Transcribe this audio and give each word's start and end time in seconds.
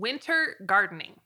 Winter 0.00 0.56
gardening. 0.66 1.20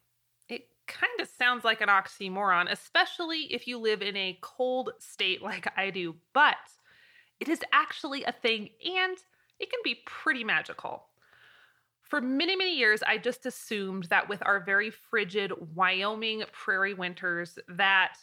It 0.49 0.69
kind 0.87 1.21
of 1.21 1.29
sounds 1.39 1.65
like 1.65 1.81
an 1.81 1.89
oxymoron, 1.89 2.71
especially 2.71 3.53
if 3.53 3.67
you 3.67 3.79
live 3.79 4.03
in 4.03 4.17
a 4.17 4.39
cold 4.43 4.91
state 4.99 5.43
like 5.43 5.73
I 5.77 5.91
do, 5.91 6.17
but 6.33 6.57
it 7.41 7.49
is 7.49 7.61
actually 7.73 8.25
a 8.25 8.33
thing 8.33 8.71
and 8.85 9.17
it 9.61 9.71
can 9.71 9.81
be 9.85 10.03
pretty 10.07 10.45
magical. 10.45 11.07
For 12.03 12.21
many, 12.21 12.55
many 12.55 12.77
years, 12.77 13.03
I 13.03 13.19
just 13.19 13.47
assumed 13.47 14.05
that 14.05 14.29
with 14.29 14.43
our 14.45 14.61
very 14.61 14.91
frigid 14.91 15.53
Wyoming 15.75 16.45
prairie 16.53 16.95
winters, 16.95 17.59
that 17.69 18.17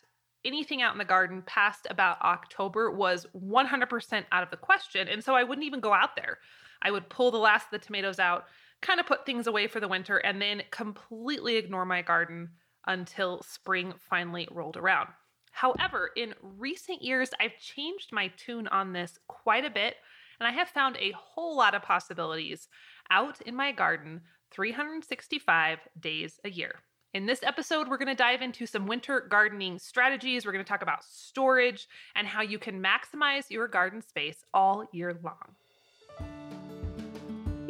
anything 0.46 0.82
out 0.82 0.94
in 0.94 0.98
the 0.98 1.06
garden 1.06 1.44
past 1.46 1.88
about 1.90 2.22
October 2.22 2.92
was 2.92 3.26
100% 3.36 4.24
out 4.32 4.44
of 4.44 4.50
the 4.50 4.58
question. 4.58 5.08
And 5.08 5.24
so 5.24 5.36
I 5.36 5.44
wouldn't 5.44 5.66
even 5.66 5.80
go 5.80 5.94
out 5.94 6.16
there. 6.16 6.40
I 6.82 6.92
would 6.92 7.10
pull 7.10 7.32
the 7.32 7.38
last 7.38 7.66
of 7.66 7.72
the 7.72 7.86
tomatoes 7.86 8.20
out, 8.20 8.46
kind 8.82 9.00
of 9.00 9.06
put 9.06 9.26
things 9.26 9.48
away 9.48 9.68
for 9.68 9.80
the 9.80 9.88
winter, 9.88 10.18
and 10.18 10.42
then 10.42 10.64
completely 10.72 11.56
ignore 11.58 11.86
my 11.86 12.02
garden 12.02 12.50
until 12.88 13.42
spring 13.44 13.94
finally 14.10 14.48
rolled 14.52 14.78
around. 14.78 15.10
However, 15.52 16.12
in 16.16 16.34
recent 16.42 17.02
years, 17.02 17.32
I've 17.40 17.58
changed 17.60 18.12
my 18.12 18.30
tune 18.38 18.68
on 18.68 18.94
this 18.94 19.20
quite 19.28 19.66
a 19.66 19.70
bit, 19.70 19.96
and 20.40 20.48
I 20.48 20.52
have 20.52 20.70
found 20.70 20.98
a 20.98 21.14
whole 21.16 21.58
lot 21.58 21.76
of 21.76 21.84
possibilities 21.84 22.68
out 23.12 23.42
in 23.42 23.56
my 23.56 23.72
garden 23.72 24.22
365 24.52 25.80
days 26.00 26.40
a 26.44 26.50
year. 26.50 26.76
In 27.14 27.26
this 27.26 27.44
episode, 27.44 27.90
we're 27.90 27.98
going 27.98 28.08
to 28.08 28.16
dive 28.16 28.42
into 28.42 28.66
some 28.66 28.88
winter 28.88 29.20
gardening 29.30 29.78
strategies. 29.80 30.46
We're 30.46 30.54
going 30.54 30.64
to 30.64 30.70
talk 30.70 30.82
about 30.82 31.04
storage 31.04 31.88
and 32.16 32.26
how 32.26 32.42
you 32.42 32.58
can 32.58 32.82
maximize 32.82 33.50
your 33.50 33.68
garden 33.68 34.02
space 34.02 34.46
all 34.54 34.86
year 34.94 35.20
long. 35.22 35.56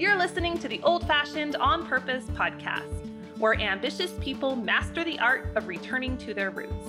You're 0.02 0.18
listening 0.18 0.58
to 0.58 0.68
the 0.68 0.82
Old 0.82 1.06
Fashioned 1.06 1.56
On 1.58 1.86
Purpose 1.86 2.24
podcast, 2.34 3.08
where 3.38 3.54
ambitious 3.62 4.12
people 4.20 4.56
master 4.56 5.04
the 5.04 5.20
art 5.20 5.56
of 5.56 5.68
returning 5.68 6.18
to 6.18 6.34
their 6.34 6.50
roots. 6.50 6.88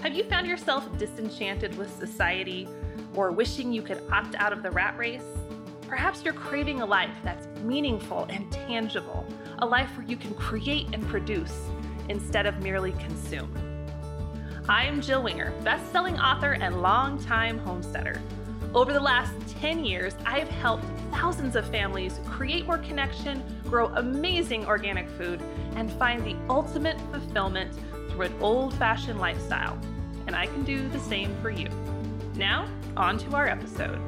Have 0.00 0.14
you 0.14 0.24
found 0.24 0.48
yourself 0.48 0.98
disenchanted 0.98 1.78
with 1.78 1.96
society 1.96 2.66
or 3.14 3.30
wishing 3.30 3.72
you 3.72 3.82
could 3.82 4.02
opt 4.10 4.34
out 4.34 4.52
of 4.52 4.64
the 4.64 4.70
rat 4.72 4.98
race? 4.98 5.22
Perhaps 5.86 6.24
you're 6.24 6.34
craving 6.34 6.80
a 6.80 6.84
life 6.84 7.14
that's 7.22 7.46
meaningful 7.60 8.26
and 8.28 8.50
tangible, 8.50 9.24
a 9.60 9.66
life 9.66 9.96
where 9.96 10.04
you 10.04 10.16
can 10.16 10.34
create 10.34 10.88
and 10.92 11.06
produce 11.06 11.56
instead 12.08 12.46
of 12.46 12.58
merely 12.58 12.90
consume. 12.98 13.48
I 14.68 14.86
am 14.86 15.00
Jill 15.00 15.22
Winger, 15.22 15.52
best-selling 15.62 16.18
author 16.18 16.54
and 16.54 16.82
longtime 16.82 17.58
homesteader. 17.58 18.20
Over 18.74 18.92
the 18.92 18.98
last 18.98 19.34
10 19.60 19.84
years, 19.84 20.16
I 20.26 20.40
have 20.40 20.48
helped 20.48 20.84
thousands 21.14 21.54
of 21.54 21.64
families 21.70 22.18
create 22.26 22.66
more 22.66 22.78
connection, 22.78 23.42
grow 23.64 23.86
amazing 23.94 24.66
organic 24.66 25.08
food, 25.10 25.40
and 25.76 25.90
find 25.92 26.24
the 26.24 26.36
ultimate 26.50 27.00
fulfillment 27.12 27.72
through 28.10 28.22
an 28.22 28.34
old-fashioned 28.40 29.20
lifestyle. 29.20 29.78
And 30.26 30.34
I 30.34 30.46
can 30.46 30.64
do 30.64 30.88
the 30.88 30.98
same 30.98 31.34
for 31.40 31.50
you. 31.50 31.68
Now, 32.34 32.68
on 32.96 33.16
to 33.18 33.36
our 33.36 33.46
episode. 33.46 34.00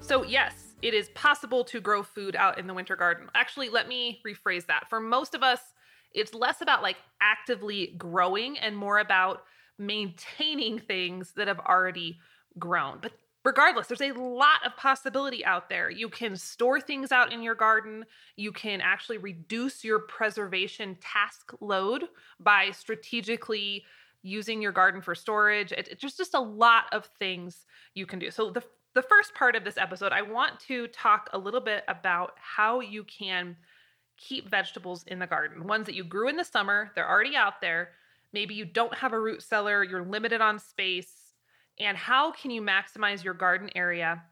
So, 0.00 0.22
yes, 0.22 0.74
it 0.82 0.92
is 0.92 1.08
possible 1.14 1.64
to 1.64 1.80
grow 1.80 2.02
food 2.02 2.36
out 2.36 2.58
in 2.58 2.66
the 2.66 2.74
winter 2.74 2.94
garden. 2.94 3.30
Actually, 3.34 3.70
let 3.70 3.88
me 3.88 4.20
rephrase 4.26 4.66
that. 4.66 4.90
For 4.90 5.00
most 5.00 5.34
of 5.34 5.42
us, 5.42 5.60
it's 6.12 6.34
less 6.34 6.60
about 6.60 6.82
like 6.82 6.96
actively 7.22 7.94
growing 7.96 8.58
and 8.58 8.76
more 8.76 8.98
about 8.98 9.44
maintaining 9.78 10.78
things 10.78 11.32
that 11.36 11.48
have 11.48 11.60
already 11.60 12.18
grown. 12.58 12.98
But 13.00 13.12
regardless, 13.44 13.86
there's 13.86 14.00
a 14.00 14.12
lot 14.12 14.64
of 14.66 14.76
possibility 14.76 15.44
out 15.44 15.68
there. 15.68 15.90
You 15.90 16.08
can 16.08 16.34
store 16.36 16.80
things 16.80 17.12
out 17.12 17.32
in 17.32 17.42
your 17.42 17.54
garden. 17.54 18.04
You 18.36 18.50
can 18.52 18.80
actually 18.80 19.18
reduce 19.18 19.84
your 19.84 20.00
preservation 20.00 20.96
task 21.00 21.52
load 21.60 22.04
by 22.40 22.70
strategically 22.70 23.84
using 24.22 24.62
your 24.62 24.72
garden 24.72 25.02
for 25.02 25.14
storage. 25.14 25.70
It, 25.72 25.88
it's 25.90 26.00
just, 26.00 26.16
just 26.16 26.34
a 26.34 26.40
lot 26.40 26.84
of 26.92 27.06
things 27.18 27.66
you 27.94 28.06
can 28.06 28.18
do. 28.18 28.30
So 28.30 28.50
the 28.50 28.62
the 28.94 29.02
first 29.02 29.34
part 29.34 29.56
of 29.56 29.64
this 29.64 29.76
episode, 29.76 30.12
I 30.12 30.22
want 30.22 30.60
to 30.68 30.86
talk 30.86 31.28
a 31.32 31.38
little 31.38 31.60
bit 31.60 31.82
about 31.88 32.34
how 32.36 32.78
you 32.78 33.02
can 33.02 33.56
keep 34.16 34.48
vegetables 34.48 35.02
in 35.08 35.18
the 35.18 35.26
garden. 35.26 35.66
Ones 35.66 35.86
that 35.86 35.96
you 35.96 36.04
grew 36.04 36.28
in 36.28 36.36
the 36.36 36.44
summer, 36.44 36.92
they're 36.94 37.10
already 37.10 37.34
out 37.34 37.60
there. 37.60 37.90
Maybe 38.32 38.54
you 38.54 38.64
don't 38.64 38.94
have 38.94 39.12
a 39.12 39.18
root 39.18 39.42
cellar, 39.42 39.82
you're 39.82 40.04
limited 40.04 40.40
on 40.40 40.60
space. 40.60 41.23
And 41.78 41.96
how 41.96 42.32
can 42.32 42.50
you 42.50 42.62
maximize 42.62 43.24
your 43.24 43.34
garden 43.34 43.70
area 43.74 44.22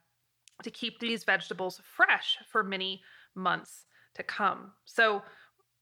to 0.62 0.70
keep 0.70 1.00
these 1.00 1.24
vegetables 1.24 1.80
fresh 1.96 2.38
for 2.50 2.62
many 2.62 3.02
months 3.34 3.86
to 4.14 4.22
come? 4.22 4.72
So, 4.84 5.22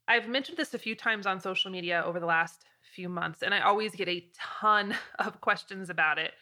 I've 0.09 0.29
mentioned 0.29 0.59
this 0.59 0.75
a 0.75 0.79
few 0.79 0.97
times 0.97 1.25
on 1.25 1.39
social 1.39 1.71
media 1.71 2.03
over 2.05 2.19
the 2.19 2.27
last 2.27 2.65
few 2.95 3.09
months, 3.09 3.43
and 3.43 3.55
I 3.55 3.61
always 3.61 3.95
get 3.95 4.09
a 4.09 4.27
ton 4.35 4.95
of 5.21 5.41
questions 5.41 5.89
about 5.89 6.19
it 6.19 6.33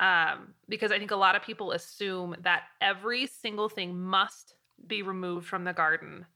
um, 0.00 0.54
because 0.68 0.90
I 0.90 0.98
think 0.98 1.12
a 1.12 1.16
lot 1.16 1.36
of 1.36 1.42
people 1.42 1.70
assume 1.70 2.34
that 2.40 2.64
every 2.80 3.26
single 3.28 3.68
thing 3.68 3.96
must 3.96 4.54
be 4.88 5.02
removed 5.02 5.46
from 5.46 5.62
the 5.62 5.72
garden, 5.72 6.26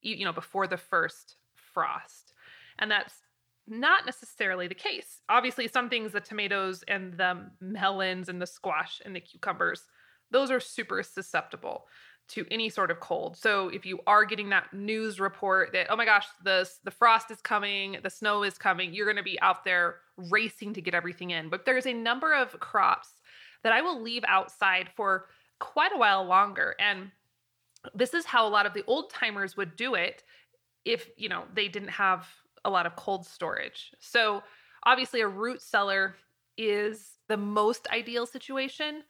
you, 0.00 0.16
you 0.16 0.24
know, 0.24 0.32
before 0.32 0.66
the 0.66 0.76
first 0.76 1.36
frost, 1.54 2.32
and 2.80 2.90
that's 2.90 3.22
not 3.66 4.06
necessarily 4.06 4.68
the 4.68 4.74
case. 4.74 5.20
Obviously, 5.28 5.68
some 5.68 5.88
things, 5.88 6.12
the 6.12 6.20
tomatoes 6.20 6.84
and 6.88 7.14
the 7.14 7.50
melons 7.60 8.28
and 8.28 8.40
the 8.40 8.46
squash 8.46 9.00
and 9.04 9.14
the 9.14 9.20
cucumbers, 9.20 9.86
those 10.30 10.50
are 10.50 10.60
super 10.60 11.02
susceptible 11.02 11.86
to 12.28 12.46
any 12.50 12.68
sort 12.68 12.90
of 12.90 13.00
cold. 13.00 13.36
So 13.36 13.68
if 13.68 13.84
you 13.84 14.00
are 14.06 14.24
getting 14.24 14.50
that 14.50 14.72
news 14.72 15.20
report 15.20 15.72
that 15.72 15.88
oh 15.90 15.96
my 15.96 16.04
gosh, 16.04 16.26
the 16.44 16.68
the 16.84 16.90
frost 16.90 17.30
is 17.30 17.40
coming, 17.40 17.98
the 18.02 18.10
snow 18.10 18.42
is 18.42 18.58
coming, 18.58 18.94
you're 18.94 19.06
going 19.06 19.16
to 19.16 19.22
be 19.22 19.40
out 19.40 19.64
there 19.64 19.96
racing 20.16 20.74
to 20.74 20.80
get 20.80 20.94
everything 20.94 21.30
in. 21.30 21.48
But 21.48 21.64
there's 21.64 21.86
a 21.86 21.92
number 21.92 22.32
of 22.34 22.58
crops 22.60 23.08
that 23.62 23.72
I 23.72 23.82
will 23.82 24.00
leave 24.00 24.24
outside 24.26 24.88
for 24.96 25.26
quite 25.58 25.92
a 25.94 25.98
while 25.98 26.24
longer 26.24 26.74
and 26.80 27.10
this 27.94 28.14
is 28.14 28.24
how 28.24 28.46
a 28.46 28.50
lot 28.50 28.66
of 28.66 28.74
the 28.74 28.84
old 28.86 29.10
timers 29.10 29.56
would 29.56 29.76
do 29.76 29.94
it 29.94 30.22
if, 30.84 31.08
you 31.16 31.28
know, 31.28 31.44
they 31.54 31.68
didn't 31.68 31.88
have 31.88 32.26
a 32.64 32.70
lot 32.70 32.86
of 32.86 32.96
cold 32.96 33.26
storage. 33.26 33.92
So 34.00 34.42
obviously 34.84 35.20
a 35.20 35.28
root 35.28 35.62
cellar 35.62 36.16
is 36.56 37.18
the 37.28 37.36
most 37.36 37.86
ideal 37.90 38.26
situation 38.26 39.02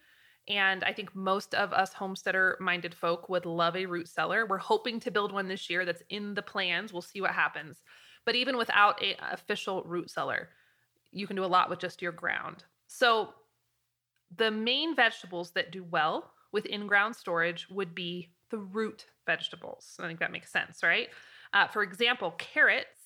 and 0.48 0.82
I 0.82 0.92
think 0.92 1.14
most 1.14 1.54
of 1.54 1.72
us 1.72 1.92
homesteader 1.92 2.56
minded 2.60 2.94
folk 2.94 3.28
would 3.28 3.46
love 3.46 3.76
a 3.76 3.86
root 3.86 4.08
cellar. 4.08 4.44
We're 4.44 4.58
hoping 4.58 4.98
to 5.00 5.10
build 5.10 5.32
one 5.32 5.46
this 5.46 5.70
year 5.70 5.84
that's 5.84 6.02
in 6.08 6.34
the 6.34 6.42
plans. 6.42 6.92
We'll 6.92 7.02
see 7.02 7.20
what 7.20 7.30
happens. 7.30 7.82
But 8.24 8.34
even 8.34 8.56
without 8.56 9.02
a 9.02 9.16
official 9.32 9.82
root 9.84 10.10
cellar, 10.10 10.50
you 11.12 11.26
can 11.26 11.36
do 11.36 11.44
a 11.44 11.46
lot 11.46 11.70
with 11.70 11.78
just 11.78 12.02
your 12.02 12.12
ground. 12.12 12.64
So 12.88 13.34
the 14.36 14.50
main 14.50 14.96
vegetables 14.96 15.52
that 15.52 15.70
do 15.70 15.84
well 15.84 16.32
with 16.52 16.66
in-ground 16.66 17.14
storage 17.14 17.68
would 17.70 17.94
be 17.94 18.30
the 18.50 18.58
root 18.58 19.06
vegetables. 19.26 19.96
I 20.00 20.06
think 20.06 20.20
that 20.20 20.32
makes 20.32 20.50
sense, 20.50 20.82
right? 20.82 21.08
Uh, 21.52 21.66
for 21.68 21.82
example, 21.82 22.32
carrots 22.32 23.01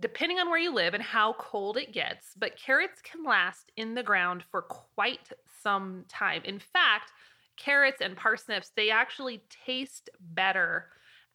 depending 0.00 0.38
on 0.38 0.50
where 0.50 0.58
you 0.58 0.74
live 0.74 0.94
and 0.94 1.02
how 1.02 1.34
cold 1.34 1.76
it 1.76 1.92
gets, 1.92 2.32
but 2.36 2.56
carrots 2.56 3.00
can 3.02 3.24
last 3.24 3.70
in 3.76 3.94
the 3.94 4.02
ground 4.02 4.42
for 4.50 4.62
quite 4.62 5.30
some 5.62 6.04
time. 6.08 6.42
In 6.44 6.58
fact, 6.58 7.12
carrots 7.56 8.00
and 8.00 8.16
parsnips, 8.16 8.72
they 8.76 8.90
actually 8.90 9.42
taste 9.66 10.10
better 10.20 10.86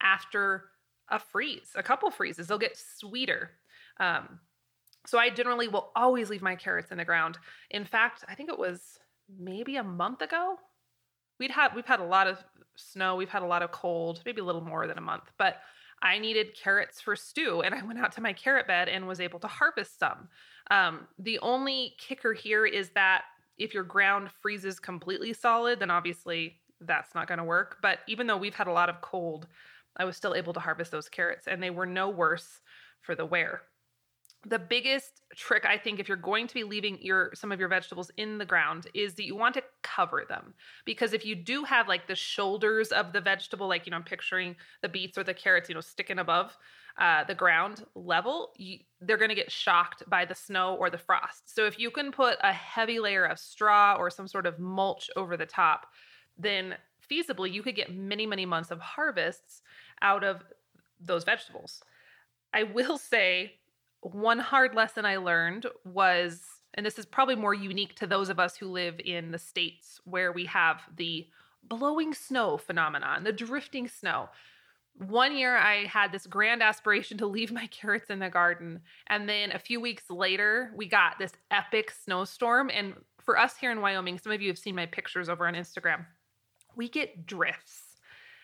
after 0.01 0.65
a 1.09 1.19
freeze, 1.19 1.71
a 1.75 1.83
couple 1.83 2.11
freezes. 2.11 2.47
They'll 2.47 2.57
get 2.57 2.77
sweeter. 2.77 3.51
Um, 3.99 4.39
so 5.05 5.17
I 5.17 5.29
generally 5.29 5.69
will 5.69 5.91
always 5.95 6.29
leave 6.29 6.41
my 6.41 6.55
carrots 6.55 6.91
in 6.91 6.97
the 6.97 7.05
ground. 7.05 7.37
In 7.71 7.85
fact, 7.85 8.25
I 8.27 8.35
think 8.35 8.49
it 8.49 8.59
was 8.59 8.99
maybe 9.39 9.77
a 9.77 9.83
month 9.83 10.21
ago. 10.21 10.57
We'd 11.39 11.51
had 11.51 11.75
we've 11.75 11.85
had 11.85 11.99
a 11.99 12.05
lot 12.05 12.27
of 12.27 12.43
snow, 12.75 13.15
we've 13.15 13.29
had 13.29 13.43
a 13.43 13.47
lot 13.47 13.61
of 13.61 13.71
cold, 13.71 14.21
maybe 14.25 14.41
a 14.41 14.43
little 14.43 14.61
more 14.61 14.87
than 14.87 14.97
a 14.97 15.01
month, 15.01 15.31
but 15.37 15.61
I 16.01 16.19
needed 16.19 16.55
carrots 16.55 17.01
for 17.01 17.15
stew, 17.15 17.61
and 17.61 17.73
I 17.73 17.83
went 17.83 17.99
out 17.99 18.11
to 18.13 18.21
my 18.21 18.33
carrot 18.33 18.67
bed 18.67 18.87
and 18.87 19.07
was 19.07 19.19
able 19.19 19.39
to 19.39 19.47
harvest 19.47 19.99
some. 19.99 20.29
Um, 20.69 21.07
the 21.17 21.39
only 21.39 21.95
kicker 21.97 22.33
here 22.33 22.65
is 22.65 22.89
that 22.91 23.23
if 23.57 23.73
your 23.73 23.83
ground 23.83 24.29
freezes 24.41 24.79
completely 24.79 25.33
solid, 25.33 25.79
then 25.79 25.89
obviously 25.89 26.57
that's 26.81 27.15
not 27.15 27.27
going 27.27 27.39
to 27.39 27.43
work. 27.43 27.77
But 27.81 27.99
even 28.07 28.27
though 28.27 28.37
we've 28.37 28.53
had 28.53 28.67
a 28.67 28.71
lot 28.71 28.89
of 28.89 29.01
cold, 29.01 29.47
I 29.95 30.05
was 30.05 30.15
still 30.15 30.35
able 30.35 30.53
to 30.53 30.59
harvest 30.59 30.91
those 30.91 31.09
carrots, 31.09 31.47
and 31.47 31.61
they 31.61 31.71
were 31.71 31.87
no 31.87 32.09
worse 32.09 32.61
for 33.01 33.15
the 33.15 33.25
wear 33.25 33.63
the 34.45 34.59
biggest 34.59 35.21
trick 35.35 35.65
i 35.65 35.77
think 35.77 35.99
if 35.99 36.07
you're 36.07 36.17
going 36.17 36.47
to 36.47 36.53
be 36.53 36.63
leaving 36.63 36.97
your 37.01 37.31
some 37.33 37.51
of 37.51 37.59
your 37.59 37.69
vegetables 37.69 38.11
in 38.17 38.37
the 38.37 38.45
ground 38.45 38.87
is 38.93 39.15
that 39.15 39.25
you 39.25 39.35
want 39.35 39.53
to 39.53 39.63
cover 39.83 40.25
them 40.27 40.53
because 40.85 41.13
if 41.13 41.25
you 41.25 41.35
do 41.35 41.63
have 41.63 41.87
like 41.87 42.07
the 42.07 42.15
shoulders 42.15 42.89
of 42.89 43.13
the 43.13 43.21
vegetable 43.21 43.67
like 43.67 43.85
you 43.85 43.91
know 43.91 43.97
i'm 43.97 44.03
picturing 44.03 44.55
the 44.81 44.89
beets 44.89 45.17
or 45.17 45.23
the 45.23 45.33
carrots 45.33 45.69
you 45.69 45.75
know 45.75 45.81
sticking 45.81 46.19
above 46.19 46.57
uh, 46.99 47.23
the 47.25 47.35
ground 47.35 47.85
level 47.93 48.53
you, 48.57 48.79
they're 49.01 49.17
going 49.17 49.29
to 49.29 49.35
get 49.35 49.51
shocked 49.51 50.01
by 50.07 50.25
the 50.25 50.33
snow 50.33 50.75
or 50.75 50.89
the 50.89 50.97
frost 50.97 51.53
so 51.53 51.65
if 51.65 51.77
you 51.77 51.91
can 51.91 52.11
put 52.11 52.37
a 52.41 52.51
heavy 52.51 52.99
layer 52.99 53.23
of 53.23 53.37
straw 53.37 53.95
or 53.99 54.09
some 54.09 54.27
sort 54.27 54.47
of 54.47 54.57
mulch 54.57 55.07
over 55.15 55.37
the 55.37 55.45
top 55.45 55.85
then 56.39 56.75
feasibly 57.11 57.51
you 57.53 57.61
could 57.61 57.75
get 57.75 57.93
many 57.93 58.25
many 58.25 58.47
months 58.47 58.71
of 58.71 58.79
harvests 58.79 59.61
out 60.01 60.23
of 60.23 60.43
those 60.99 61.23
vegetables. 61.23 61.81
I 62.53 62.63
will 62.63 62.97
say 63.13 63.53
one 64.01 64.39
hard 64.39 64.75
lesson 64.75 65.05
I 65.05 65.17
learned 65.17 65.65
was, 65.83 66.41
and 66.73 66.85
this 66.85 66.99
is 66.99 67.05
probably 67.05 67.35
more 67.35 67.53
unique 67.53 67.95
to 67.95 68.07
those 68.07 68.29
of 68.29 68.39
us 68.39 68.57
who 68.57 68.67
live 68.67 68.99
in 69.03 69.31
the 69.31 69.39
states 69.39 69.99
where 70.05 70.31
we 70.31 70.45
have 70.45 70.81
the 70.95 71.27
blowing 71.63 72.13
snow 72.13 72.57
phenomenon, 72.57 73.23
the 73.23 73.31
drifting 73.31 73.87
snow. 73.87 74.29
One 74.95 75.37
year 75.37 75.55
I 75.55 75.85
had 75.85 76.11
this 76.11 76.25
grand 76.25 76.63
aspiration 76.63 77.17
to 77.19 77.27
leave 77.27 77.51
my 77.51 77.67
carrots 77.71 78.09
in 78.09 78.19
the 78.19 78.29
garden. 78.29 78.81
And 79.07 79.27
then 79.27 79.51
a 79.51 79.59
few 79.59 79.79
weeks 79.79 80.09
later, 80.09 80.71
we 80.75 80.87
got 80.87 81.19
this 81.19 81.33
epic 81.51 81.91
snowstorm. 81.91 82.71
And 82.73 82.95
for 83.23 83.37
us 83.37 83.57
here 83.57 83.71
in 83.71 83.81
Wyoming, 83.81 84.17
some 84.19 84.31
of 84.31 84.41
you 84.41 84.47
have 84.49 84.57
seen 84.57 84.75
my 84.75 84.85
pictures 84.85 85.29
over 85.29 85.47
on 85.47 85.53
Instagram, 85.53 86.05
we 86.75 86.87
get 86.87 87.25
drifts. 87.25 87.81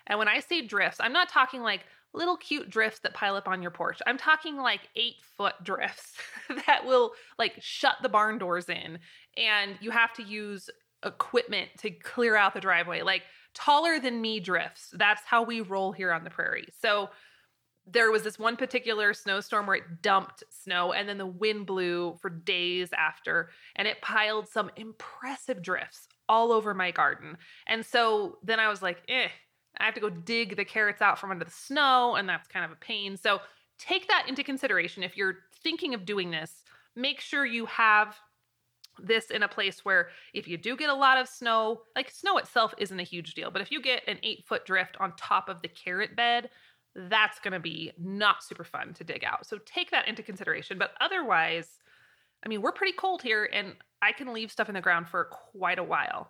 And 0.08 0.20
when 0.20 0.28
I 0.28 0.40
say 0.40 0.66
drifts, 0.66 1.00
I'm 1.00 1.14
not 1.14 1.30
talking 1.30 1.62
like 1.62 1.86
little 2.13 2.38
cute 2.38 2.69
drifts 2.69 3.00
that 3.00 3.13
pile 3.13 3.36
up 3.36 3.48
on 3.48 3.62
your 3.62 3.71
porch. 3.71 4.01
I'm 4.06 4.18
talking 4.18 4.57
like 4.57 4.81
eight 4.95 5.15
foot 5.38 5.56
drifts 5.63 6.13
that 6.68 6.86
will 6.86 7.12
like 7.39 7.56
shut 7.60 7.95
the 8.01 8.10
barn 8.10 8.38
doors 8.38 8.69
in. 8.69 9.00
And 9.38 9.75
you 9.81 9.92
have 9.92 10.13
to 10.13 10.24
use 10.24 10.69
equipment 11.06 11.69
to 11.80 11.89
clear 11.89 12.36
out 12.36 12.54
the 12.54 12.62
driveway. 12.62 13.01
Like 13.01 13.24
taller 13.54 14.00
than 14.00 14.21
me 14.21 14.39
drifts. 14.39 14.89
That's 14.94 15.21
how 15.25 15.44
we 15.44 15.62
roll 15.62 15.92
here 15.92 16.12
on 16.12 16.24
the 16.24 16.30
prairie. 16.30 16.68
So 16.81 17.10
there 17.86 18.12
was 18.12 18.24
this 18.24 18.39
one 18.39 18.56
particular 18.56 19.13
snowstorm 19.13 19.68
where 19.68 19.75
it 19.77 20.01
dumped 20.01 20.44
snow 20.50 20.94
and 20.94 21.07
then 21.07 21.18
the 21.18 21.25
wind 21.25 21.66
blew 21.66 22.18
for 22.21 22.30
days 22.30 22.89
after 22.98 23.50
and 23.75 23.88
it 23.88 24.01
piled 24.01 24.48
some 24.48 24.71
impressive 24.77 25.62
drifts 25.62 26.07
all 26.30 26.51
over 26.51 26.74
my 26.74 26.92
garden. 26.92 27.38
And 27.68 27.86
so 27.86 28.38
then 28.42 28.59
I 28.59 28.69
was 28.69 28.81
like, 28.81 29.01
eh, 29.09 29.27
I 29.80 29.86
have 29.86 29.96
to 29.96 30.02
go 30.02 30.10
dig 30.10 30.56
the 30.56 30.66
carrots 30.66 31.02
out 31.02 31.20
from 31.20 31.31
under 31.31 31.46
the 31.46 31.52
snow, 31.52 32.16
and 32.16 32.28
that's 32.28 32.48
kind 32.48 32.64
of 32.66 32.72
a 32.72 32.75
pain. 32.75 33.18
So 33.18 33.40
take 33.80 34.08
that 34.08 34.25
into 34.28 34.44
consideration 34.44 35.04
if 35.04 35.18
you're 35.18 35.38
thinking 35.64 35.94
of 35.94 36.06
doing 36.06 36.31
this. 36.31 36.64
Make 36.96 37.20
sure 37.20 37.46
you 37.46 37.66
have 37.66 38.16
this 39.02 39.31
in 39.31 39.42
a 39.44 39.48
place 39.48 39.84
where 39.84 40.10
if 40.34 40.48
you 40.48 40.58
do 40.58 40.78
get 40.78 40.90
a 40.90 40.94
lot 40.94 41.18
of 41.18 41.28
snow, 41.28 41.81
like 41.96 42.12
snow 42.12 42.38
itself 42.38 42.74
isn't 42.78 43.00
a 43.00 43.04
huge 43.04 43.34
deal, 43.34 43.50
but 43.50 43.62
if 43.62 43.72
you 43.72 43.81
get 43.81 44.04
an 44.08 44.20
eight 44.24 44.46
foot 44.46 44.66
drift 44.66 44.96
on 45.00 45.16
top 45.16 45.50
of 45.50 45.62
the 45.62 45.68
carrot 45.68 46.16
bed, 46.16 46.50
that's 46.96 47.40
going 47.40 47.54
to 47.54 47.60
be 47.60 47.92
not 47.98 48.44
super 48.44 48.64
fun 48.64 48.94
to 48.94 49.04
dig 49.04 49.24
out. 49.24 49.48
So 49.48 49.58
take 49.66 49.90
that 49.92 50.08
into 50.08 50.22
consideration. 50.22 50.78
But 50.78 50.92
otherwise, 51.02 51.80
I 52.46 52.50
mean, 52.50 52.62
we're 52.62 52.72
pretty 52.72 52.94
cold 52.94 53.22
here 53.22 53.50
and 53.52 53.74
I 54.02 54.12
can 54.12 54.34
leave 54.34 54.52
stuff 54.52 54.69
in 54.69 54.76
the 54.76 54.81
ground 54.81 55.08
for 55.08 55.26
quite 55.26 55.80
a 55.80 55.84
while. 55.84 56.30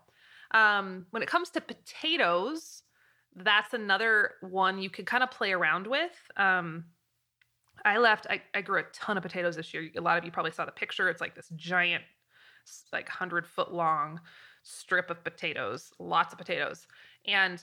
Um, 0.52 1.08
when 1.10 1.24
it 1.24 1.30
comes 1.30 1.50
to 1.52 1.62
potatoes, 1.62 2.84
that's 3.36 3.74
another 3.74 4.32
one 4.42 4.80
you 4.80 4.90
could 4.90 5.06
kind 5.06 5.24
of 5.24 5.32
play 5.32 5.52
around 5.52 5.88
with. 5.88 6.12
Um, 6.38 6.86
I 7.86 7.98
left, 7.98 8.28
I, 8.30 8.42
I 8.54 8.62
grew 8.62 8.80
a 8.80 8.84
ton 8.94 9.18
of 9.18 9.24
potatoes 9.24 9.56
this 9.56 9.74
year. 9.74 9.90
A 9.98 10.02
lot 10.02 10.18
of 10.18 10.24
you 10.24 10.32
probably 10.32 10.52
saw 10.52 10.66
the 10.66 10.72
picture. 10.72 11.10
It's 11.10 11.22
like 11.22 11.36
this 11.36 11.50
giant, 11.56 12.04
like 12.92 13.08
100 13.08 13.46
foot 13.46 13.74
long 13.74 14.20
strip 14.64 15.10
of 15.10 15.24
potatoes, 15.24 15.92
lots 16.00 16.34
of 16.34 16.40
potatoes. 16.40 16.88
And 17.26 17.62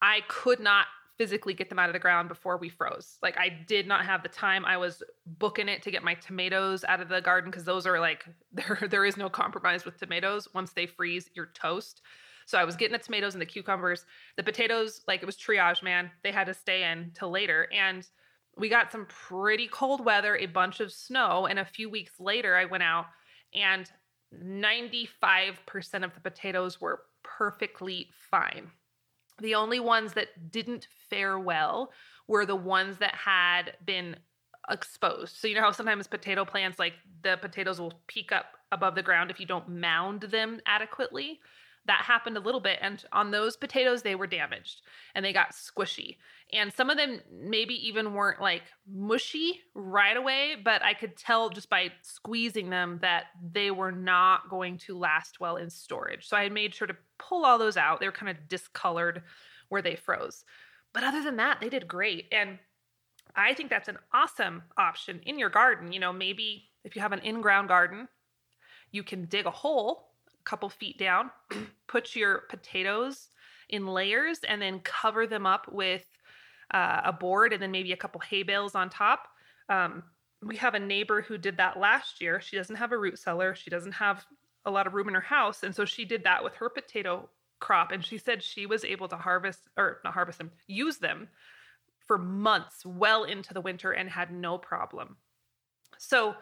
I 0.00 0.20
could 0.28 0.60
not 0.60 0.86
physically 1.16 1.54
get 1.54 1.68
them 1.68 1.78
out 1.78 1.88
of 1.88 1.94
the 1.94 1.98
ground 1.98 2.28
before 2.28 2.58
we 2.58 2.68
froze. 2.68 3.18
Like 3.22 3.38
I 3.38 3.48
did 3.48 3.86
not 3.86 4.04
have 4.04 4.22
the 4.22 4.28
time. 4.28 4.64
I 4.64 4.76
was 4.76 5.02
booking 5.38 5.68
it 5.68 5.82
to 5.82 5.90
get 5.90 6.02
my 6.02 6.14
tomatoes 6.14 6.84
out 6.84 7.00
of 7.00 7.08
the 7.08 7.20
garden 7.20 7.50
because 7.50 7.64
those 7.64 7.86
are 7.86 7.98
like 7.98 8.26
there 8.52 8.78
there 8.90 9.04
is 9.04 9.16
no 9.16 9.28
compromise 9.28 9.84
with 9.84 9.98
tomatoes. 9.98 10.48
Once 10.54 10.72
they 10.72 10.86
freeze, 10.86 11.30
you're 11.34 11.50
toast. 11.54 12.02
So 12.46 12.58
I 12.58 12.64
was 12.64 12.76
getting 12.76 12.92
the 12.96 13.02
tomatoes 13.02 13.34
and 13.34 13.42
the 13.42 13.46
cucumbers. 13.46 14.06
The 14.36 14.42
potatoes, 14.42 15.02
like 15.06 15.20
it 15.20 15.26
was 15.26 15.36
triage, 15.36 15.82
man. 15.82 16.10
They 16.22 16.32
had 16.32 16.46
to 16.46 16.54
stay 16.54 16.90
in 16.90 17.10
till 17.12 17.30
later. 17.30 17.68
And 17.72 18.08
we 18.56 18.68
got 18.68 18.90
some 18.90 19.06
pretty 19.06 19.66
cold 19.66 20.04
weather, 20.04 20.36
a 20.36 20.46
bunch 20.46 20.80
of 20.80 20.92
snow. 20.92 21.46
And 21.46 21.58
a 21.58 21.64
few 21.64 21.90
weeks 21.90 22.12
later, 22.18 22.56
I 22.56 22.64
went 22.64 22.84
out 22.84 23.06
and 23.52 23.90
95% 24.34 26.04
of 26.04 26.14
the 26.14 26.20
potatoes 26.20 26.80
were 26.80 27.02
perfectly 27.22 28.08
fine. 28.30 28.70
The 29.40 29.56
only 29.56 29.80
ones 29.80 30.14
that 30.14 30.50
didn't 30.50 30.86
fare 31.10 31.38
well 31.38 31.92
were 32.28 32.46
the 32.46 32.56
ones 32.56 32.98
that 32.98 33.14
had 33.14 33.74
been 33.84 34.16
exposed. 34.70 35.36
So 35.36 35.48
you 35.48 35.54
know 35.54 35.60
how 35.60 35.72
sometimes 35.72 36.06
potato 36.06 36.44
plants 36.44 36.78
like 36.78 36.94
the 37.22 37.36
potatoes 37.40 37.80
will 37.80 38.00
peek 38.06 38.32
up 38.32 38.46
above 38.72 38.94
the 38.94 39.02
ground 39.02 39.30
if 39.30 39.38
you 39.38 39.46
don't 39.46 39.68
mound 39.68 40.22
them 40.22 40.60
adequately 40.66 41.40
that 41.86 42.02
happened 42.04 42.36
a 42.36 42.40
little 42.40 42.60
bit. 42.60 42.78
And 42.82 43.04
on 43.12 43.30
those 43.30 43.56
potatoes, 43.56 44.02
they 44.02 44.14
were 44.14 44.26
damaged 44.26 44.82
and 45.14 45.24
they 45.24 45.32
got 45.32 45.52
squishy. 45.52 46.16
And 46.52 46.72
some 46.72 46.90
of 46.90 46.96
them 46.96 47.20
maybe 47.32 47.74
even 47.88 48.14
weren't 48.14 48.40
like 48.40 48.62
mushy 48.88 49.60
right 49.74 50.16
away, 50.16 50.56
but 50.62 50.82
I 50.82 50.94
could 50.94 51.16
tell 51.16 51.50
just 51.50 51.68
by 51.68 51.90
squeezing 52.02 52.70
them 52.70 52.98
that 53.02 53.24
they 53.52 53.70
were 53.70 53.92
not 53.92 54.48
going 54.48 54.78
to 54.78 54.96
last 54.96 55.40
well 55.40 55.56
in 55.56 55.70
storage. 55.70 56.26
So 56.28 56.36
I 56.36 56.48
made 56.48 56.74
sure 56.74 56.86
to 56.86 56.96
pull 57.18 57.44
all 57.44 57.58
those 57.58 57.76
out. 57.76 58.00
They 58.00 58.06
were 58.06 58.12
kind 58.12 58.30
of 58.30 58.48
discolored 58.48 59.22
where 59.68 59.82
they 59.82 59.96
froze. 59.96 60.44
But 60.92 61.04
other 61.04 61.22
than 61.22 61.36
that, 61.36 61.60
they 61.60 61.68
did 61.68 61.88
great. 61.88 62.26
And 62.30 62.58
I 63.34 63.54
think 63.54 63.68
that's 63.70 63.88
an 63.88 63.98
awesome 64.14 64.62
option 64.78 65.20
in 65.26 65.38
your 65.38 65.50
garden. 65.50 65.92
You 65.92 66.00
know, 66.00 66.12
maybe 66.12 66.70
if 66.84 66.94
you 66.94 67.02
have 67.02 67.12
an 67.12 67.20
in 67.20 67.40
ground 67.40 67.68
garden, 67.68 68.08
you 68.92 69.02
can 69.02 69.24
dig 69.24 69.46
a 69.46 69.50
hole 69.50 70.10
couple 70.46 70.68
feet 70.68 70.98
down, 70.98 71.30
put 71.88 72.16
your 72.16 72.44
potatoes 72.48 73.28
in 73.68 73.86
layers 73.86 74.38
and 74.48 74.62
then 74.62 74.80
cover 74.80 75.26
them 75.26 75.44
up 75.44 75.70
with 75.70 76.06
uh, 76.72 77.02
a 77.04 77.12
board 77.12 77.52
and 77.52 77.62
then 77.62 77.70
maybe 77.70 77.92
a 77.92 77.96
couple 77.96 78.20
hay 78.20 78.42
bales 78.42 78.74
on 78.74 78.88
top. 78.88 79.28
Um, 79.68 80.02
we 80.42 80.56
have 80.56 80.74
a 80.74 80.78
neighbor 80.78 81.22
who 81.22 81.38
did 81.38 81.56
that 81.56 81.78
last 81.78 82.20
year. 82.20 82.40
She 82.40 82.56
doesn't 82.56 82.76
have 82.76 82.92
a 82.92 82.98
root 82.98 83.18
cellar. 83.18 83.54
She 83.54 83.70
doesn't 83.70 83.92
have 83.92 84.24
a 84.64 84.70
lot 84.70 84.86
of 84.86 84.94
room 84.94 85.08
in 85.08 85.14
her 85.14 85.20
house. 85.20 85.62
And 85.62 85.74
so 85.74 85.84
she 85.84 86.04
did 86.04 86.24
that 86.24 86.42
with 86.44 86.54
her 86.54 86.68
potato 86.68 87.28
crop. 87.60 87.90
And 87.90 88.04
she 88.04 88.18
said 88.18 88.42
she 88.42 88.66
was 88.66 88.84
able 88.84 89.08
to 89.08 89.16
harvest 89.16 89.60
or 89.76 90.00
not 90.04 90.14
harvest 90.14 90.38
them, 90.38 90.50
use 90.66 90.98
them 90.98 91.28
for 92.06 92.18
months 92.18 92.84
well 92.84 93.24
into 93.24 93.52
the 93.54 93.60
winter 93.60 93.92
and 93.92 94.08
had 94.08 94.30
no 94.30 94.58
problem. 94.58 95.16
So, 95.98 96.34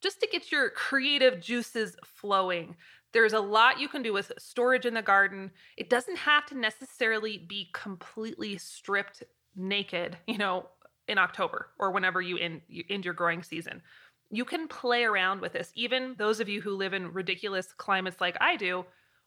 just 0.00 0.20
to 0.20 0.28
get 0.30 0.52
your 0.52 0.70
creative 0.70 1.40
juices 1.40 1.96
flowing, 2.04 2.76
there's 3.18 3.32
a 3.32 3.40
lot 3.40 3.80
you 3.80 3.88
can 3.88 4.00
do 4.00 4.12
with 4.12 4.30
storage 4.38 4.86
in 4.86 4.94
the 4.94 5.02
garden. 5.02 5.50
It 5.76 5.90
doesn't 5.90 6.18
have 6.18 6.46
to 6.46 6.56
necessarily 6.56 7.36
be 7.36 7.68
completely 7.72 8.56
stripped 8.58 9.24
naked, 9.56 10.16
you 10.28 10.38
know, 10.38 10.66
in 11.08 11.18
October 11.18 11.70
or 11.80 11.90
whenever 11.90 12.20
you 12.22 12.38
end, 12.38 12.60
you 12.68 12.84
end 12.88 13.04
your 13.04 13.14
growing 13.14 13.42
season. 13.42 13.82
You 14.30 14.44
can 14.44 14.68
play 14.68 15.02
around 15.02 15.40
with 15.40 15.52
this. 15.52 15.72
Even 15.74 16.14
those 16.16 16.38
of 16.38 16.48
you 16.48 16.60
who 16.60 16.76
live 16.76 16.94
in 16.94 17.12
ridiculous 17.12 17.72
climates 17.76 18.20
like 18.20 18.36
I 18.40 18.54
do, 18.54 18.84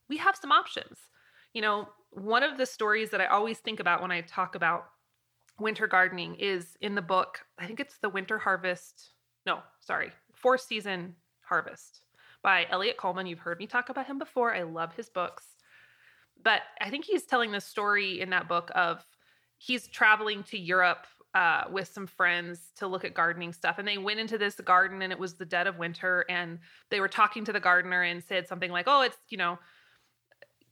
we 0.08 0.16
have 0.16 0.38
some 0.38 0.54
options. 0.54 0.98
You 1.54 1.62
know, 1.62 1.90
one 2.12 2.44
of 2.44 2.58
the 2.58 2.66
stories 2.66 3.10
that 3.10 3.20
I 3.20 3.26
always 3.26 3.58
think 3.58 3.82
about 3.82 4.02
when 4.02 4.12
I 4.12 4.22
talk 4.22 4.56
about 4.56 4.86
winter 5.60 5.86
gardening 5.86 6.36
is 6.36 6.78
in 6.80 6.96
the 6.96 7.02
book, 7.02 7.40
I 7.60 7.68
think 7.68 7.82
it's 7.82 7.98
The 7.98 8.08
Winter 8.08 8.38
Harvest. 8.38 9.10
No, 9.46 9.60
sorry, 9.82 10.14
Four 10.32 10.58
Season 10.58 11.14
Harvest 11.42 12.04
by 12.44 12.66
Eliot 12.70 12.98
Coleman. 12.98 13.28
You've 13.28 13.40
heard 13.40 13.60
me 13.60 13.68
talk 13.68 13.90
about 13.90 14.08
him 14.08 14.18
before. 14.18 14.54
I 14.54 14.64
love 14.64 14.94
his 14.96 15.10
books. 15.10 15.46
But 16.44 16.62
I 16.80 16.90
think 16.90 17.06
he's 17.06 17.26
telling 17.26 17.52
this 17.52 17.66
story 17.66 18.20
in 18.20 18.32
that 18.32 18.48
book 18.48 18.72
of 18.74 19.06
he's 19.58 19.88
traveling 19.88 20.44
to 20.44 20.58
Europe 20.58 21.06
uh, 21.34 21.64
with 21.72 21.88
some 21.88 22.08
friends 22.08 22.72
to 22.76 22.88
look 22.88 23.06
at 23.06 23.14
gardening 23.14 23.54
stuff. 23.54 23.78
And 23.78 23.88
they 23.88 23.98
went 23.98 24.20
into 24.20 24.38
this 24.38 24.56
garden 24.56 25.02
and 25.02 25.14
it 25.14 25.20
was 25.20 25.36
the 25.36 25.46
dead 25.46 25.68
of 25.68 25.78
winter. 25.78 26.26
And 26.30 26.60
they 26.90 27.00
were 27.00 27.08
talking 27.08 27.46
to 27.46 27.54
the 27.54 27.60
gardener 27.60 28.02
and 28.02 28.24
said 28.24 28.48
something 28.48 28.72
like, 28.72 28.86
oh, 28.88 29.02
it's, 29.02 29.18
you 29.30 29.38
know, 29.38 29.60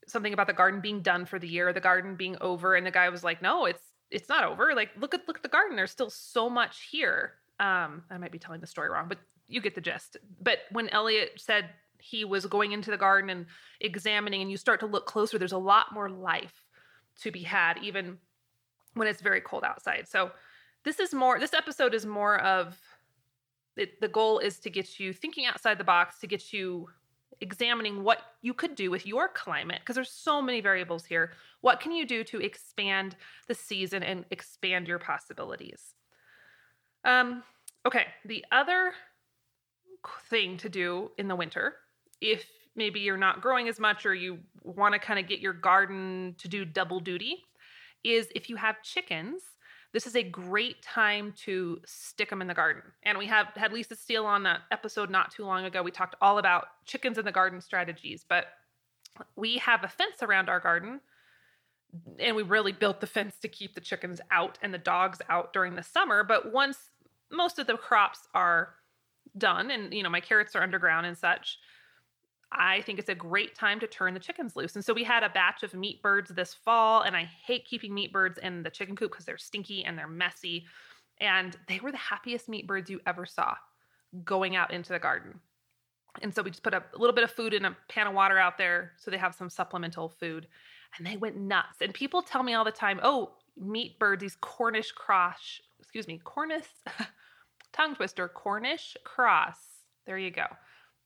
something 0.07 0.33
about 0.33 0.47
the 0.47 0.53
garden 0.53 0.81
being 0.81 1.01
done 1.01 1.25
for 1.25 1.39
the 1.39 1.47
year, 1.47 1.71
the 1.71 1.79
garden 1.79 2.15
being 2.15 2.35
over. 2.41 2.75
And 2.75 2.85
the 2.85 2.91
guy 2.91 3.09
was 3.09 3.23
like, 3.23 3.41
no, 3.41 3.65
it's, 3.65 3.83
it's 4.09 4.27
not 4.27 4.43
over. 4.43 4.73
Like, 4.75 4.89
look 4.99 5.13
at, 5.13 5.27
look 5.27 5.37
at 5.37 5.43
the 5.43 5.49
garden. 5.49 5.75
There's 5.75 5.91
still 5.91 6.09
so 6.09 6.49
much 6.49 6.87
here. 6.89 7.33
Um, 7.59 8.03
I 8.09 8.17
might 8.17 8.31
be 8.31 8.39
telling 8.39 8.59
the 8.59 8.67
story 8.67 8.89
wrong, 8.89 9.07
but 9.07 9.19
you 9.49 9.59
get 9.61 9.75
the 9.75 9.81
gist. 9.81 10.17
But 10.41 10.59
when 10.71 10.89
Eliot 10.89 11.33
said 11.37 11.69
he 11.99 12.23
was 12.23 12.45
going 12.45 12.71
into 12.71 12.91
the 12.91 12.97
garden 12.97 13.29
and 13.29 13.45
examining, 13.81 14.41
and 14.41 14.49
you 14.49 14.57
start 14.57 14.79
to 14.79 14.85
look 14.85 15.05
closer, 15.05 15.37
there's 15.37 15.51
a 15.51 15.57
lot 15.57 15.87
more 15.93 16.09
life 16.09 16.65
to 17.21 17.31
be 17.31 17.43
had, 17.43 17.77
even 17.83 18.17
when 18.93 19.07
it's 19.07 19.21
very 19.21 19.41
cold 19.41 19.63
outside. 19.63 20.07
So 20.07 20.31
this 20.85 20.99
is 20.99 21.13
more. 21.13 21.39
This 21.39 21.53
episode 21.53 21.93
is 21.93 22.05
more 22.05 22.39
of 22.41 22.79
it, 23.75 23.99
the 24.01 24.07
goal 24.07 24.39
is 24.39 24.59
to 24.59 24.69
get 24.69 24.99
you 24.99 25.13
thinking 25.13 25.45
outside 25.45 25.77
the 25.77 25.83
box, 25.83 26.19
to 26.19 26.27
get 26.27 26.53
you 26.53 26.89
examining 27.41 28.03
what 28.03 28.19
you 28.41 28.53
could 28.53 28.75
do 28.75 28.91
with 28.91 29.05
your 29.05 29.29
climate 29.29 29.79
because 29.79 29.95
there's 29.95 30.11
so 30.11 30.41
many 30.41 30.59
variables 30.61 31.05
here. 31.05 31.31
What 31.61 31.79
can 31.79 31.91
you 31.91 32.05
do 32.05 32.23
to 32.25 32.41
expand 32.41 33.15
the 33.47 33.55
season 33.55 34.03
and 34.03 34.25
expand 34.31 34.87
your 34.87 34.99
possibilities? 34.99 35.93
Um, 37.05 37.43
okay, 37.85 38.07
the 38.25 38.43
other 38.51 38.91
thing 40.29 40.57
to 40.57 40.69
do 40.69 41.11
in 41.17 41.27
the 41.27 41.35
winter 41.35 41.75
if 42.21 42.45
maybe 42.75 42.99
you're 42.99 43.17
not 43.17 43.41
growing 43.41 43.67
as 43.67 43.79
much 43.79 44.05
or 44.05 44.13
you 44.13 44.39
want 44.63 44.93
to 44.93 44.99
kind 44.99 45.19
of 45.19 45.27
get 45.27 45.39
your 45.39 45.53
garden 45.53 46.35
to 46.37 46.47
do 46.47 46.65
double 46.65 46.99
duty 46.99 47.43
is 48.03 48.27
if 48.35 48.49
you 48.49 48.55
have 48.55 48.81
chickens 48.83 49.41
this 49.91 50.05
is 50.05 50.15
a 50.15 50.23
great 50.23 50.81
time 50.83 51.33
to 51.45 51.79
stick 51.85 52.29
them 52.29 52.41
in 52.41 52.47
the 52.47 52.53
garden. 52.53 52.83
And 53.03 53.17
we 53.17 53.25
have 53.25 53.47
had 53.55 53.73
Lisa 53.73 53.95
Steele 53.95 54.25
on 54.25 54.43
that 54.43 54.61
episode 54.71 55.09
not 55.09 55.31
too 55.31 55.45
long 55.45 55.65
ago. 55.65 55.81
We 55.81 55.91
talked 55.91 56.15
all 56.21 56.37
about 56.37 56.67
chickens 56.85 57.17
in 57.17 57.25
the 57.25 57.31
garden 57.31 57.59
strategies, 57.59 58.23
but 58.27 58.45
we 59.35 59.57
have 59.57 59.83
a 59.83 59.87
fence 59.87 60.21
around 60.21 60.47
our 60.47 60.59
garden 60.59 61.01
and 62.19 62.35
we 62.35 62.43
really 62.43 62.71
built 62.71 63.01
the 63.01 63.07
fence 63.07 63.37
to 63.41 63.47
keep 63.47 63.73
the 63.73 63.81
chickens 63.81 64.21
out 64.29 64.59
and 64.61 64.71
the 64.71 64.77
dogs 64.77 65.19
out 65.27 65.53
during 65.53 65.73
the 65.73 65.81
summer. 65.81 66.23
But 66.23 66.53
once 66.53 66.77
most 67.31 67.57
of 67.57 67.65
the 67.65 67.75
crops 67.75 68.27
are 68.35 68.75
done 69.37 69.71
and 69.71 69.93
you 69.93 70.03
know 70.03 70.09
my 70.09 70.19
carrots 70.19 70.55
are 70.55 70.63
underground 70.63 71.05
and 71.05 71.17
such, 71.17 71.59
I 72.51 72.81
think 72.81 72.97
it's 72.99 73.09
a 73.09 73.15
great 73.15 73.55
time 73.55 73.79
to 73.79 73.87
turn 73.87 74.13
the 74.13 74.19
chickens 74.19 74.55
loose. 74.55 74.75
And 74.75 74.83
so 74.83 74.93
we 74.93 75.03
had 75.03 75.23
a 75.23 75.29
batch 75.29 75.63
of 75.63 75.73
meat 75.73 76.01
birds 76.01 76.31
this 76.31 76.53
fall, 76.53 77.01
and 77.01 77.15
I 77.15 77.23
hate 77.23 77.65
keeping 77.65 77.93
meat 77.93 78.11
birds 78.11 78.39
in 78.39 78.63
the 78.63 78.69
chicken 78.69 78.95
coop 78.95 79.11
because 79.11 79.25
they're 79.25 79.37
stinky 79.37 79.85
and 79.85 79.97
they're 79.97 80.07
messy. 80.07 80.65
And 81.21 81.55
they 81.67 81.79
were 81.79 81.91
the 81.91 81.97
happiest 81.97 82.49
meat 82.49 82.65
birds 82.65 82.89
you 82.89 83.01
ever 83.05 83.25
saw 83.25 83.55
going 84.23 84.55
out 84.55 84.71
into 84.73 84.93
the 84.93 84.99
garden. 84.99 85.39
And 86.21 86.33
so 86.33 86.41
we 86.41 86.49
just 86.49 86.63
put 86.63 86.73
a 86.73 86.83
little 86.97 87.13
bit 87.13 87.23
of 87.23 87.31
food 87.31 87.53
in 87.53 87.65
a 87.65 87.77
pan 87.87 88.07
of 88.07 88.13
water 88.13 88.39
out 88.39 88.57
there 88.57 88.93
so 88.97 89.11
they 89.11 89.17
have 89.17 89.35
some 89.35 89.49
supplemental 89.49 90.09
food. 90.09 90.47
And 90.97 91.05
they 91.05 91.17
went 91.17 91.37
nuts. 91.37 91.81
And 91.81 91.93
people 91.93 92.23
tell 92.23 92.41
me 92.41 92.55
all 92.55 92.65
the 92.65 92.71
time, 92.71 92.99
oh, 93.03 93.33
meat 93.55 93.99
birds, 93.99 94.21
these 94.21 94.37
Cornish 94.41 94.91
cross, 94.91 95.61
excuse 95.79 96.07
me, 96.07 96.19
Cornish, 96.23 96.65
tongue 97.73 97.95
twister, 97.95 98.27
Cornish 98.27 98.95
cross. 99.03 99.57
There 100.05 100.17
you 100.17 100.31
go 100.31 100.45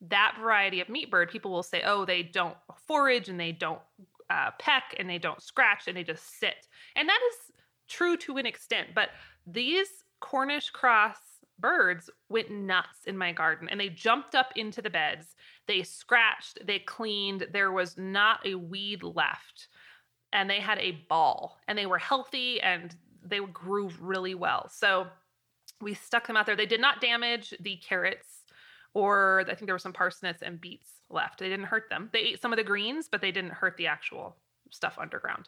that 0.10 0.36
variety 0.40 0.82
of 0.82 0.90
meat 0.90 1.10
bird, 1.10 1.30
people 1.30 1.52
will 1.52 1.64
say, 1.64 1.82
oh, 1.86 2.06
they 2.06 2.24
don't 2.24 2.58
forage 2.88 3.30
and 3.30 3.40
they 3.40 3.52
don't 3.52 3.80
uh, 4.30 4.52
peck 4.60 4.96
and 5.00 5.10
they 5.10 5.18
don't 5.18 5.42
scratch 5.42 5.88
and 5.88 5.96
they 5.96 6.04
just 6.04 6.40
sit. 6.40 6.68
And 6.96 7.08
that 7.08 7.20
is 7.32 7.54
true 7.88 8.18
to 8.18 8.38
an 8.38 8.46
extent. 8.46 8.90
But 8.94 9.10
these 9.48 9.88
Cornish 10.20 10.72
cross 10.72 11.18
birds 11.60 12.10
went 12.30 12.52
nuts 12.52 13.06
in 13.06 13.18
my 13.18 13.32
garden 13.32 13.70
and 13.70 13.80
they 13.80 13.90
jumped 13.90 14.36
up 14.36 14.52
into 14.56 14.82
the 14.82 14.90
beds. 14.90 15.36
They 15.68 15.84
scratched, 15.84 16.60
they 16.66 16.80
cleaned. 16.80 17.48
There 17.54 17.72
was 17.72 17.98
not 17.98 18.46
a 18.46 18.56
weed 18.56 19.04
left. 19.04 19.70
And 20.34 20.50
they 20.50 20.60
had 20.60 20.80
a 20.80 21.04
ball 21.10 21.60
and 21.68 21.78
they 21.78 21.86
were 21.86 22.00
healthy 22.00 22.60
and 22.62 22.96
they 23.24 23.40
grew 23.40 23.92
really 24.02 24.34
well. 24.34 24.68
So 24.68 25.08
we 25.82 25.94
stuck 25.94 26.28
them 26.28 26.38
out 26.38 26.46
there. 26.46 26.56
They 26.56 26.66
did 26.66 26.82
not 26.82 27.02
damage 27.02 27.54
the 27.60 27.78
carrots 27.78 28.44
or 28.94 29.44
I 29.48 29.56
think 29.56 29.66
there 29.66 29.76
were 29.76 29.80
some 29.80 29.94
parsnips 29.94 30.42
and 30.42 30.62
beets 30.62 30.90
left. 31.10 31.40
They 31.40 31.50
didn't 31.50 31.66
hurt 31.66 31.90
them. 31.90 32.10
They 32.14 32.20
ate 32.20 32.42
some 32.42 32.54
of 32.54 32.58
the 32.58 32.64
greens, 32.64 33.08
but 33.12 33.22
they 33.22 33.32
didn't 33.32 33.52
hurt 33.52 33.78
the 33.78 33.88
actual 33.88 34.36
stuff 34.70 34.98
underground. 35.00 35.46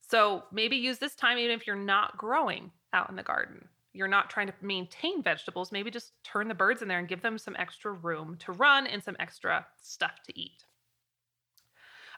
So 0.00 0.44
maybe 0.52 0.76
use 0.76 0.98
this 0.98 1.14
time 1.14 1.38
even 1.38 1.58
if 1.58 1.66
you're 1.66 1.76
not 1.76 2.16
growing 2.16 2.70
out 2.92 3.10
in 3.10 3.16
the 3.16 3.22
garden. 3.22 3.68
You're 3.92 4.08
not 4.08 4.30
trying 4.30 4.46
to 4.48 4.54
maintain 4.60 5.22
vegetables, 5.22 5.72
maybe 5.72 5.90
just 5.90 6.12
turn 6.22 6.48
the 6.48 6.54
birds 6.54 6.82
in 6.82 6.88
there 6.88 6.98
and 6.98 7.08
give 7.08 7.22
them 7.22 7.38
some 7.38 7.56
extra 7.58 7.92
room 7.92 8.36
to 8.40 8.52
run 8.52 8.86
and 8.86 9.02
some 9.02 9.16
extra 9.18 9.66
stuff 9.80 10.22
to 10.26 10.38
eat. 10.38 10.64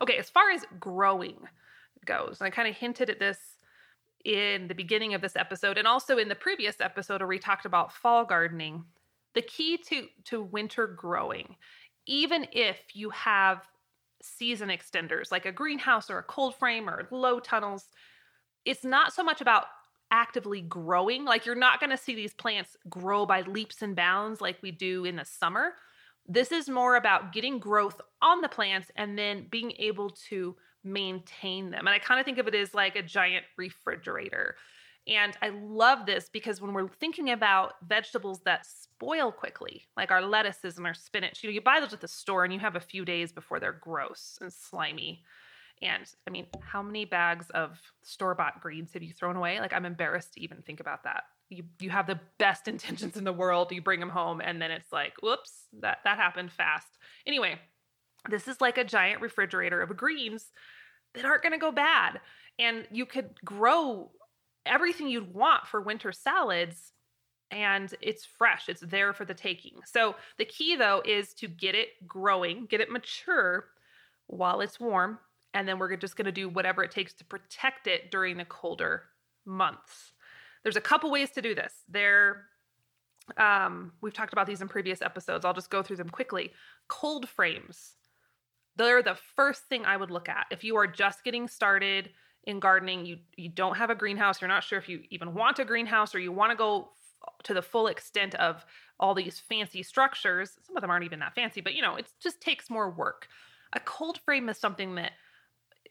Okay, 0.03 0.17
as 0.17 0.31
far 0.31 0.51
as 0.51 0.65
growing 0.79 1.37
goes, 2.05 2.39
and 2.41 2.47
I 2.47 2.51
kind 2.51 2.69
of 2.69 2.77
hinted 2.77 3.09
at 3.09 3.19
this 3.19 3.39
in 4.25 4.69
the 4.69 4.75
beginning 4.75 5.15
of 5.15 5.21
this 5.21 5.37
episode 5.37 5.79
and 5.79 5.87
also 5.87 6.19
in 6.19 6.29
the 6.29 6.35
previous 6.35 6.81
episode 6.81 7.21
where 7.21 7.29
we 7.29 7.39
talked 7.39 7.65
about 7.65 7.93
fall 7.93 8.25
gardening 8.25 8.85
the 9.35 9.43
key 9.43 9.77
to 9.77 10.07
to 10.25 10.43
winter 10.43 10.87
growing 10.87 11.57
even 12.07 12.47
if 12.53 12.79
you 12.95 13.11
have 13.11 13.63
season 14.23 14.69
extenders 14.69 15.31
like 15.31 15.47
a 15.47 15.53
greenhouse 15.53 16.11
or 16.11 16.19
a 16.19 16.23
cold 16.23 16.55
frame 16.55 16.89
or 16.89 17.09
low 17.11 17.41
tunnels 17.41 17.87
it's 18.65 18.85
not 18.85 19.13
so 19.13 19.23
much 19.23 19.41
about 19.41 19.65
actively 20.11 20.61
growing. 20.61 21.25
Like 21.25 21.47
you're 21.47 21.55
not 21.55 21.81
going 21.81 21.91
to 21.91 21.97
see 21.97 22.15
these 22.15 22.35
plants 22.35 22.77
grow 22.89 23.27
by 23.27 23.43
leaps 23.43 23.83
and 23.83 23.95
bounds 23.95 24.41
like 24.41 24.59
we 24.63 24.71
do 24.71 25.05
in 25.05 25.17
the 25.17 25.25
summer. 25.25 25.75
This 26.27 26.53
is 26.53 26.69
more 26.69 26.97
about 26.97 27.33
getting 27.33 27.59
growth 27.59 28.01
on 28.21 28.41
the 28.41 28.49
plants 28.49 28.91
and 28.97 29.19
then 29.19 29.47
being 29.51 29.73
able 29.79 30.11
to 30.29 30.57
maintain 30.85 31.71
them 31.71 31.87
and 31.87 31.95
i 31.95 31.99
kind 31.99 32.19
of 32.21 32.25
think 32.25 32.39
of 32.39 32.49
it 32.49 32.55
as 32.55 32.75
like 32.75 32.97
a 32.97 33.03
giant 33.03 33.45
refrigerator 33.57 34.57
and 35.07 35.37
I 35.41 35.49
love 35.49 36.07
this 36.07 36.29
because 36.29 36.61
when 36.61 36.73
we're 36.73 36.89
thinking 36.89 37.31
about 37.31 37.75
vegetables 37.87 38.41
that 38.45 38.67
spoil 38.67 39.33
quickly, 39.33 39.87
like 39.97 40.11
our 40.11 40.23
lettuces 40.23 40.77
and 40.77 40.87
our 40.87 40.95
spinach, 40.95 41.43
you 41.43 41.49
know, 41.49 41.55
you 41.55 41.61
buy 41.61 41.81
those 41.81 41.93
at 41.93 42.01
the 42.01 42.09
store 42.09 42.45
and 42.45 42.53
you 42.53 42.61
have 42.61 42.77
a 42.77 42.81
few 42.81 43.05
days 43.05 43.33
before 43.33 43.59
they're 43.59 43.73
gross 43.73 44.39
and 44.41 44.53
slimy. 44.53 45.25
And 45.83 46.05
I 46.27 46.31
mean, 46.31 46.47
how 46.61 46.83
many 46.83 47.07
bags 47.07 47.49
of 47.51 47.81
store 48.03 48.35
bought 48.35 48.61
greens 48.61 48.93
have 48.93 49.03
you 49.03 49.13
thrown 49.13 49.37
away? 49.37 49.59
Like, 49.59 49.73
I'm 49.73 49.87
embarrassed 49.87 50.35
to 50.35 50.43
even 50.43 50.61
think 50.63 50.81
about 50.81 51.05
that. 51.05 51.25
You, 51.49 51.65
you 51.81 51.89
have 51.89 52.07
the 52.07 52.21
best 52.39 52.69
intentions 52.69 53.17
in 53.17 53.25
the 53.25 53.33
world, 53.33 53.73
you 53.73 53.81
bring 53.81 54.01
them 54.01 54.11
home, 54.11 54.43
and 54.43 54.61
then 54.61 54.71
it's 54.71 54.93
like, 54.93 55.15
whoops, 55.23 55.67
that, 55.81 55.99
that 56.05 56.19
happened 56.19 56.53
fast. 56.53 56.99
Anyway, 57.27 57.59
this 58.29 58.49
is 58.49 58.61
like 58.61 58.79
a 58.79 58.85
giant 58.85 59.21
refrigerator 59.21 59.81
of 59.81 59.97
greens 59.97 60.53
that 61.15 61.25
aren't 61.25 61.43
going 61.43 61.53
to 61.53 61.59
go 61.59 61.73
bad. 61.73 62.21
And 62.59 62.87
you 62.91 63.07
could 63.07 63.31
grow 63.45 64.11
everything 64.67 65.09
you'd 65.09 65.35
want 65.35 65.67
for 65.67 65.81
winter 65.81 66.13
salads 66.13 66.93
and 67.51 67.93
it's 68.01 68.25
fresh. 68.25 68.69
It's 68.69 68.83
there 68.83 69.13
for 69.13 69.25
the 69.25 69.35
taking. 69.35 69.81
So 69.85 70.15
the 70.39 70.45
key 70.45 70.77
though 70.77 71.03
is 71.05 71.35
to 71.35 71.49
get 71.49 71.75
it 71.75 71.89
growing, 72.07 72.67
get 72.67 72.81
it 72.81 72.91
mature 72.91 73.65
while 74.27 74.61
it's 74.61 74.79
warm, 74.79 75.19
and 75.55 75.67
then 75.67 75.79
we're 75.79 75.97
just 75.97 76.17
going 76.17 76.27
to 76.27 76.33
do 76.33 76.49
whatever 76.49 76.85
it 76.85 76.93
takes 76.93 77.13
to 77.15 77.25
protect 77.25 77.89
it 77.89 78.11
during 78.11 78.37
the 78.37 78.45
colder 78.45 79.05
months. 79.45 80.13
There's 80.63 80.77
a 80.77 80.81
couple 80.81 81.11
ways 81.11 81.31
to 81.33 81.43
do 81.43 81.55
this. 81.55 81.75
There 81.89 82.45
um, 83.37 83.93
we've 84.01 84.15
talked 84.15 84.33
about 84.33 84.47
these 84.47 84.61
in 84.61 84.69
previous 84.69 85.03
episodes. 85.03 85.45
I'll 85.45 85.55
just 85.55 85.71
go 85.71 85.83
through 85.83 85.97
them 85.97 86.09
quickly. 86.09 86.53
Cold 86.89 87.29
frames. 87.29 87.95
They're 88.77 89.03
the 89.03 89.19
first 89.37 89.65
thing 89.65 89.85
I 89.85 89.97
would 89.97 90.11
look 90.11 90.29
at. 90.29 90.47
If 90.51 90.65
you 90.65 90.77
are 90.77 90.87
just 90.87 91.25
getting 91.25 91.49
started, 91.49 92.11
in 92.45 92.59
gardening, 92.59 93.05
you 93.05 93.19
you 93.37 93.49
don't 93.49 93.77
have 93.77 93.91
a 93.91 93.95
greenhouse, 93.95 94.41
you're 94.41 94.49
not 94.49 94.65
sure 94.65 94.79
if 94.79 94.89
you 94.89 95.03
even 95.11 95.35
want 95.35 95.59
a 95.59 95.65
greenhouse 95.65 96.15
or 96.15 96.19
you 96.19 96.33
want 96.33 96.51
to 96.51 96.57
go 96.57 96.91
to 97.43 97.55
the 97.55 97.63
full 97.63 97.87
extent 97.87 98.35
of 98.37 98.65
all 98.99 99.15
these 99.15 99.39
fancy 99.39 99.83
structures. 99.83 100.53
Some 100.63 100.77
of 100.77 100.81
them 100.81 100.91
aren't 100.91 101.05
even 101.05 101.21
that 101.21 101.35
fancy, 101.35 101.61
but 101.61 101.75
you 101.75 101.83
know, 101.83 101.97
it 101.97 102.07
just 102.23 102.41
takes 102.41 102.71
more 102.71 102.91
work. 102.91 103.29
A 103.75 103.81
cold 103.81 104.19
frame 104.25 104.49
is 104.49 104.59
something 104.59 104.95
that 104.97 105.13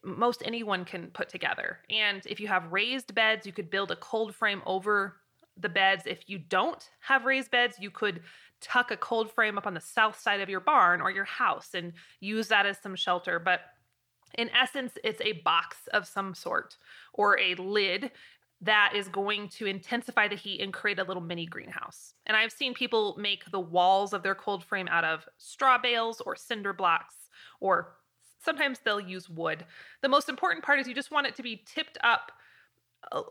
most 0.03 0.41
anyone 0.45 0.85
can 0.85 1.07
put 1.07 1.29
together. 1.29 1.79
And 1.89 2.21
if 2.25 2.39
you 2.39 2.47
have 2.47 2.71
raised 2.71 3.13
beds, 3.13 3.45
you 3.45 3.53
could 3.53 3.69
build 3.69 3.91
a 3.91 3.95
cold 3.97 4.33
frame 4.33 4.61
over 4.65 5.17
the 5.57 5.69
beds. 5.69 6.03
If 6.05 6.29
you 6.29 6.39
don't 6.39 6.89
have 7.01 7.25
raised 7.25 7.51
beds, 7.51 7.77
you 7.79 7.91
could 7.91 8.21
tuck 8.61 8.91
a 8.91 8.97
cold 8.97 9.31
frame 9.31 9.57
up 9.57 9.67
on 9.67 9.73
the 9.73 9.81
south 9.81 10.19
side 10.19 10.41
of 10.41 10.49
your 10.49 10.59
barn 10.59 11.01
or 11.01 11.11
your 11.11 11.25
house 11.25 11.69
and 11.73 11.93
use 12.19 12.47
that 12.49 12.65
as 12.65 12.77
some 12.77 12.95
shelter. 12.95 13.39
But 13.39 13.61
in 14.37 14.49
essence, 14.49 14.93
it's 15.03 15.21
a 15.21 15.41
box 15.43 15.77
of 15.93 16.07
some 16.07 16.33
sort 16.33 16.77
or 17.13 17.39
a 17.39 17.55
lid 17.55 18.11
that 18.61 18.91
is 18.93 19.07
going 19.07 19.47
to 19.47 19.65
intensify 19.65 20.27
the 20.27 20.35
heat 20.35 20.61
and 20.61 20.73
create 20.73 20.99
a 20.99 21.03
little 21.03 21.23
mini 21.23 21.45
greenhouse. 21.45 22.13
And 22.25 22.35
I've 22.35 22.51
seen 22.51 22.73
people 22.73 23.15
make 23.17 23.49
the 23.51 23.59
walls 23.59 24.13
of 24.13 24.21
their 24.21 24.35
cold 24.35 24.63
frame 24.63 24.89
out 24.89 25.05
of 25.05 25.27
straw 25.37 25.77
bales 25.77 26.21
or 26.21 26.35
cinder 26.35 26.73
blocks, 26.73 27.15
or 27.61 27.95
sometimes 28.43 28.79
they'll 28.79 28.99
use 28.99 29.29
wood. 29.29 29.65
The 30.01 30.09
most 30.09 30.27
important 30.27 30.65
part 30.65 30.79
is 30.79 30.87
you 30.87 30.93
just 30.93 31.11
want 31.11 31.27
it 31.27 31.35
to 31.37 31.43
be 31.43 31.63
tipped 31.65 31.97
up 32.03 32.33
a, 33.13 33.21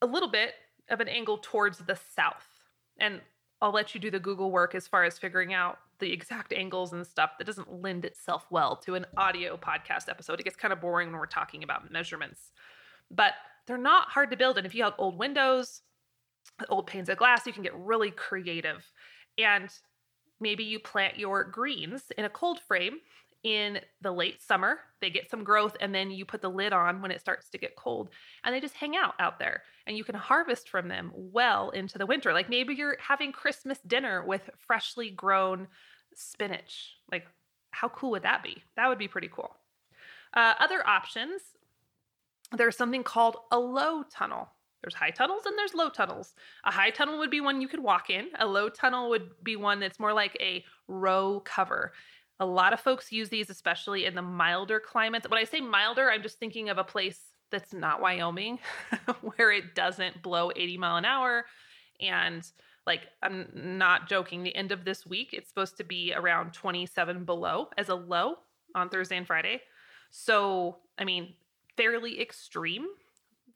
a 0.00 0.06
little 0.06 0.30
bit 0.30 0.54
of 0.88 1.00
an 1.00 1.08
angle 1.08 1.38
towards 1.42 1.78
the 1.78 1.98
south. 2.16 2.46
And 2.98 3.20
I'll 3.60 3.72
let 3.72 3.94
you 3.94 4.00
do 4.00 4.10
the 4.10 4.20
Google 4.20 4.50
work 4.50 4.74
as 4.74 4.86
far 4.86 5.04
as 5.04 5.18
figuring 5.18 5.52
out 5.52 5.78
the 5.98 6.12
exact 6.12 6.52
angles 6.52 6.92
and 6.92 7.04
stuff 7.06 7.32
that 7.38 7.44
doesn't 7.44 7.82
lend 7.82 8.04
itself 8.04 8.46
well 8.50 8.76
to 8.76 8.94
an 8.94 9.04
audio 9.16 9.56
podcast 9.56 10.08
episode. 10.08 10.38
It 10.38 10.44
gets 10.44 10.56
kind 10.56 10.72
of 10.72 10.80
boring 10.80 11.10
when 11.10 11.18
we're 11.18 11.26
talking 11.26 11.64
about 11.64 11.90
measurements. 11.90 12.52
But 13.10 13.32
they're 13.66 13.78
not 13.78 14.08
hard 14.08 14.30
to 14.30 14.36
build. 14.36 14.58
And 14.58 14.66
if 14.66 14.74
you 14.74 14.84
have 14.84 14.94
old 14.98 15.18
windows, 15.18 15.82
old 16.68 16.86
panes 16.86 17.08
of 17.08 17.18
glass, 17.18 17.46
you 17.46 17.52
can 17.52 17.62
get 17.62 17.74
really 17.74 18.12
creative. 18.12 18.86
And 19.38 19.70
maybe 20.40 20.62
you 20.62 20.78
plant 20.78 21.18
your 21.18 21.44
greens 21.44 22.12
in 22.16 22.24
a 22.24 22.30
cold 22.30 22.60
frame 22.60 22.98
in 23.44 23.80
the 24.00 24.12
late 24.12 24.42
summer. 24.42 24.80
They 25.00 25.10
get 25.10 25.30
some 25.30 25.44
growth, 25.44 25.76
and 25.80 25.94
then 25.94 26.10
you 26.10 26.24
put 26.24 26.42
the 26.42 26.50
lid 26.50 26.72
on 26.72 27.00
when 27.00 27.10
it 27.10 27.20
starts 27.20 27.48
to 27.50 27.58
get 27.58 27.76
cold, 27.76 28.10
and 28.44 28.54
they 28.54 28.60
just 28.60 28.74
hang 28.74 28.96
out 28.96 29.14
out 29.18 29.38
there. 29.38 29.62
And 29.86 29.96
you 29.96 30.04
can 30.04 30.14
harvest 30.14 30.68
from 30.68 30.88
them 30.88 31.12
well 31.14 31.70
into 31.70 31.98
the 31.98 32.06
winter. 32.06 32.32
Like 32.32 32.48
maybe 32.48 32.74
you're 32.74 32.96
having 33.00 33.32
Christmas 33.32 33.78
dinner 33.86 34.24
with 34.24 34.50
freshly 34.58 35.10
grown 35.10 35.68
spinach. 36.14 36.96
Like, 37.10 37.26
how 37.70 37.88
cool 37.88 38.10
would 38.10 38.22
that 38.22 38.42
be? 38.42 38.62
That 38.76 38.88
would 38.88 38.98
be 38.98 39.08
pretty 39.08 39.28
cool. 39.32 39.56
Uh, 40.34 40.54
other 40.60 40.86
options 40.86 41.40
there's 42.56 42.76
something 42.76 43.02
called 43.02 43.36
a 43.50 43.58
low 43.58 44.02
tunnel. 44.04 44.48
There's 44.82 44.94
high 44.94 45.10
tunnels 45.10 45.42
and 45.44 45.58
there's 45.58 45.74
low 45.74 45.90
tunnels. 45.90 46.34
A 46.64 46.70
high 46.70 46.90
tunnel 46.90 47.18
would 47.18 47.30
be 47.30 47.40
one 47.40 47.60
you 47.60 47.68
could 47.68 47.82
walk 47.82 48.10
in. 48.10 48.28
A 48.38 48.46
low 48.46 48.68
tunnel 48.68 49.10
would 49.10 49.30
be 49.42 49.56
one 49.56 49.80
that's 49.80 49.98
more 49.98 50.12
like 50.12 50.36
a 50.40 50.64
row 50.86 51.42
cover. 51.44 51.92
A 52.40 52.46
lot 52.46 52.72
of 52.72 52.80
folks 52.80 53.10
use 53.10 53.28
these, 53.28 53.50
especially 53.50 54.04
in 54.04 54.14
the 54.14 54.22
milder 54.22 54.80
climates. 54.80 55.28
When 55.28 55.38
I 55.38 55.44
say 55.44 55.60
milder, 55.60 56.10
I'm 56.10 56.22
just 56.22 56.38
thinking 56.38 56.68
of 56.68 56.78
a 56.78 56.84
place 56.84 57.20
that's 57.50 57.72
not 57.72 58.00
Wyoming, 58.00 58.58
where 59.22 59.50
it 59.50 59.74
doesn't 59.74 60.22
blow 60.22 60.50
80 60.54 60.78
mile 60.78 60.96
an 60.96 61.04
hour. 61.04 61.46
And 62.00 62.48
like, 62.86 63.08
I'm 63.22 63.48
not 63.54 64.08
joking, 64.08 64.42
the 64.42 64.54
end 64.54 64.72
of 64.72 64.84
this 64.84 65.04
week, 65.06 65.30
it's 65.32 65.48
supposed 65.48 65.76
to 65.78 65.84
be 65.84 66.14
around 66.14 66.52
27 66.54 67.24
below 67.24 67.68
as 67.76 67.88
a 67.88 67.94
low 67.94 68.36
on 68.74 68.88
Thursday 68.88 69.16
and 69.16 69.26
Friday. 69.26 69.60
So, 70.10 70.78
I 70.98 71.04
mean, 71.04 71.34
fairly 71.76 72.20
extreme. 72.20 72.86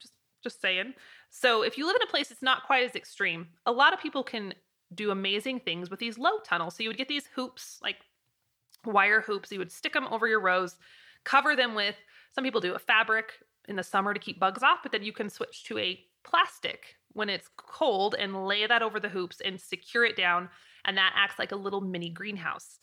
Just 0.01 0.15
just 0.43 0.61
saying. 0.61 0.95
So, 1.31 1.63
if 1.63 1.79
you 1.79 1.87
live 1.87 1.97
in 1.97 2.03
a 2.03 2.11
place 2.11 2.29
that's 2.29 2.43
not 2.43 2.67
quite 2.67 2.85
as 2.85 2.95
extreme, 2.95 3.49
a 3.65 3.73
lot 3.73 3.95
of 3.95 4.01
people 4.01 4.23
can 4.23 4.55
do 4.95 5.11
amazing 5.11 5.61
things 5.61 5.89
with 5.89 5.99
these 5.99 6.19
low 6.19 6.39
tunnels. 6.45 6.77
So, 6.77 6.83
you 6.83 6.91
would 6.91 6.99
get 6.99 7.09
these 7.09 7.29
hoops, 7.35 7.79
like 7.83 7.97
wire 8.85 9.21
hoops, 9.21 9.53
you 9.53 9.59
would 9.59 9.73
stick 9.73 9.93
them 9.93 10.09
over 10.11 10.27
your 10.27 10.41
rows, 10.41 10.77
cover 11.25 11.55
them 11.55 11.75
with 11.75 11.97
some 12.35 12.45
people 12.45 12.61
do 12.61 12.75
a 12.75 12.79
fabric 12.79 13.33
in 13.69 13.77
the 13.77 13.83
summer 13.83 14.13
to 14.13 14.21
keep 14.21 14.41
bugs 14.41 14.63
off, 14.63 14.79
but 14.83 14.91
then 14.91 15.03
you 15.03 15.13
can 15.13 15.29
switch 15.31 15.65
to 15.65 15.79
a 15.79 16.01
plastic 16.25 16.97
when 17.13 17.29
it's 17.29 17.49
cold 17.57 18.15
and 18.19 18.47
lay 18.47 18.67
that 18.67 18.83
over 18.83 18.99
the 18.99 19.09
hoops 19.09 19.41
and 19.45 19.61
secure 19.61 20.05
it 20.05 20.17
down. 20.17 20.49
And 20.85 20.97
that 20.97 21.13
acts 21.15 21.39
like 21.39 21.53
a 21.53 21.57
little 21.57 21.81
mini 21.81 22.09
greenhouse. 22.09 22.81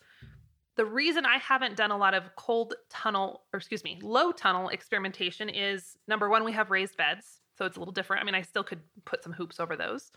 The 0.76 0.86
reason 0.86 1.26
I 1.26 1.38
haven't 1.38 1.76
done 1.76 1.90
a 1.90 1.96
lot 1.96 2.14
of 2.14 2.34
cold 2.36 2.74
tunnel, 2.88 3.42
or 3.52 3.58
excuse 3.58 3.84
me, 3.84 3.98
low 4.00 4.32
tunnel 4.32 4.68
experimentation 4.68 5.48
is 5.48 5.96
number 6.06 6.30
one, 6.30 6.44
we 6.44 6.52
have 6.52 6.70
raised 6.70 6.96
beds. 6.96 7.40
So 7.58 7.66
it's 7.66 7.76
a 7.76 7.80
little 7.80 7.92
different. 7.92 8.22
I 8.22 8.24
mean, 8.24 8.34
I 8.34 8.42
still 8.42 8.64
could 8.64 8.80
put 9.04 9.22
some 9.22 9.32
hoops 9.32 9.60
over 9.60 9.76
those. 9.76 10.12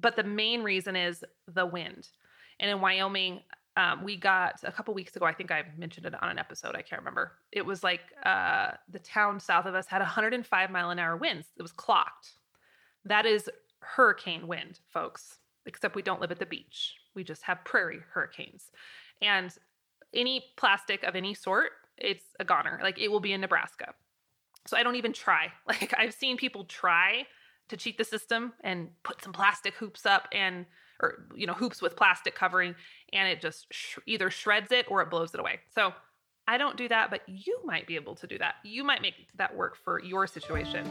But 0.00 0.16
the 0.16 0.22
main 0.22 0.62
reason 0.62 0.96
is 0.96 1.24
the 1.52 1.66
wind. 1.66 2.08
And 2.60 2.70
in 2.70 2.80
Wyoming, 2.80 3.40
um, 3.80 4.04
we 4.04 4.16
got 4.16 4.60
a 4.62 4.72
couple 4.72 4.92
weeks 4.92 5.16
ago, 5.16 5.24
I 5.24 5.32
think 5.32 5.50
I 5.50 5.64
mentioned 5.78 6.04
it 6.04 6.14
on 6.22 6.28
an 6.28 6.38
episode. 6.38 6.76
I 6.76 6.82
can't 6.82 7.00
remember. 7.00 7.32
It 7.50 7.64
was 7.64 7.82
like 7.82 8.00
uh, 8.24 8.72
the 8.90 8.98
town 8.98 9.40
south 9.40 9.64
of 9.64 9.74
us 9.74 9.86
had 9.86 10.00
105 10.00 10.70
mile 10.70 10.90
an 10.90 10.98
hour 10.98 11.16
winds. 11.16 11.46
It 11.56 11.62
was 11.62 11.72
clocked. 11.72 12.32
That 13.04 13.24
is 13.24 13.48
hurricane 13.80 14.46
wind, 14.46 14.80
folks, 14.92 15.38
except 15.64 15.94
we 15.94 16.02
don't 16.02 16.20
live 16.20 16.30
at 16.30 16.38
the 16.38 16.46
beach. 16.46 16.96
We 17.14 17.24
just 17.24 17.42
have 17.44 17.64
prairie 17.64 18.00
hurricanes. 18.12 18.70
And 19.22 19.54
any 20.12 20.44
plastic 20.56 21.02
of 21.04 21.16
any 21.16 21.32
sort, 21.32 21.70
it's 21.96 22.24
a 22.38 22.44
goner. 22.44 22.80
Like 22.82 22.98
it 22.98 23.08
will 23.08 23.20
be 23.20 23.32
in 23.32 23.40
Nebraska. 23.40 23.94
So 24.66 24.76
I 24.76 24.82
don't 24.82 24.96
even 24.96 25.12
try. 25.12 25.52
Like 25.66 25.94
I've 25.96 26.12
seen 26.14 26.36
people 26.36 26.64
try 26.64 27.26
to 27.68 27.76
cheat 27.76 27.96
the 27.96 28.04
system 28.04 28.52
and 28.62 28.90
put 29.04 29.22
some 29.22 29.32
plastic 29.32 29.74
hoops 29.74 30.04
up 30.04 30.28
and 30.32 30.66
or 31.00 31.26
you 31.34 31.46
know 31.46 31.54
hoops 31.54 31.80
with 31.80 31.96
plastic 31.96 32.34
covering 32.34 32.74
and 33.12 33.28
it 33.28 33.40
just 33.40 33.66
sh- 33.70 33.98
either 34.06 34.30
shreds 34.30 34.72
it 34.72 34.86
or 34.88 35.02
it 35.02 35.10
blows 35.10 35.34
it 35.34 35.40
away. 35.40 35.60
So 35.74 35.92
I 36.46 36.58
don't 36.58 36.76
do 36.76 36.88
that, 36.88 37.10
but 37.10 37.22
you 37.26 37.58
might 37.64 37.86
be 37.86 37.96
able 37.96 38.14
to 38.16 38.26
do 38.26 38.38
that. 38.38 38.56
You 38.64 38.82
might 38.84 39.02
make 39.02 39.14
that 39.36 39.56
work 39.56 39.76
for 39.76 40.02
your 40.02 40.26
situation. 40.26 40.86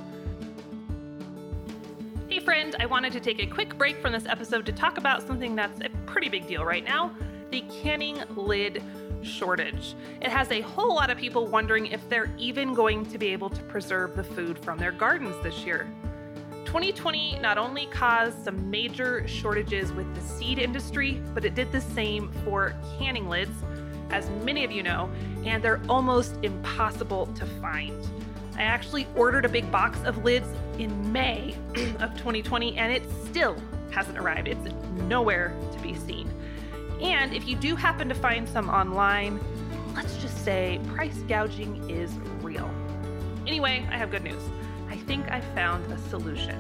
Hey, 2.30 2.40
friend, 2.40 2.76
I 2.80 2.86
wanted 2.86 3.12
to 3.14 3.20
take 3.20 3.40
a 3.40 3.48
quick 3.48 3.78
break 3.78 4.02
from 4.02 4.14
this 4.14 4.26
episode 4.26 4.66
to 4.68 4.72
talk 4.72 4.98
about 4.98 5.26
something 5.26 5.56
that's 5.56 5.80
a 5.82 5.90
pretty 6.06 6.30
big 6.30 6.48
deal 6.48 6.64
right 6.64 6.84
now 6.84 7.12
the 7.52 7.62
canning 7.82 8.22
lid 8.36 8.84
shortage. 9.22 9.96
It 10.22 10.30
has 10.30 10.50
a 10.52 10.62
whole 10.62 10.96
lot 10.96 11.10
of 11.10 11.18
people 11.18 11.48
wondering 11.48 11.88
if 11.88 12.08
they're 12.10 12.32
even 12.38 12.74
going 12.74 13.06
to 13.08 13.18
be 13.18 13.28
able 13.30 13.50
to 13.50 13.62
preserve 13.64 14.16
the 14.16 14.24
food 14.24 14.58
from 14.60 14.78
their 14.78 14.92
gardens 14.92 15.36
this 15.44 15.66
year. 15.66 15.92
2020 16.70 17.40
not 17.40 17.58
only 17.58 17.88
caused 17.88 18.44
some 18.44 18.70
major 18.70 19.28
shortages 19.28 19.92
with 19.92 20.06
the 20.14 20.22
seed 20.22 20.60
industry, 20.60 21.20
but 21.34 21.44
it 21.44 21.56
did 21.56 21.72
the 21.72 21.82
same 21.82 22.32
for 22.46 22.76
canning 23.00 23.28
lids, 23.28 23.58
as 24.12 24.30
many 24.44 24.64
of 24.64 24.72
you 24.72 24.84
know, 24.84 25.10
and 25.46 25.64
they're 25.64 25.82
almost 25.90 26.36
impossible 26.44 27.26
to 27.34 27.44
find. 27.60 28.08
I 28.56 28.62
actually 28.62 29.08
ordered 29.16 29.46
a 29.46 29.50
big 29.50 29.72
box 29.72 29.98
of 30.06 30.24
lids 30.24 30.48
in 30.78 31.12
May 31.12 31.56
of 32.00 32.16
2020 32.18 32.78
and 32.78 32.94
it 32.94 33.02
still 33.26 33.58
hasn't 33.90 34.20
arrived. 34.20 34.48
It's 34.48 34.72
nowhere 35.08 35.56
to 35.72 35.80
be 35.80 35.96
seen. 35.96 36.32
And 37.02 37.34
if 37.34 37.48
you 37.48 37.56
do 37.56 37.76
happen 37.76 38.08
to 38.10 38.16
find 38.16 38.48
some 38.48 38.70
online, 38.70 39.40
let's 39.96 40.18
just 40.18 40.46
say 40.46 40.80
price 40.90 41.18
gouging 41.28 41.90
is 41.90 42.12
real. 42.44 42.70
Anyway, 43.48 43.88
I 43.92 43.98
have 43.98 44.12
good 44.12 44.24
news 44.24 44.44
think 45.10 45.32
I 45.32 45.42
found 45.56 45.92
a 45.92 45.98
solution. 46.10 46.56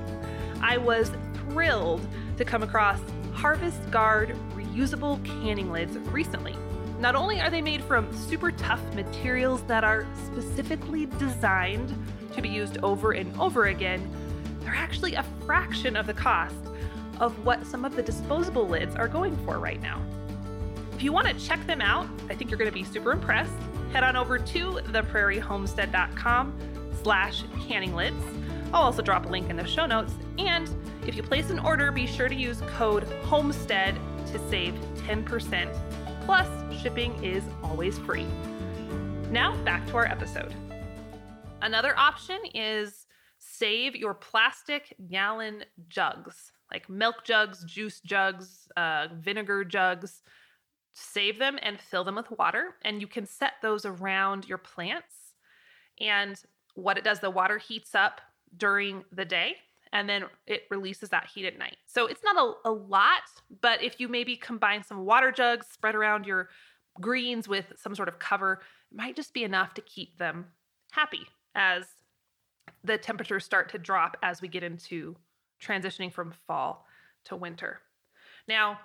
I 0.60 0.78
was 0.78 1.12
thrilled 1.36 2.02
to 2.38 2.44
come 2.44 2.64
across 2.64 3.00
Harvest 3.32 3.92
Guard 3.92 4.36
reusable 4.56 5.24
canning 5.24 5.72
lids 5.72 5.96
recently. 6.12 6.56
Not 7.00 7.14
only 7.14 7.40
are 7.40 7.52
they 7.52 7.62
made 7.62 7.84
from 7.84 8.12
super 8.12 8.52
tough 8.52 8.82
materials 8.96 9.62
that 9.68 9.84
are 9.84 10.08
specifically 10.26 11.06
designed 11.20 11.96
to 12.34 12.42
be 12.42 12.50
used 12.50 12.80
over 12.80 13.12
and 13.12 13.40
over 13.40 13.68
again, 13.68 14.10
they're 14.62 14.74
actually 14.74 15.14
a 15.14 15.24
fraction 15.46 15.96
of 15.96 16.08
the 16.08 16.16
cost 16.16 16.56
of 17.20 17.46
what 17.46 17.64
some 17.68 17.86
of 17.86 17.96
the 17.96 18.02
disposable 18.02 18.68
lids 18.68 18.96
are 18.96 19.08
going 19.08 19.38
for 19.46 19.60
right 19.60 19.80
now. 19.80 20.02
If 20.96 21.04
you 21.04 21.14
want 21.14 21.28
to 21.28 21.36
check 21.36 21.64
them 21.68 21.82
out, 21.82 22.10
I 22.32 22.34
think 22.34 22.50
you're 22.50 22.58
going 22.58 22.72
to 22.72 22.74
be 22.74 22.84
super 22.84 23.12
impressed. 23.12 23.54
Head 23.94 24.04
on 24.04 24.16
over 24.16 24.40
to 24.40 24.72
theprairiehomestead.com 24.72 26.79
slash 27.04 27.44
canning 27.68 27.96
lids 27.96 28.24
I'll 28.72 28.84
also 28.84 29.02
drop 29.02 29.26
a 29.26 29.30
link 29.30 29.50
in 29.50 29.56
the 29.56 29.66
show 29.66 29.88
notes. 29.88 30.14
And 30.38 30.70
if 31.08 31.16
you 31.16 31.24
place 31.24 31.50
an 31.50 31.58
order, 31.60 31.92
be 31.92 32.06
sure 32.06 32.30
to 32.30 32.36
use 32.36 32.62
code 32.78 33.04
HOMESTEAD 33.24 33.96
to 34.28 34.50
save 34.50 34.76
10%. 35.08 36.26
Plus, 36.26 36.48
shipping 36.80 37.24
is 37.24 37.44
always 37.64 37.98
free. 37.98 38.28
Now, 39.32 39.56
back 39.64 39.88
to 39.88 39.98
our 39.98 40.06
episode. 40.06 40.54
Another 41.64 41.98
option 41.98 42.40
is 42.54 43.08
save 43.40 43.96
your 43.96 44.14
plastic 44.14 44.96
gallon 45.10 45.64
jugs, 45.88 46.52
like 46.72 46.88
milk 46.90 47.24
jugs, 47.24 47.64
juice 47.64 48.00
jugs, 48.02 48.68
uh, 48.78 49.08
vinegar 49.16 49.64
jugs. 49.64 50.22
Save 50.94 51.40
them 51.40 51.58
and 51.64 51.80
fill 51.80 52.04
them 52.04 52.16
with 52.16 52.30
water, 52.38 52.76
and 52.84 53.02
you 53.02 53.08
can 53.08 53.26
set 53.26 53.54
those 53.64 53.86
around 53.86 54.48
your 54.48 54.58
plants. 54.60 55.16
And 56.00 56.40
what 56.76 56.98
it 56.98 57.04
does, 57.04 57.20
the 57.20 57.30
water 57.30 57.58
heats 57.58 57.96
up 57.96 58.22
during 58.58 59.04
the 59.12 59.26
day 59.26 59.56
and 59.92 60.08
then 60.08 60.26
it 60.46 60.64
releases 60.70 61.10
that 61.10 61.28
heat 61.34 61.46
at 61.46 61.58
night. 61.58 61.78
So 61.86 62.06
it's 62.06 62.24
not 62.24 62.38
a, 62.38 62.70
a 62.70 62.72
lot, 62.72 63.24
but 63.62 63.84
if 63.84 64.00
you 64.00 64.08
maybe 64.08 64.36
combine 64.36 64.84
some 64.84 65.06
water 65.06 65.32
jugs, 65.32 65.68
spread 65.68 65.96
around 65.96 66.26
your 66.26 66.50
greens 67.02 67.48
with 67.48 67.74
some 67.76 67.96
sort 67.96 68.08
of 68.08 68.20
cover, 68.20 68.62
it 68.92 68.98
might 68.98 69.16
just 69.16 69.34
be 69.34 69.44
enough 69.44 69.74
to 69.76 69.82
keep 69.82 70.18
them 70.18 70.46
happy 70.92 71.26
as 71.56 71.86
the 72.84 72.98
temperatures 72.98 73.44
start 73.44 73.70
to 73.72 73.78
drop 73.78 74.18
as 74.22 74.42
we 74.42 74.48
get 74.48 74.64
into 74.64 75.16
transitioning 75.62 76.14
from 76.14 76.34
fall 76.48 76.86
to 77.26 77.36
winter. 77.36 77.82
Now, 78.48 78.80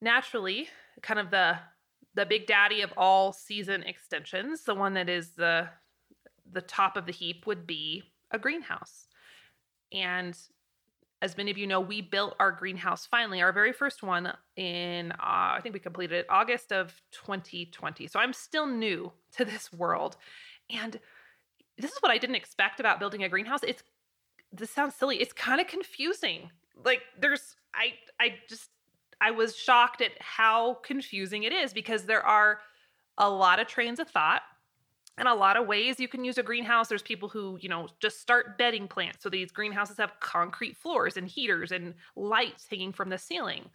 naturally, 0.00 0.68
kind 1.02 1.20
of 1.20 1.30
the 1.30 1.58
the 2.14 2.26
big 2.26 2.46
daddy 2.46 2.82
of 2.82 2.92
all 2.98 3.32
season 3.32 3.82
extensions, 3.84 4.64
the 4.64 4.74
one 4.74 4.92
that 4.92 5.08
is 5.08 5.30
the 5.30 5.66
the 6.52 6.60
top 6.60 6.96
of 6.96 7.06
the 7.06 7.12
heap 7.12 7.46
would 7.46 7.66
be 7.66 8.02
a 8.30 8.38
greenhouse. 8.38 9.06
And 9.92 10.36
as 11.20 11.36
many 11.36 11.50
of 11.50 11.58
you 11.58 11.66
know, 11.66 11.80
we 11.80 12.00
built 12.00 12.34
our 12.40 12.50
greenhouse 12.50 13.06
finally, 13.06 13.40
our 13.40 13.52
very 13.52 13.72
first 13.72 14.02
one 14.02 14.32
in, 14.56 15.12
uh, 15.12 15.16
I 15.20 15.60
think 15.62 15.72
we 15.72 15.78
completed 15.78 16.16
it 16.16 16.26
August 16.28 16.72
of 16.72 17.00
2020. 17.12 18.08
So 18.08 18.18
I'm 18.18 18.32
still 18.32 18.66
new 18.66 19.12
to 19.36 19.44
this 19.44 19.72
world. 19.72 20.16
And 20.68 20.98
this 21.78 21.92
is 21.92 21.98
what 22.00 22.10
I 22.10 22.18
didn't 22.18 22.36
expect 22.36 22.80
about 22.80 22.98
building 22.98 23.22
a 23.22 23.28
greenhouse. 23.28 23.60
It's, 23.62 23.82
this 24.52 24.70
sounds 24.70 24.94
silly. 24.94 25.20
It's 25.20 25.32
kind 25.32 25.60
of 25.60 25.66
confusing. 25.68 26.50
Like 26.84 27.02
there's, 27.18 27.56
I, 27.74 27.94
I 28.20 28.34
just, 28.48 28.68
I 29.20 29.30
was 29.30 29.56
shocked 29.56 30.02
at 30.02 30.10
how 30.18 30.74
confusing 30.82 31.44
it 31.44 31.52
is 31.52 31.72
because 31.72 32.04
there 32.04 32.26
are 32.26 32.58
a 33.16 33.30
lot 33.30 33.60
of 33.60 33.68
trains 33.68 34.00
of 34.00 34.08
thought 34.08 34.42
and 35.18 35.28
a 35.28 35.34
lot 35.34 35.56
of 35.56 35.66
ways 35.66 36.00
you 36.00 36.08
can 36.08 36.24
use 36.24 36.38
a 36.38 36.42
greenhouse. 36.42 36.88
There's 36.88 37.02
people 37.02 37.28
who, 37.28 37.58
you 37.60 37.68
know, 37.68 37.88
just 38.00 38.20
start 38.20 38.56
bedding 38.56 38.88
plants. 38.88 39.22
So 39.22 39.28
these 39.28 39.52
greenhouses 39.52 39.98
have 39.98 40.12
concrete 40.20 40.76
floors 40.76 41.16
and 41.16 41.28
heaters 41.28 41.70
and 41.70 41.94
lights 42.16 42.66
hanging 42.70 42.92
from 42.92 43.10
the 43.10 43.18
ceiling. 43.18 43.68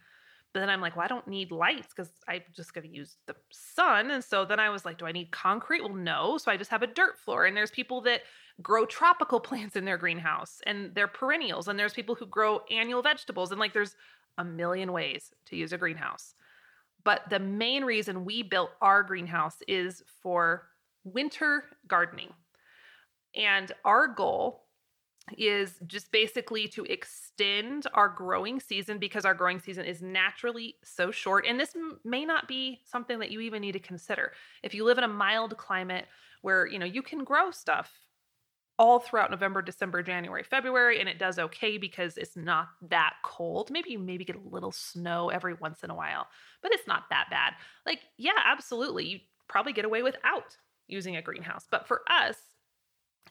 But 0.52 0.60
then 0.60 0.70
I'm 0.70 0.80
like, 0.80 0.96
well, 0.96 1.04
I 1.04 1.08
don't 1.08 1.28
need 1.28 1.52
lights 1.52 1.88
because 1.94 2.10
I'm 2.26 2.42
just 2.56 2.74
going 2.74 2.88
to 2.88 2.94
use 2.94 3.16
the 3.26 3.36
sun. 3.50 4.10
And 4.10 4.24
so 4.24 4.44
then 4.44 4.58
I 4.58 4.70
was 4.70 4.84
like, 4.84 4.98
do 4.98 5.06
I 5.06 5.12
need 5.12 5.30
concrete? 5.30 5.82
Well, 5.82 5.94
no. 5.94 6.38
So 6.38 6.50
I 6.50 6.56
just 6.56 6.70
have 6.70 6.82
a 6.82 6.86
dirt 6.86 7.18
floor. 7.18 7.44
And 7.44 7.56
there's 7.56 7.70
people 7.70 8.00
that 8.02 8.22
grow 8.60 8.84
tropical 8.84 9.38
plants 9.48 9.76
in 9.76 9.84
their 9.84 9.98
greenhouse 9.98 10.60
and 10.66 10.92
they're 10.94 11.06
perennials. 11.06 11.68
And 11.68 11.78
there's 11.78 11.92
people 11.92 12.14
who 12.16 12.26
grow 12.26 12.60
annual 12.70 13.02
vegetables. 13.02 13.52
And 13.52 13.60
like, 13.60 13.74
there's 13.74 13.94
a 14.38 14.44
million 14.44 14.92
ways 14.92 15.30
to 15.46 15.56
use 15.56 15.72
a 15.72 15.78
greenhouse. 15.78 16.34
But 17.04 17.22
the 17.30 17.38
main 17.38 17.84
reason 17.84 18.24
we 18.24 18.42
built 18.42 18.70
our 18.80 19.02
greenhouse 19.02 19.58
is 19.68 20.02
for 20.22 20.68
winter 21.04 21.64
gardening. 21.86 22.30
And 23.34 23.70
our 23.84 24.08
goal 24.08 24.64
is 25.36 25.74
just 25.86 26.10
basically 26.10 26.68
to 26.68 26.84
extend 26.84 27.86
our 27.92 28.08
growing 28.08 28.60
season 28.60 28.98
because 28.98 29.24
our 29.24 29.34
growing 29.34 29.60
season 29.60 29.84
is 29.84 30.00
naturally 30.00 30.76
so 30.82 31.10
short. 31.10 31.44
And 31.46 31.60
this 31.60 31.74
m- 31.76 32.00
may 32.04 32.24
not 32.24 32.48
be 32.48 32.80
something 32.84 33.18
that 33.18 33.30
you 33.30 33.40
even 33.40 33.60
need 33.60 33.72
to 33.72 33.78
consider. 33.78 34.32
If 34.62 34.74
you 34.74 34.84
live 34.84 34.98
in 34.98 35.04
a 35.04 35.08
mild 35.08 35.56
climate 35.58 36.06
where, 36.42 36.66
you 36.66 36.78
know, 36.78 36.86
you 36.86 37.02
can 37.02 37.24
grow 37.24 37.50
stuff 37.50 37.92
all 38.78 39.00
throughout 39.00 39.30
November, 39.30 39.60
December, 39.60 40.02
January, 40.02 40.44
February, 40.44 41.00
and 41.00 41.08
it 41.08 41.18
does 41.18 41.38
okay 41.38 41.78
because 41.78 42.16
it's 42.16 42.36
not 42.36 42.68
that 42.88 43.14
cold. 43.24 43.70
Maybe 43.70 43.90
you 43.90 43.98
maybe 43.98 44.24
get 44.24 44.36
a 44.36 44.48
little 44.48 44.70
snow 44.72 45.30
every 45.30 45.54
once 45.54 45.82
in 45.82 45.90
a 45.90 45.94
while, 45.94 46.28
but 46.62 46.72
it's 46.72 46.86
not 46.86 47.04
that 47.10 47.26
bad. 47.28 47.54
Like, 47.84 48.00
yeah, 48.16 48.38
absolutely. 48.44 49.06
You 49.06 49.18
probably 49.48 49.72
get 49.72 49.84
away 49.84 50.02
without 50.02 50.56
using 50.88 51.16
a 51.16 51.22
greenhouse. 51.22 51.66
But 51.70 51.86
for 51.86 52.02
us, 52.10 52.36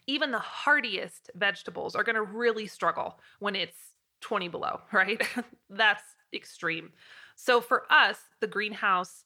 even 0.05 0.31
the 0.31 0.39
hardiest 0.39 1.29
vegetables 1.35 1.95
are 1.95 2.03
going 2.03 2.15
to 2.15 2.21
really 2.21 2.67
struggle 2.67 3.19
when 3.39 3.55
it's 3.55 3.77
20 4.21 4.47
below, 4.47 4.81
right? 4.93 5.21
That's 5.69 6.03
extreme. 6.33 6.91
So 7.35 7.61
for 7.61 7.83
us, 7.91 8.17
the 8.39 8.47
greenhouse 8.47 9.25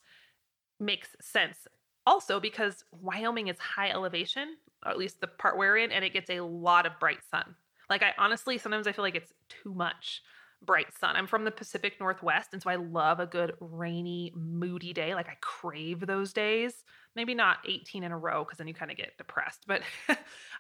makes 0.80 1.16
sense 1.22 1.68
also 2.08 2.40
because 2.40 2.84
Wyoming 2.92 3.48
is 3.48 3.60
high 3.60 3.92
elevation 3.92 4.56
or 4.86 4.92
at 4.92 4.98
least 4.98 5.22
the 5.22 5.28
part 5.28 5.58
we're 5.58 5.78
in, 5.78 5.92
and 5.92 6.04
it 6.04 6.14
gets 6.14 6.30
a 6.30 6.42
lot 6.42 6.86
of 6.86 7.00
bright 7.00 7.20
sun. 7.30 7.56
Like 7.90 8.04
I 8.04 8.14
honestly 8.18 8.58
sometimes 8.58 8.88
I 8.88 8.92
feel 8.92 9.04
like 9.04 9.16
it's 9.16 9.34
too 9.50 9.74
much 9.74 10.22
bright 10.66 10.88
sun. 11.00 11.16
I'm 11.16 11.28
from 11.28 11.44
the 11.44 11.52
Pacific 11.52 12.00
Northwest, 12.00 12.50
and 12.54 12.62
so 12.62 12.70
I 12.70 12.76
love 12.76 13.20
a 13.20 13.26
good 13.26 13.54
rainy, 13.60 14.32
moody 14.36 14.94
day. 14.94 15.16
Like 15.16 15.28
I 15.28 15.38
crave 15.42 16.06
those 16.06 16.34
days. 16.34 16.84
Maybe 17.16 17.34
not 17.34 17.58
18 17.68 18.04
in 18.04 18.12
a 18.12 18.18
row 18.18 18.44
because 18.44 18.58
then 18.58 18.68
you 18.68 18.74
kind 18.74 18.92
of 18.92 18.98
get 18.98 19.18
depressed, 19.18 19.66
but 19.68 19.82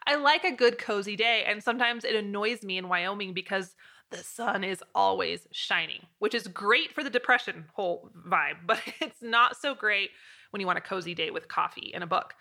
I 0.07 0.15
like 0.15 0.43
a 0.43 0.55
good 0.55 0.77
cozy 0.77 1.15
day. 1.15 1.45
And 1.47 1.63
sometimes 1.63 2.03
it 2.03 2.15
annoys 2.15 2.63
me 2.63 2.77
in 2.77 2.89
Wyoming 2.89 3.33
because 3.33 3.75
the 4.09 4.17
sun 4.17 4.63
is 4.63 4.83
always 4.93 5.47
shining, 5.51 6.05
which 6.19 6.35
is 6.35 6.47
great 6.47 6.93
for 6.93 7.03
the 7.03 7.09
depression 7.09 7.65
whole 7.73 8.09
vibe, 8.27 8.57
but 8.65 8.81
it's 8.99 9.21
not 9.21 9.55
so 9.55 9.73
great 9.73 10.09
when 10.49 10.59
you 10.59 10.67
want 10.67 10.79
a 10.79 10.81
cozy 10.81 11.15
day 11.15 11.31
with 11.31 11.47
coffee 11.47 11.91
and 11.93 12.03
a 12.03 12.07
book 12.07 12.33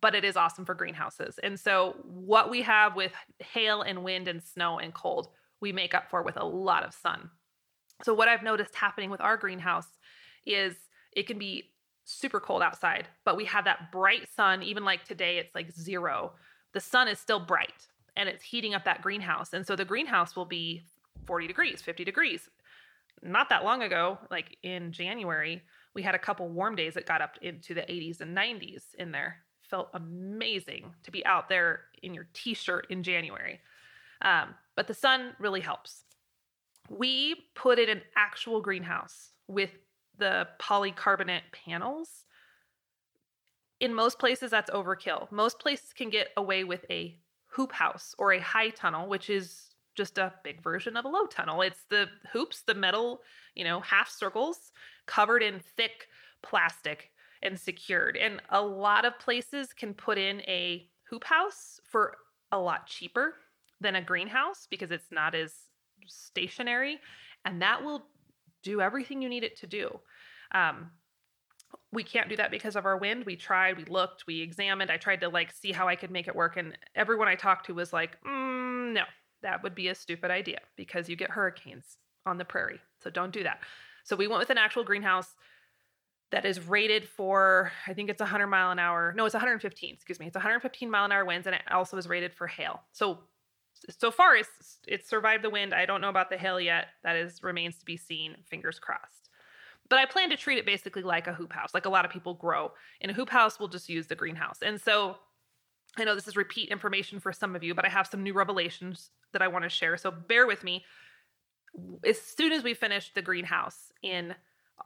but 0.00 0.14
it 0.14 0.22
is 0.22 0.36
awesome 0.36 0.66
for 0.66 0.74
greenhouses. 0.74 1.38
And 1.42 1.58
so, 1.58 1.96
what 2.02 2.50
we 2.50 2.60
have 2.60 2.94
with 2.94 3.12
hail 3.38 3.80
and 3.80 4.04
wind 4.04 4.28
and 4.28 4.42
snow 4.42 4.78
and 4.78 4.92
cold, 4.92 5.28
we 5.60 5.72
make 5.72 5.94
up 5.94 6.10
for 6.10 6.22
with 6.22 6.36
a 6.36 6.44
lot 6.44 6.84
of 6.84 6.94
sun. 6.94 7.30
So, 8.02 8.14
what 8.14 8.28
I've 8.28 8.42
noticed 8.42 8.74
happening 8.74 9.10
with 9.10 9.20
our 9.20 9.36
greenhouse 9.36 9.86
is 10.46 10.74
it 11.12 11.26
can 11.26 11.38
be 11.38 11.70
super 12.04 12.40
cold 12.40 12.62
outside, 12.62 13.06
but 13.24 13.36
we 13.36 13.44
have 13.46 13.64
that 13.64 13.90
bright 13.92 14.28
sun. 14.34 14.62
Even 14.62 14.84
like 14.84 15.04
today, 15.04 15.38
it's 15.38 15.54
like 15.54 15.72
zero. 15.72 16.32
The 16.72 16.80
sun 16.80 17.08
is 17.08 17.18
still 17.18 17.40
bright 17.40 17.88
and 18.16 18.28
it's 18.28 18.42
heating 18.42 18.74
up 18.74 18.84
that 18.84 19.02
greenhouse. 19.02 19.52
And 19.52 19.66
so, 19.66 19.76
the 19.76 19.84
greenhouse 19.84 20.36
will 20.36 20.44
be 20.44 20.82
40 21.26 21.46
degrees, 21.46 21.82
50 21.82 22.04
degrees. 22.04 22.48
Not 23.22 23.48
that 23.48 23.64
long 23.64 23.82
ago, 23.82 24.18
like 24.30 24.58
in 24.62 24.92
January, 24.92 25.62
we 25.94 26.02
had 26.02 26.14
a 26.14 26.18
couple 26.18 26.48
warm 26.48 26.76
days 26.76 26.94
that 26.94 27.06
got 27.06 27.22
up 27.22 27.38
into 27.40 27.72
the 27.72 27.82
80s 27.82 28.20
and 28.20 28.36
90s 28.36 28.94
in 28.98 29.12
there 29.12 29.44
felt 29.74 29.88
amazing 29.94 30.92
to 31.02 31.10
be 31.10 31.24
out 31.26 31.48
there 31.48 31.82
in 32.02 32.14
your 32.14 32.28
t 32.32 32.54
shirt 32.54 32.86
in 32.90 33.02
January. 33.02 33.60
Um, 34.24 34.54
but 34.74 34.88
the 34.88 34.94
sun 34.94 35.34
really 35.38 35.60
helps. 35.60 36.04
We 36.90 37.36
put 37.54 37.78
in 37.78 37.88
an 37.88 38.02
actual 38.16 38.60
greenhouse 38.60 39.30
with 39.46 39.70
the 40.18 40.48
polycarbonate 40.60 41.52
panels. 41.52 42.24
In 43.80 43.94
most 43.94 44.18
places, 44.18 44.50
that's 44.50 44.70
overkill. 44.70 45.30
Most 45.30 45.58
places 45.58 45.92
can 45.92 46.10
get 46.10 46.28
away 46.36 46.64
with 46.64 46.84
a 46.90 47.18
hoop 47.46 47.72
house 47.72 48.14
or 48.18 48.32
a 48.32 48.40
high 48.40 48.70
tunnel, 48.70 49.08
which 49.08 49.30
is 49.30 49.70
just 49.94 50.18
a 50.18 50.32
big 50.42 50.62
version 50.62 50.96
of 50.96 51.04
a 51.04 51.08
low 51.08 51.26
tunnel. 51.26 51.62
It's 51.62 51.84
the 51.88 52.08
hoops, 52.32 52.62
the 52.62 52.74
metal, 52.74 53.20
you 53.54 53.64
know, 53.64 53.80
half 53.80 54.10
circles 54.10 54.72
covered 55.06 55.42
in 55.42 55.60
thick 55.76 56.08
plastic 56.42 57.10
and 57.42 57.58
secured. 57.58 58.16
And 58.16 58.40
a 58.50 58.60
lot 58.60 59.04
of 59.04 59.18
places 59.18 59.72
can 59.72 59.94
put 59.94 60.18
in 60.18 60.40
a 60.42 60.88
hoop 61.04 61.24
house 61.24 61.80
for 61.84 62.16
a 62.50 62.58
lot 62.58 62.86
cheaper 62.86 63.34
than 63.84 63.94
a 63.94 64.02
greenhouse 64.02 64.66
because 64.68 64.90
it's 64.90 65.12
not 65.12 65.34
as 65.34 65.54
stationary 66.06 66.98
and 67.44 67.62
that 67.62 67.84
will 67.84 68.06
do 68.62 68.80
everything 68.80 69.22
you 69.22 69.28
need 69.28 69.44
it 69.44 69.56
to 69.58 69.66
do. 69.66 70.00
Um, 70.52 70.90
we 71.92 72.02
can't 72.02 72.28
do 72.28 72.36
that 72.36 72.50
because 72.50 72.76
of 72.76 72.86
our 72.86 72.96
wind. 72.96 73.24
We 73.24 73.36
tried, 73.36 73.76
we 73.76 73.84
looked, 73.84 74.26
we 74.26 74.40
examined. 74.40 74.90
I 74.90 74.96
tried 74.96 75.20
to 75.20 75.28
like 75.28 75.52
see 75.52 75.72
how 75.72 75.88
I 75.88 75.96
could 75.96 76.10
make 76.10 76.28
it 76.28 76.34
work, 76.34 76.56
and 76.56 76.76
everyone 76.94 77.28
I 77.28 77.34
talked 77.34 77.66
to 77.66 77.74
was 77.74 77.92
like, 77.92 78.16
mm, 78.22 78.92
"No, 78.92 79.02
that 79.42 79.62
would 79.62 79.74
be 79.74 79.88
a 79.88 79.94
stupid 79.94 80.30
idea 80.30 80.58
because 80.76 81.08
you 81.08 81.16
get 81.16 81.30
hurricanes 81.30 81.96
on 82.26 82.38
the 82.38 82.44
prairie, 82.44 82.80
so 83.02 83.10
don't 83.10 83.32
do 83.32 83.42
that." 83.44 83.60
So 84.04 84.16
we 84.16 84.26
went 84.26 84.40
with 84.40 84.50
an 84.50 84.58
actual 84.58 84.84
greenhouse 84.84 85.34
that 86.30 86.44
is 86.44 86.66
rated 86.66 87.08
for 87.08 87.70
I 87.86 87.94
think 87.94 88.10
it's 88.10 88.20
100 88.20 88.46
mile 88.46 88.70
an 88.70 88.78
hour. 88.78 89.12
No, 89.16 89.24
it's 89.24 89.34
115. 89.34 89.94
Excuse 89.94 90.18
me. 90.18 90.26
It's 90.26 90.36
115 90.36 90.90
mile 90.90 91.04
an 91.04 91.12
hour 91.12 91.24
winds, 91.24 91.46
and 91.46 91.54
it 91.54 91.62
also 91.70 91.96
is 91.96 92.08
rated 92.08 92.34
for 92.34 92.46
hail. 92.46 92.82
So 92.92 93.20
so 93.90 94.10
far, 94.10 94.36
it's 94.36 94.78
it's 94.86 95.08
survived 95.08 95.44
the 95.44 95.50
wind. 95.50 95.74
I 95.74 95.86
don't 95.86 96.00
know 96.00 96.08
about 96.08 96.30
the 96.30 96.38
hail 96.38 96.60
yet. 96.60 96.88
That 97.02 97.16
is 97.16 97.42
remains 97.42 97.78
to 97.78 97.84
be 97.84 97.96
seen. 97.96 98.36
Fingers 98.48 98.78
crossed. 98.78 99.30
But 99.88 99.98
I 99.98 100.06
plan 100.06 100.30
to 100.30 100.36
treat 100.36 100.58
it 100.58 100.66
basically 100.66 101.02
like 101.02 101.26
a 101.26 101.34
hoop 101.34 101.52
house, 101.52 101.74
like 101.74 101.84
a 101.84 101.90
lot 101.90 102.04
of 102.04 102.10
people 102.10 102.34
grow. 102.34 102.72
In 103.00 103.10
a 103.10 103.12
hoop 103.12 103.28
house, 103.28 103.58
we'll 103.58 103.68
just 103.68 103.88
use 103.88 104.06
the 104.06 104.14
greenhouse. 104.14 104.58
And 104.62 104.80
so 104.80 105.16
I 105.96 106.04
know 106.04 106.14
this 106.14 106.28
is 106.28 106.36
repeat 106.36 106.70
information 106.70 107.20
for 107.20 107.32
some 107.32 107.54
of 107.54 107.62
you, 107.62 107.74
but 107.74 107.84
I 107.84 107.90
have 107.90 108.06
some 108.06 108.22
new 108.22 108.32
revelations 108.32 109.10
that 109.32 109.42
I 109.42 109.48
want 109.48 109.64
to 109.64 109.68
share. 109.68 109.96
So 109.96 110.10
bear 110.10 110.46
with 110.46 110.64
me. 110.64 110.84
As 112.06 112.20
soon 112.20 112.52
as 112.52 112.62
we 112.62 112.72
finish 112.72 113.12
the 113.12 113.22
greenhouse 113.22 113.92
in 114.02 114.34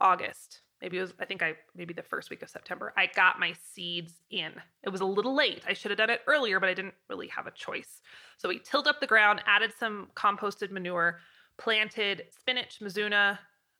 August, 0.01 0.61
maybe 0.81 0.97
it 0.97 1.01
was 1.01 1.13
i 1.19 1.25
think 1.25 1.41
i 1.41 1.53
maybe 1.75 1.93
the 1.93 2.03
first 2.03 2.29
week 2.29 2.41
of 2.41 2.49
september 2.49 2.93
i 2.97 3.07
got 3.15 3.39
my 3.39 3.53
seeds 3.73 4.13
in. 4.31 4.51
It 4.83 4.89
was 4.89 5.01
a 5.01 5.05
little 5.05 5.35
late. 5.35 5.63
I 5.67 5.73
should 5.73 5.91
have 5.91 5.97
done 5.97 6.09
it 6.09 6.21
earlier 6.27 6.59
but 6.59 6.69
i 6.69 6.73
didn't 6.73 6.95
really 7.09 7.27
have 7.27 7.47
a 7.47 7.51
choice. 7.51 8.01
So 8.37 8.49
we 8.49 8.59
tilled 8.59 8.87
up 8.87 8.99
the 8.99 9.07
ground 9.07 9.41
added 9.45 9.73
some 9.77 10.07
composted 10.15 10.71
manure 10.71 11.19
planted 11.57 12.23
spinach 12.29 12.79
mizuna 12.81 13.37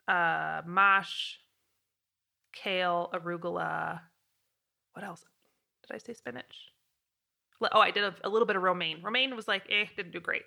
uh, 0.07 0.61
mache 0.65 1.39
kale 2.53 3.09
arugula. 3.13 4.01
What 4.93 5.05
else? 5.05 5.23
Did 5.87 5.95
i 5.95 5.97
say 5.97 6.13
spinach? 6.13 6.73
Oh 7.61 7.79
i 7.79 7.91
did 7.91 8.03
a, 8.03 8.13
a 8.23 8.29
little 8.29 8.45
bit 8.45 8.55
of 8.55 8.63
romaine. 8.63 9.01
Romaine 9.01 9.35
was 9.35 9.47
like 9.47 9.63
eh 9.69 9.85
didn't 9.95 10.11
do 10.11 10.19
great. 10.19 10.43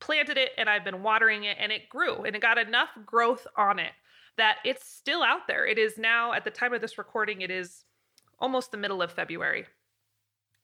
Planted 0.00 0.36
it 0.36 0.50
and 0.58 0.68
i've 0.68 0.84
been 0.84 1.02
watering 1.02 1.44
it 1.44 1.56
and 1.60 1.72
it 1.72 1.88
grew 1.88 2.24
and 2.24 2.34
it 2.34 2.42
got 2.42 2.58
enough 2.58 2.90
growth 3.06 3.46
on 3.56 3.78
it 3.78 3.92
that 4.36 4.58
it's 4.64 4.86
still 4.86 5.22
out 5.22 5.46
there. 5.46 5.66
It 5.66 5.78
is 5.78 5.98
now, 5.98 6.32
at 6.32 6.44
the 6.44 6.50
time 6.50 6.72
of 6.72 6.80
this 6.80 6.98
recording, 6.98 7.40
it 7.42 7.50
is 7.50 7.84
almost 8.38 8.70
the 8.70 8.78
middle 8.78 9.02
of 9.02 9.12
February. 9.12 9.66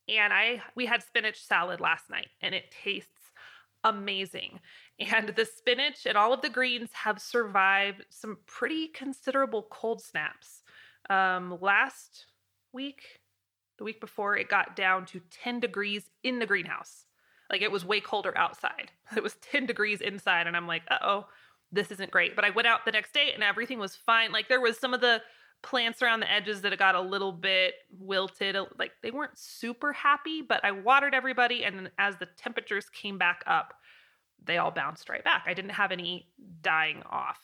And 0.07 0.33
I 0.33 0.63
we 0.75 0.87
had 0.87 1.03
spinach 1.03 1.39
salad 1.39 1.79
last 1.79 2.09
night 2.09 2.27
and 2.41 2.55
it 2.55 2.73
tastes 2.83 3.31
amazing. 3.83 4.59
And 4.99 5.29
the 5.29 5.45
spinach 5.45 6.05
and 6.05 6.17
all 6.17 6.33
of 6.33 6.41
the 6.41 6.49
greens 6.49 6.89
have 6.93 7.21
survived 7.21 8.05
some 8.09 8.37
pretty 8.45 8.87
considerable 8.87 9.67
cold 9.69 10.01
snaps. 10.01 10.63
Um, 11.09 11.57
last 11.61 12.25
week, 12.73 13.03
the 13.77 13.83
week 13.83 14.01
before, 14.01 14.35
it 14.35 14.49
got 14.49 14.75
down 14.75 15.05
to 15.07 15.21
10 15.31 15.61
degrees 15.61 16.09
in 16.23 16.39
the 16.39 16.45
greenhouse. 16.45 17.05
Like 17.49 17.61
it 17.61 17.71
was 17.71 17.85
way 17.85 18.01
colder 18.01 18.37
outside. 18.37 18.91
It 19.15 19.23
was 19.23 19.35
10 19.41 19.65
degrees 19.65 20.01
inside. 20.01 20.45
And 20.45 20.55
I'm 20.55 20.67
like, 20.67 20.83
uh 20.91 20.97
oh, 21.01 21.25
this 21.71 21.91
isn't 21.91 22.11
great. 22.11 22.35
But 22.35 22.45
I 22.45 22.49
went 22.49 22.67
out 22.67 22.85
the 22.85 22.91
next 22.91 23.13
day 23.13 23.31
and 23.33 23.43
everything 23.43 23.79
was 23.79 23.95
fine. 23.95 24.31
Like 24.31 24.49
there 24.49 24.61
was 24.61 24.77
some 24.77 24.93
of 24.93 25.01
the 25.01 25.21
plants 25.61 26.01
around 26.01 26.21
the 26.21 26.31
edges 26.31 26.61
that 26.61 26.77
got 26.79 26.95
a 26.95 27.01
little 27.01 27.31
bit 27.31 27.73
wilted. 27.91 28.55
Like 28.77 28.91
they 29.03 29.11
weren't 29.11 29.37
super 29.37 29.93
happy, 29.93 30.41
but 30.41 30.63
I 30.63 30.71
watered 30.71 31.13
everybody. 31.13 31.63
And 31.63 31.91
as 31.97 32.17
the 32.17 32.27
temperatures 32.37 32.89
came 32.89 33.17
back 33.17 33.43
up, 33.45 33.73
they 34.43 34.57
all 34.57 34.71
bounced 34.71 35.09
right 35.09 35.23
back. 35.23 35.43
I 35.47 35.53
didn't 35.53 35.71
have 35.71 35.91
any 35.91 36.27
dying 36.61 37.03
off. 37.09 37.39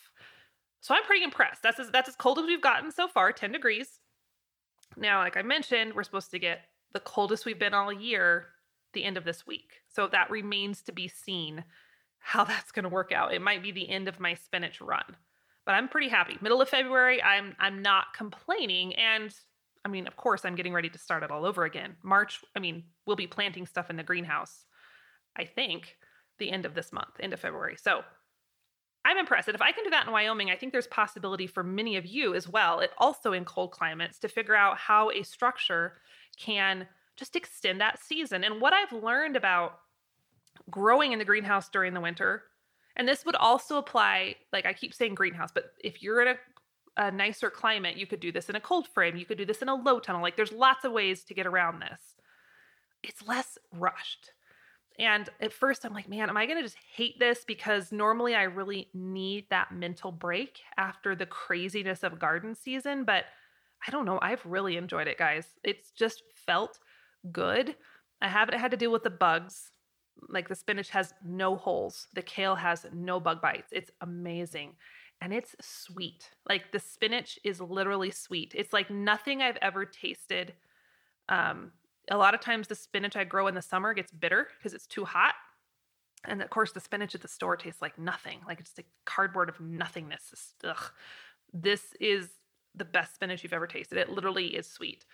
So 0.80 0.96
I'm 0.96 1.04
pretty 1.04 1.24
impressed. 1.24 1.62
That's 1.62 1.80
as, 1.80 1.90
that's 1.92 2.10
as 2.10 2.16
cold 2.16 2.40
as 2.40 2.46
we've 2.46 2.62
gotten 2.62 2.92
so 2.92 3.08
far, 3.08 3.32
10 3.32 3.52
degrees. 3.52 4.00
Now, 4.96 5.20
like 5.20 5.36
I 5.36 5.42
mentioned, 5.42 5.94
we're 5.94 6.04
supposed 6.04 6.32
to 6.32 6.40
get 6.40 6.62
the 6.94 7.00
coldest 7.00 7.46
we've 7.46 7.60
been 7.60 7.74
all 7.74 7.92
year 7.92 8.48
the 8.94 9.04
end 9.04 9.18
of 9.18 9.26
this 9.26 9.46
week. 9.46 9.82
So 9.90 10.08
that 10.08 10.32
remains 10.32 10.82
to 10.84 10.92
be 10.92 11.08
seen 11.08 11.66
how 12.26 12.44
that's 12.44 12.72
going 12.72 12.84
to 12.84 12.90
work 12.90 13.12
out. 13.12 13.36
It 13.36 13.42
might 13.42 13.62
be 13.62 13.72
the 13.72 13.88
end 13.88 14.08
of 14.08 14.20
my 14.20 14.34
spinach 14.34 14.82
run. 14.82 15.16
But 15.64 15.74
I'm 15.74 15.88
pretty 15.88 16.10
happy. 16.10 16.38
Middle 16.42 16.60
of 16.60 16.70
February, 16.70 17.22
I'm 17.22 17.56
I'm 17.60 17.84
not 17.84 18.14
complaining 18.16 18.96
and 18.96 19.34
I 19.84 19.88
mean, 19.88 20.08
of 20.08 20.18
course, 20.18 20.44
I'm 20.44 20.56
getting 20.56 20.74
ready 20.74 20.90
to 20.90 20.98
start 20.98 21.22
it 21.22 21.30
all 21.30 21.46
over 21.46 21.64
again. 21.64 21.96
March, 22.02 22.40
I 22.56 22.60
mean, 22.60 22.86
we'll 23.06 23.16
be 23.16 23.28
planting 23.28 23.68
stuff 23.68 23.92
in 23.92 23.98
the 23.98 24.04
greenhouse. 24.04 24.66
I 25.38 25.46
think 25.46 25.98
the 26.40 26.50
end 26.50 26.66
of 26.66 26.74
this 26.74 26.92
month, 26.92 27.20
end 27.20 27.34
of 27.34 27.40
February. 27.40 27.76
So, 27.78 28.02
I'm 29.06 29.20
impressed. 29.20 29.48
And 29.48 29.54
if 29.54 29.62
I 29.62 29.72
can 29.72 29.84
do 29.84 29.92
that 29.92 30.08
in 30.08 30.12
Wyoming, 30.12 30.50
I 30.50 30.56
think 30.56 30.72
there's 30.72 30.88
possibility 30.88 31.46
for 31.46 31.62
many 31.62 31.96
of 31.98 32.08
you 32.08 32.34
as 32.34 32.50
well, 32.50 32.80
it 32.80 32.90
also 32.98 33.34
in 33.34 33.46
cold 33.46 33.70
climates, 33.70 34.18
to 34.20 34.28
figure 34.28 34.56
out 34.56 34.80
how 34.80 35.12
a 35.12 35.22
structure 35.22 35.94
can 36.40 36.88
just 37.16 37.36
extend 37.36 37.80
that 37.80 38.00
season. 38.00 38.44
And 38.44 38.60
what 38.60 38.74
I've 38.74 38.92
learned 38.92 39.36
about 39.36 39.74
growing 40.70 41.12
in 41.12 41.20
the 41.20 41.26
greenhouse 41.26 41.70
during 41.70 41.94
the 41.94 42.02
winter. 42.02 42.44
And 42.96 43.08
this 43.08 43.26
would 43.26 43.36
also 43.36 43.78
apply, 43.78 44.36
like 44.54 44.66
I 44.66 44.74
keep 44.74 44.94
saying 44.94 45.16
greenhouse, 45.16 45.52
but 45.54 45.74
if 45.84 46.02
you're 46.02 46.22
in 46.22 46.30
a, 46.30 46.36
a 46.98 47.12
nicer 47.12 47.50
climate, 47.50 47.98
you 47.98 48.08
could 48.08 48.22
do 48.22 48.32
this 48.32 48.50
in 48.50 48.56
a 48.56 48.62
cold 48.62 48.88
frame. 48.88 49.18
You 49.18 49.26
could 49.26 49.38
do 49.38 49.46
this 49.46 49.62
in 49.62 49.70
a 49.70 49.76
low 49.76 50.00
tunnel. 50.00 50.22
Like 50.22 50.38
there's 50.38 50.54
lots 50.54 50.86
of 50.86 50.92
ways 50.92 51.24
to 51.26 51.34
get 51.34 51.46
around 51.46 51.82
this. 51.82 52.02
it's 53.04 53.28
less 53.28 53.58
rushed. 53.74 54.32
And 54.98 55.30
at 55.42 55.52
first, 55.52 55.86
I'm 55.86 55.94
like, 55.94 56.08
man, 56.08 56.30
am 56.30 56.38
I 56.38 56.46
going 56.46 56.58
to 56.58 56.64
just 56.64 56.78
hate 56.94 57.20
this? 57.20 57.44
Because 57.46 57.92
normally 57.92 58.34
I 58.34 58.44
really 58.44 58.88
need 58.94 59.46
that 59.50 59.74
mental 59.74 60.12
break 60.12 60.60
after 60.78 61.16
the 61.16 61.26
craziness 61.26 62.04
of 62.04 62.18
garden 62.20 62.56
season. 62.56 63.04
But 63.04 63.26
I 63.86 63.92
don't 63.92 64.06
know. 64.06 64.20
I've 64.22 64.46
really 64.46 64.78
enjoyed 64.78 65.08
it, 65.08 65.18
guys. 65.18 65.48
It's 65.64 65.92
just 65.92 66.24
felt 66.46 66.80
good. 67.32 67.76
I 68.22 68.30
haven't 68.30 68.58
had 68.58 68.72
to 68.72 68.78
deal 68.78 68.92
with 68.92 69.04
the 69.04 69.10
bugs. 69.10 69.72
Like 70.30 70.48
the 70.48 70.56
spinach 70.56 70.90
has 70.90 71.14
no 71.24 71.56
holes, 71.56 72.08
the 72.14 72.22
kale 72.22 72.56
has 72.56 72.86
no 72.94 73.20
bug 73.20 73.42
bites. 73.42 73.70
It's 73.72 73.92
amazing. 74.02 74.76
And 75.22 75.34
it's 75.34 75.56
sweet. 75.62 76.30
Like 76.48 76.72
the 76.72 76.80
spinach 76.80 77.40
is 77.44 77.62
literally 77.62 78.12
sweet. 78.12 78.54
It's 78.56 78.74
like 78.74 78.90
nothing 78.90 79.42
I've 79.42 79.58
ever 79.62 79.86
tasted 79.86 80.54
um, 81.30 81.72
a 82.10 82.18
lot 82.18 82.34
of 82.34 82.42
times 82.42 82.68
the 82.68 82.76
spinach 82.76 83.16
I 83.16 83.24
grow 83.24 83.48
in 83.48 83.56
the 83.56 83.62
summer 83.62 83.94
gets 83.94 84.12
bitter 84.12 84.48
because 84.58 84.74
it's 84.74 84.88
too 84.88 85.06
hot. 85.06 85.34
And 86.26 86.42
of 86.42 86.50
course, 86.50 86.72
the 86.72 86.80
spinach 86.80 87.14
at 87.16 87.22
the 87.22 87.28
store 87.28 87.56
tastes 87.56 87.82
like 87.82 87.98
nothing, 88.00 88.40
like 88.48 88.60
it's 88.60 88.74
like 88.78 88.88
cardboard 89.06 89.50
of 89.50 89.60
nothingness. 89.60 90.54
Ugh. 90.64 90.92
This 91.54 91.94
is 92.00 92.30
the 92.74 92.86
best 92.86 93.16
spinach 93.16 93.44
you've 93.44 93.54
ever 93.54 93.68
tasted. 93.68 93.98
It 93.98 94.10
literally 94.10 94.48
is 94.48 94.68
sweet. 94.68 95.06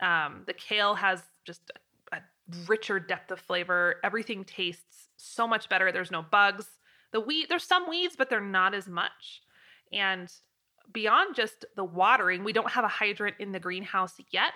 Um, 0.00 0.42
the 0.46 0.52
kale 0.52 0.94
has 0.94 1.22
just 1.44 1.70
a, 1.74 1.78
richer 2.66 2.98
depth 2.98 3.30
of 3.30 3.40
flavor. 3.40 3.96
Everything 4.02 4.44
tastes 4.44 5.08
so 5.16 5.46
much 5.46 5.68
better. 5.68 5.92
There's 5.92 6.10
no 6.10 6.22
bugs. 6.22 6.66
The 7.12 7.20
weed, 7.20 7.46
there's 7.48 7.64
some 7.64 7.88
weeds, 7.88 8.16
but 8.16 8.30
they're 8.30 8.40
not 8.40 8.74
as 8.74 8.86
much. 8.86 9.42
And 9.92 10.32
beyond 10.92 11.34
just 11.34 11.64
the 11.76 11.84
watering, 11.84 12.44
we 12.44 12.52
don't 12.52 12.70
have 12.70 12.84
a 12.84 12.88
hydrant 12.88 13.36
in 13.38 13.52
the 13.52 13.60
greenhouse 13.60 14.14
yet 14.30 14.52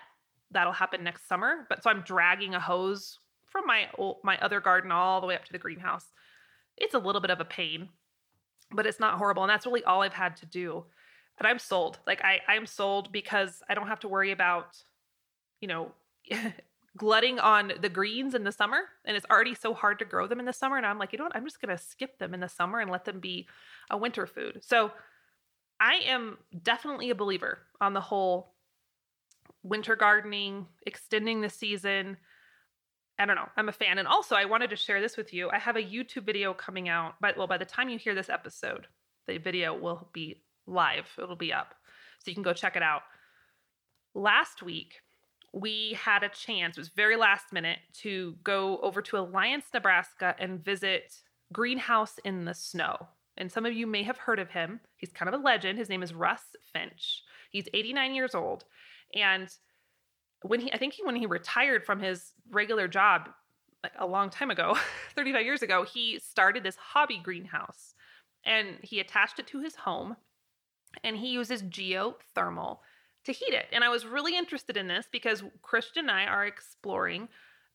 that'll 0.51 0.73
happen 0.73 1.03
next 1.03 1.29
summer. 1.29 1.67
But 1.69 1.83
so 1.83 1.91
I'm 1.91 2.03
dragging 2.03 2.55
a 2.55 2.61
hose 2.61 3.19
from 3.47 3.67
my 3.67 3.89
old, 3.99 4.19
my 4.23 4.39
other 4.39 4.61
garden 4.61 4.93
all 4.93 5.21
the 5.21 5.27
way 5.27 5.35
up 5.35 5.45
to 5.47 5.53
the 5.53 5.59
greenhouse. 5.59 6.07
It's 6.77 6.95
a 6.95 6.99
little 6.99 7.21
bit 7.21 7.31
of 7.31 7.41
a 7.41 7.45
pain, 7.45 7.89
but 8.71 8.87
it's 8.87 9.01
not 9.01 9.19
horrible. 9.19 9.43
And 9.43 9.51
that's 9.51 9.67
really 9.67 9.85
all 9.85 10.03
I've 10.03 10.15
had 10.15 10.37
to 10.39 10.47
do. 10.47 10.85
And 11.39 11.47
I'm 11.47 11.59
sold. 11.59 11.99
Like 12.07 12.23
I 12.23 12.41
I'm 12.49 12.67
sold 12.67 13.13
because 13.13 13.63
I 13.69 13.75
don't 13.75 13.89
have 13.89 14.01
to 14.01 14.09
worry 14.09 14.31
about, 14.31 14.83
you 15.61 15.69
know, 15.69 15.93
glutting 16.97 17.39
on 17.39 17.73
the 17.81 17.89
greens 17.89 18.35
in 18.35 18.45
the 18.45 18.53
summer. 18.53 18.81
And 19.05 19.17
it's 19.17 19.27
already 19.31 19.55
so 19.55 19.75
hard 19.75 19.99
to 20.01 20.05
grow 20.05 20.27
them 20.27 20.41
in 20.41 20.47
the 20.47 20.53
summer. 20.53 20.77
And 20.77 20.87
I'm 20.87 20.99
like, 20.99 21.13
you 21.13 21.19
know 21.19 21.25
what? 21.25 21.37
I'm 21.37 21.45
just 21.45 21.61
gonna 21.61 21.79
skip 21.79 22.19
them 22.19 22.35
in 22.35 22.41
the 22.41 22.49
summer 22.49 22.81
and 22.81 22.91
let 22.91 23.05
them 23.05 23.21
be 23.21 23.47
a 23.91 23.97
winter 23.97 24.27
food. 24.27 24.61
So 24.63 24.91
I 25.81 25.95
am 26.07 26.39
definitely 26.63 27.11
a 27.11 27.15
believer 27.15 27.59
on 27.81 27.95
the 27.95 28.01
whole 28.01 28.55
winter 29.63 29.97
gardening, 29.97 30.67
extending 30.87 31.41
the 31.41 31.51
season. 31.51 32.17
I 33.19 33.27
don't 33.27 33.37
know. 33.37 33.49
I'm 33.57 33.69
a 33.69 33.73
fan. 33.73 33.99
And 33.99 34.09
also, 34.09 34.35
I 34.35 34.45
wanted 34.45 34.71
to 34.71 34.77
share 34.77 35.01
this 35.01 35.17
with 35.17 35.33
you. 35.33 35.51
I 35.51 35.59
have 35.59 35.77
a 35.77 35.83
YouTube 35.83 36.25
video 36.25 36.55
coming 36.55 36.89
out, 36.89 37.15
but 37.21 37.37
well, 37.37 37.47
by 37.47 37.59
the 37.59 37.65
time 37.65 37.89
you 37.89 37.99
hear 37.99 38.15
this 38.15 38.31
episode, 38.31 38.87
the 39.27 39.39
video 39.39 39.77
will 39.77 40.09
be 40.13 40.43
live. 40.67 41.07
It'll 41.19 41.37
be 41.37 41.53
up. 41.53 41.75
So 42.19 42.31
you 42.31 42.35
can 42.35 42.43
go 42.43 42.53
check 42.53 42.77
it 42.77 42.83
out. 42.83 43.03
Last 44.15 44.63
week, 44.63 44.95
we 45.53 45.99
had 46.03 46.23
a 46.23 46.29
chance, 46.29 46.77
it 46.77 46.81
was 46.81 46.89
very 46.89 47.17
last 47.17 47.53
minute, 47.53 47.79
to 48.01 48.37
go 48.43 48.79
over 48.79 49.03
to 49.03 49.19
Alliance, 49.19 49.67
Nebraska 49.73 50.35
and 50.39 50.65
visit 50.65 51.15
Greenhouse 51.53 52.19
in 52.25 52.45
the 52.45 52.55
Snow. 52.55 53.09
And 53.37 53.51
some 53.51 53.67
of 53.67 53.73
you 53.73 53.87
may 53.87 54.03
have 54.03 54.19
heard 54.19 54.39
of 54.39 54.51
him. 54.51 54.81
He's 54.97 55.13
kind 55.13 55.29
of 55.29 55.39
a 55.39 55.43
legend. 55.43 55.79
His 55.79 55.89
name 55.89 56.03
is 56.03 56.15
Russ 56.15 56.43
Finch. 56.73 57.23
He's 57.51 57.69
89 57.75 58.15
years 58.15 58.35
old 58.35 58.65
and 59.15 59.49
when 60.43 60.61
he, 60.61 60.73
I 60.73 60.79
think 60.79 60.95
he, 60.95 61.05
when 61.05 61.17
he 61.17 61.27
retired 61.27 61.85
from 61.85 62.01
his 62.01 62.33
regular 62.51 62.89
job 62.89 63.29
like 63.83 63.93
a 63.99 64.07
long 64.07 64.31
time 64.31 64.51
ago, 64.51 64.77
35 65.17 65.45
years 65.45 65.63
ago, 65.63 65.85
he 65.85 66.19
started 66.19 66.63
this 66.63 66.77
hobby 66.77 67.21
greenhouse 67.23 67.95
and 68.45 68.79
he 68.83 69.01
attached 69.01 69.39
it 69.39 69.47
to 69.49 69.61
his 69.61 69.77
home 69.77 70.17
and 71.05 71.17
he 71.17 71.29
uses 71.29 71.63
geothermal 71.63 72.79
to 73.25 73.33
heat 73.33 73.55
it. 73.55 73.67
And 73.73 73.85
I 73.85 73.89
was 73.89 74.05
really 74.05 74.37
interested 74.37 74.77
in 74.77 74.89
this 74.89 75.07
because 75.11 75.43
Christian 75.63 76.09
and 76.09 76.11
I 76.11 76.25
are 76.25 76.47
exploring 76.47 77.29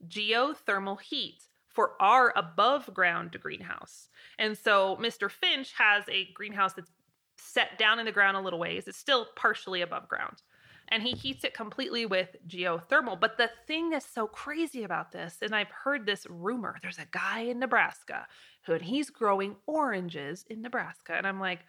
geothermal 0.08 1.02
heat 1.02 1.44
for 1.68 1.92
our 2.00 2.34
above 2.36 2.94
ground 2.94 3.38
greenhouse. 3.40 4.10
And 4.40 4.58
so 4.58 4.98
Mr. 4.98 5.30
Finch 5.30 5.74
has 5.78 6.04
a 6.10 6.30
greenhouse 6.34 6.74
that's 6.74 6.92
set 7.38 7.78
down 7.78 8.00
in 8.00 8.06
the 8.06 8.12
ground 8.12 8.36
a 8.36 8.42
little 8.42 8.60
ways. 8.60 8.88
It's 8.88 8.98
still 8.98 9.28
partially 9.36 9.82
above 9.82 10.08
ground 10.10 10.42
and 10.90 11.04
he 11.04 11.12
heats 11.12 11.44
it 11.44 11.54
completely 11.54 12.06
with 12.06 12.36
geothermal. 12.48 13.20
But 13.20 13.38
the 13.38 13.50
thing 13.68 13.90
that's 13.90 14.10
so 14.10 14.28
crazy 14.28 14.84
about 14.84 15.12
this, 15.12 15.38
and 15.42 15.54
I've 15.54 15.70
heard 15.70 16.06
this 16.06 16.26
rumor, 16.30 16.78
there's 16.82 17.00
a 17.00 17.08
guy 17.12 17.42
in 17.42 17.60
Nebraska 17.60 18.28
who 18.66 18.74
and 18.74 18.82
he's 18.82 19.10
growing 19.10 19.56
oranges 19.66 20.46
in 20.50 20.62
Nebraska. 20.62 21.14
And 21.14 21.28
I'm 21.28 21.40
like, 21.40 21.60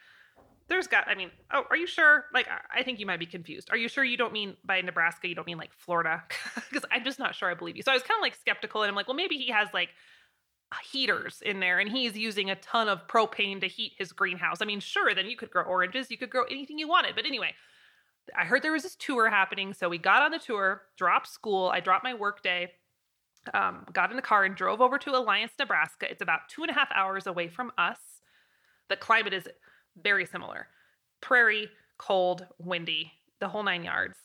there's 0.69 0.87
got, 0.87 1.09
I 1.09 1.15
mean, 1.15 1.31
oh, 1.53 1.65
are 1.71 1.77
you 1.77 1.87
sure? 1.87 2.27
Like, 2.33 2.47
I 2.75 2.83
think 2.83 3.01
you 3.01 3.07
might 3.07 3.19
be 3.19 3.27
confused. 3.27 3.69
Are 3.71 3.77
you 3.77 3.89
sure 3.89 4.05
you 4.05 4.17
don't 4.17 4.33
mean 4.33 4.57
by 4.65 4.81
Nebraska, 4.81 5.29
you 5.29 5.35
don't 5.35 5.47
mean 5.47 5.59
like 5.59 5.73
Florida? 5.73 6.25
Because 6.69 6.85
I'm 6.91 7.05
just 7.05 7.19
not 7.19 7.35
sure 7.35 7.51
I 7.51 7.55
believe 7.55 7.77
you. 7.77 7.83
So 7.83 7.91
I 7.91 7.95
was 7.95 8.03
kind 8.03 8.19
of 8.19 8.23
like 8.23 8.35
skeptical. 8.35 8.83
And 8.83 8.91
I'm 8.91 8.95
like, 8.95 9.09
well, 9.09 9.17
maybe 9.17 9.37
he 9.37 9.51
has 9.51 9.69
like, 9.73 9.91
heaters 10.93 11.43
in 11.45 11.61
there 11.61 11.79
and 11.79 11.91
he's 11.91 12.17
using 12.17 12.51
a 12.51 12.55
ton 12.57 12.89
of 12.89 13.07
propane 13.07 13.61
to 13.61 13.67
heat 13.67 13.93
his 13.97 14.13
greenhouse. 14.13 14.59
I 14.61 14.67
mean, 14.67 14.81
sure, 14.81 15.15
then 15.15 15.27
you 15.27 15.37
could 15.37 15.51
grow 15.51 15.63
oranges, 15.63 16.11
you 16.11 16.19
could 16.19 16.31
grow 16.31 16.45
anything 16.45 16.79
you 16.79 16.87
wanted. 16.87 17.15
But 17.15 17.25
anyway, 17.25 17.55
I 18.37 18.45
heard 18.45 18.63
there 18.63 18.73
was 18.73 18.83
this 18.83 18.95
tour 18.97 19.31
happening. 19.31 19.73
So 19.73 19.89
we 19.89 19.99
got 19.99 20.23
on 20.23 20.31
the 20.31 20.39
tour, 20.39 20.83
dropped 20.97 21.29
school. 21.29 21.69
I 21.69 21.81
dropped 21.81 22.05
my 22.05 22.15
work 22.15 22.43
day, 22.43 22.73
um, 23.55 23.87
got 23.93 24.11
in 24.11 24.17
the 24.17 24.23
car 24.23 24.45
and 24.45 24.55
drove 24.55 24.81
over 24.81 24.99
to 24.99 25.17
Alliance, 25.17 25.53
Nebraska. 25.59 26.11
It's 26.11 26.23
about 26.23 26.49
two 26.49 26.63
and 26.63 26.71
a 26.71 26.75
half 26.75 26.91
hours 26.95 27.27
away 27.27 27.49
from 27.49 27.73
us. 27.79 27.99
The 28.89 28.97
climate 28.97 29.33
is 29.33 29.49
very 30.03 30.27
similar 30.27 30.69
prairie, 31.21 31.69
cold, 31.99 32.47
windy, 32.59 33.13
the 33.41 33.49
whole 33.49 33.63
nine 33.63 33.83
yards. 33.83 34.17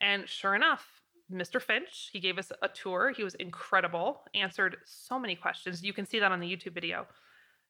And 0.00 0.28
sure 0.28 0.54
enough, 0.54 1.02
Mr. 1.32 1.62
Finch, 1.62 2.10
he 2.12 2.20
gave 2.20 2.38
us 2.38 2.50
a 2.62 2.68
tour. 2.68 3.12
He 3.16 3.22
was 3.22 3.34
incredible, 3.36 4.22
answered 4.34 4.78
so 4.84 5.18
many 5.18 5.36
questions. 5.36 5.82
You 5.82 5.92
can 5.92 6.06
see 6.06 6.18
that 6.18 6.32
on 6.32 6.40
the 6.40 6.50
YouTube 6.50 6.74
video. 6.74 7.06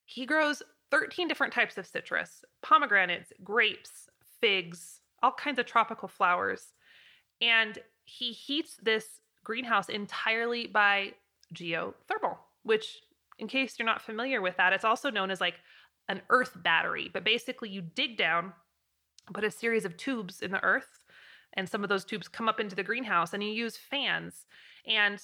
He 0.04 0.26
grows 0.26 0.62
13 0.90 1.28
different 1.28 1.52
types 1.52 1.78
of 1.78 1.86
citrus 1.86 2.44
pomegranates, 2.62 3.32
grapes, 3.42 4.08
figs, 4.40 5.00
all 5.22 5.32
kinds 5.32 5.58
of 5.58 5.66
tropical 5.66 6.08
flowers. 6.08 6.74
And 7.40 7.78
he 8.04 8.32
heats 8.32 8.76
this 8.82 9.20
greenhouse 9.44 9.88
entirely 9.88 10.66
by 10.66 11.12
geothermal, 11.54 12.38
which, 12.62 13.02
in 13.38 13.48
case 13.48 13.76
you're 13.78 13.86
not 13.86 14.02
familiar 14.02 14.40
with 14.40 14.56
that, 14.56 14.72
it's 14.72 14.84
also 14.84 15.10
known 15.10 15.30
as 15.30 15.40
like 15.40 15.54
an 16.08 16.22
earth 16.30 16.62
battery. 16.62 17.10
But 17.12 17.24
basically, 17.24 17.68
you 17.68 17.82
dig 17.82 18.16
down, 18.16 18.52
put 19.32 19.44
a 19.44 19.50
series 19.50 19.84
of 19.84 19.96
tubes 19.96 20.42
in 20.42 20.50
the 20.50 20.62
earth, 20.62 21.04
and 21.54 21.68
some 21.68 21.82
of 21.82 21.88
those 21.88 22.04
tubes 22.04 22.28
come 22.28 22.48
up 22.48 22.60
into 22.60 22.76
the 22.76 22.82
greenhouse, 22.82 23.32
and 23.32 23.42
you 23.42 23.50
use 23.50 23.76
fans. 23.76 24.46
And 24.86 25.20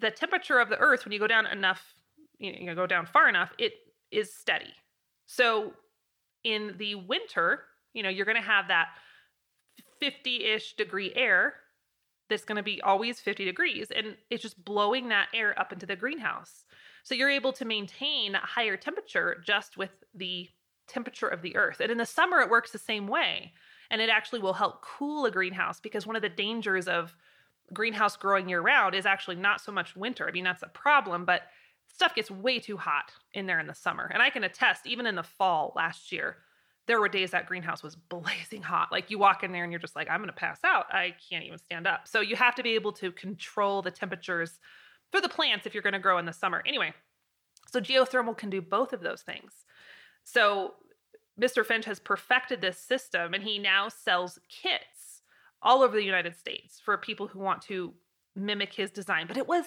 the 0.00 0.10
temperature 0.10 0.58
of 0.58 0.68
the 0.68 0.78
earth, 0.78 1.04
when 1.04 1.12
you 1.12 1.18
go 1.18 1.26
down 1.26 1.46
enough, 1.46 1.94
you 2.38 2.64
know, 2.66 2.74
go 2.74 2.86
down 2.86 3.06
far 3.06 3.28
enough, 3.28 3.52
it 3.58 3.74
is 4.10 4.32
steady. 4.32 4.74
So 5.26 5.74
in 6.42 6.74
the 6.78 6.94
winter, 6.96 7.64
you 7.92 8.02
know, 8.02 8.08
you're 8.08 8.24
going 8.24 8.36
to 8.36 8.42
have 8.42 8.68
that 8.68 8.88
50 10.00 10.44
ish 10.44 10.74
degree 10.74 11.12
air 11.14 11.54
that's 12.28 12.44
going 12.44 12.56
to 12.56 12.62
be 12.62 12.80
always 12.80 13.20
50 13.20 13.44
degrees. 13.44 13.90
And 13.94 14.16
it's 14.30 14.42
just 14.42 14.64
blowing 14.64 15.08
that 15.08 15.28
air 15.34 15.58
up 15.58 15.72
into 15.72 15.86
the 15.86 15.96
greenhouse. 15.96 16.64
So 17.02 17.14
you're 17.14 17.30
able 17.30 17.52
to 17.54 17.64
maintain 17.64 18.34
a 18.34 18.38
higher 18.38 18.76
temperature 18.76 19.42
just 19.44 19.76
with 19.76 19.90
the 20.14 20.48
temperature 20.86 21.28
of 21.28 21.42
the 21.42 21.56
earth. 21.56 21.80
And 21.80 21.90
in 21.90 21.98
the 21.98 22.06
summer, 22.06 22.40
it 22.40 22.50
works 22.50 22.72
the 22.72 22.78
same 22.78 23.06
way. 23.06 23.52
And 23.90 24.00
it 24.00 24.10
actually 24.10 24.40
will 24.40 24.52
help 24.52 24.82
cool 24.82 25.24
a 25.24 25.30
greenhouse 25.30 25.80
because 25.80 26.06
one 26.06 26.16
of 26.16 26.22
the 26.22 26.28
dangers 26.28 26.88
of 26.88 27.16
greenhouse 27.72 28.16
growing 28.16 28.48
year 28.48 28.60
round 28.60 28.94
is 28.94 29.06
actually 29.06 29.36
not 29.36 29.60
so 29.60 29.72
much 29.72 29.96
winter. 29.96 30.28
I 30.28 30.32
mean, 30.32 30.44
that's 30.44 30.62
a 30.62 30.68
problem, 30.68 31.24
but 31.24 31.42
stuff 31.92 32.14
gets 32.14 32.30
way 32.30 32.58
too 32.58 32.76
hot 32.76 33.12
in 33.32 33.46
there 33.46 33.60
in 33.60 33.66
the 33.66 33.74
summer. 33.74 34.10
And 34.12 34.22
I 34.22 34.30
can 34.30 34.44
attest, 34.44 34.86
even 34.86 35.06
in 35.06 35.14
the 35.14 35.22
fall 35.22 35.72
last 35.76 36.12
year, 36.12 36.36
there 36.86 37.00
were 37.00 37.08
days 37.08 37.30
that 37.30 37.46
greenhouse 37.46 37.82
was 37.82 37.96
blazing 38.08 38.62
hot. 38.62 38.88
Like 38.90 39.10
you 39.10 39.18
walk 39.18 39.44
in 39.44 39.52
there 39.52 39.64
and 39.64 39.72
you're 39.72 39.80
just 39.80 39.96
like, 39.96 40.08
I'm 40.10 40.20
going 40.20 40.28
to 40.28 40.32
pass 40.32 40.60
out. 40.64 40.86
I 40.92 41.14
can't 41.28 41.44
even 41.44 41.58
stand 41.58 41.86
up. 41.86 42.08
So 42.08 42.20
you 42.20 42.36
have 42.36 42.54
to 42.56 42.62
be 42.62 42.74
able 42.74 42.92
to 42.94 43.12
control 43.12 43.82
the 43.82 43.90
temperatures 43.90 44.58
for 45.10 45.20
the 45.20 45.28
plants 45.28 45.66
if 45.66 45.74
you're 45.74 45.82
going 45.82 45.92
to 45.92 45.98
grow 45.98 46.18
in 46.18 46.24
the 46.24 46.32
summer. 46.32 46.62
Anyway, 46.66 46.92
so 47.70 47.80
geothermal 47.80 48.36
can 48.36 48.50
do 48.50 48.60
both 48.60 48.92
of 48.92 49.00
those 49.00 49.22
things. 49.22 49.52
So 50.24 50.74
Mr. 51.40 51.64
Finch 51.64 51.84
has 51.84 51.98
perfected 51.98 52.60
this 52.60 52.78
system 52.78 53.34
and 53.34 53.42
he 53.42 53.58
now 53.58 53.88
sells 53.88 54.38
kits 54.48 55.22
all 55.62 55.82
over 55.82 55.96
the 55.96 56.04
United 56.04 56.36
States 56.36 56.80
for 56.82 56.96
people 56.96 57.26
who 57.26 57.38
want 57.38 57.62
to 57.62 57.92
mimic 58.34 58.74
his 58.74 58.90
design. 58.90 59.26
But 59.26 59.36
it 59.36 59.48
was 59.48 59.66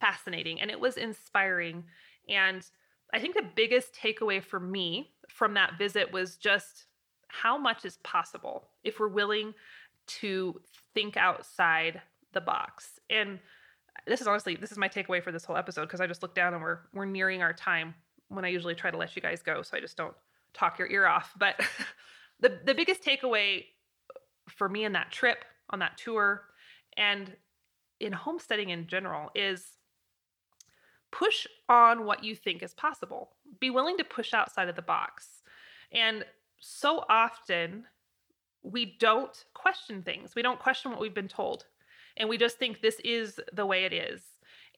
fascinating 0.00 0.60
and 0.60 0.70
it 0.70 0.80
was 0.80 0.96
inspiring. 0.96 1.84
And 2.28 2.66
I 3.12 3.20
think 3.20 3.34
the 3.34 3.48
biggest 3.54 3.94
takeaway 3.94 4.42
for 4.42 4.60
me 4.60 5.12
from 5.28 5.54
that 5.54 5.78
visit 5.78 6.12
was 6.12 6.36
just 6.36 6.86
how 7.28 7.56
much 7.56 7.84
is 7.84 7.98
possible 7.98 8.68
if 8.84 9.00
we're 9.00 9.08
willing 9.08 9.54
to 10.06 10.60
think 10.94 11.16
outside 11.16 12.02
the 12.32 12.40
box. 12.40 13.00
And 13.08 13.38
this 14.06 14.20
is 14.20 14.26
honestly 14.26 14.56
this 14.56 14.72
is 14.72 14.78
my 14.78 14.88
takeaway 14.88 15.22
for 15.22 15.32
this 15.32 15.44
whole 15.44 15.56
episode 15.56 15.82
because 15.82 16.00
I 16.00 16.06
just 16.06 16.22
looked 16.22 16.34
down 16.34 16.54
and 16.54 16.62
we're 16.62 16.80
we're 16.92 17.04
nearing 17.04 17.42
our 17.42 17.52
time 17.52 17.94
when 18.28 18.44
I 18.44 18.48
usually 18.48 18.74
try 18.74 18.90
to 18.90 18.96
let 18.96 19.14
you 19.14 19.22
guys 19.22 19.42
go, 19.42 19.62
so 19.62 19.76
I 19.76 19.80
just 19.80 19.96
don't 19.96 20.14
talk 20.54 20.78
your 20.78 20.90
ear 20.90 21.06
off. 21.06 21.32
But 21.38 21.60
the 22.40 22.60
the 22.64 22.74
biggest 22.74 23.04
takeaway 23.04 23.64
for 24.48 24.68
me 24.68 24.84
in 24.84 24.92
that 24.92 25.10
trip 25.10 25.44
on 25.70 25.78
that 25.78 25.96
tour 25.96 26.42
and 26.96 27.34
in 28.00 28.12
homesteading 28.12 28.70
in 28.70 28.86
general 28.86 29.30
is 29.34 29.78
push 31.10 31.46
on 31.68 32.04
what 32.04 32.24
you 32.24 32.34
think 32.34 32.62
is 32.62 32.74
possible. 32.74 33.30
Be 33.60 33.70
willing 33.70 33.96
to 33.98 34.04
push 34.04 34.34
outside 34.34 34.68
of 34.68 34.76
the 34.76 34.82
box. 34.82 35.42
And 35.92 36.24
so 36.58 37.04
often 37.08 37.84
we 38.62 38.96
don't 38.98 39.44
question 39.54 40.02
things. 40.02 40.34
We 40.34 40.42
don't 40.42 40.58
question 40.58 40.90
what 40.90 41.00
we've 41.00 41.14
been 41.14 41.28
told. 41.28 41.66
And 42.16 42.28
we 42.28 42.38
just 42.38 42.58
think 42.58 42.80
this 42.80 43.00
is 43.04 43.40
the 43.52 43.66
way 43.66 43.84
it 43.84 43.92
is. 43.92 44.22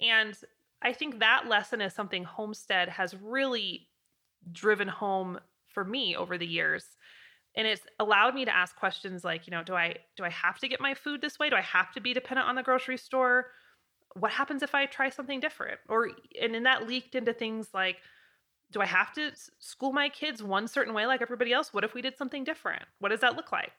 And 0.01 0.37
I 0.83 0.92
think 0.92 1.18
that 1.18 1.49
lesson 1.49 1.81
is 1.81 1.94
something 1.94 2.25
Homestead 2.25 2.88
has 2.88 3.14
really 3.16 3.88
driven 4.53 4.88
home 4.88 5.38
for 5.68 5.85
me 5.85 6.14
over 6.14 6.37
the 6.38 6.47
years. 6.47 6.85
And 7.57 7.66
it's 7.66 7.83
allowed 8.01 8.35
me 8.35 8.44
to 8.44 8.55
ask 8.55 8.77
questions 8.77 9.25
like, 9.25 9.47
you 9.47 9.51
know, 9.53 9.62
do 9.62 9.75
I 9.75 9.97
do 10.16 10.25
I 10.25 10.31
have 10.31 10.59
to 10.59 10.68
get 10.68 10.81
my 10.81 10.94
food 10.94 11.20
this 11.20 11.38
way? 11.38 11.51
Do 11.51 11.57
I 11.57 11.62
have 11.62 11.92
to 11.92 12.01
be 12.01 12.12
dependent 12.12 12.49
on 12.49 12.57
the 12.57 12.62
grocery 12.62 12.99
store? 12.99 13.47
What 14.14 14.33
happens 14.33 14.62
if 14.62 14.75
I 14.75 14.87
try 14.87 15.09
something 15.09 15.40
different? 15.40 15.79
Or 15.88 16.11
and 16.40 16.55
then 16.55 16.64
that 16.64 16.87
leaked 16.87 17.14
into 17.14 17.33
things 17.33 17.68
like 17.73 17.99
do 18.73 18.81
I 18.81 18.87
have 18.87 19.12
to 19.12 19.31
school 19.61 19.92
my 19.92 20.09
kids 20.09 20.42
one 20.42 20.66
certain 20.66 20.94
way 20.94 21.07
like 21.07 21.23
everybody 21.23 21.53
else? 21.53 21.73
What 21.73 21.85
if 21.85 21.94
we 21.94 22.03
did 22.03 22.18
something 22.18 22.42
different? 22.42 22.83
What 22.99 23.11
does 23.11 23.20
that 23.20 23.37
look 23.37 23.53
like? 23.53 23.73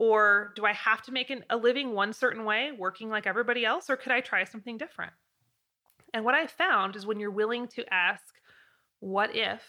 Or 0.00 0.54
do 0.56 0.64
I 0.64 0.72
have 0.72 1.02
to 1.02 1.12
make 1.12 1.28
an, 1.28 1.44
a 1.50 1.58
living 1.58 1.92
one 1.92 2.14
certain 2.14 2.46
way, 2.46 2.72
working 2.72 3.10
like 3.10 3.26
everybody 3.26 3.66
else, 3.66 3.90
or 3.90 3.96
could 3.96 4.12
I 4.12 4.22
try 4.22 4.44
something 4.44 4.78
different? 4.78 5.12
And 6.14 6.24
what 6.24 6.34
I 6.34 6.46
found 6.46 6.96
is 6.96 7.04
when 7.04 7.20
you're 7.20 7.30
willing 7.30 7.68
to 7.68 7.84
ask, 7.92 8.24
what 9.00 9.36
if, 9.36 9.62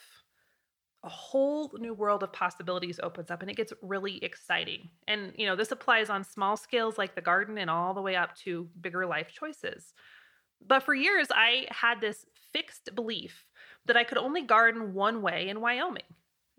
a 1.04 1.10
whole 1.10 1.72
new 1.80 1.94
world 1.94 2.24
of 2.24 2.32
possibilities 2.32 3.00
opens 3.04 3.30
up 3.30 3.42
and 3.42 3.52
it 3.52 3.58
gets 3.58 3.74
really 3.82 4.24
exciting. 4.24 4.90
And, 5.08 5.34
you 5.36 5.48
know, 5.48 5.56
this 5.56 5.72
applies 5.72 6.10
on 6.10 6.24
small 6.24 6.56
scales 6.56 6.98
like 6.98 7.16
the 7.16 7.22
garden 7.22 7.58
and 7.58 7.70
all 7.70 7.94
the 7.94 8.02
way 8.02 8.16
up 8.16 8.36
to 8.44 8.70
bigger 8.80 9.06
life 9.06 9.32
choices. 9.34 9.94
But 10.66 10.84
for 10.84 10.94
years, 10.94 11.28
I 11.32 11.66
had 11.72 12.00
this 12.00 12.26
fixed 12.54 12.96
belief 12.96 13.46
that 13.88 13.98
I 13.98 14.04
could 14.06 14.20
only 14.20 14.44
garden 14.44 14.94
one 14.94 15.22
way 15.22 15.50
in 15.50 15.60
Wyoming. 15.60 16.04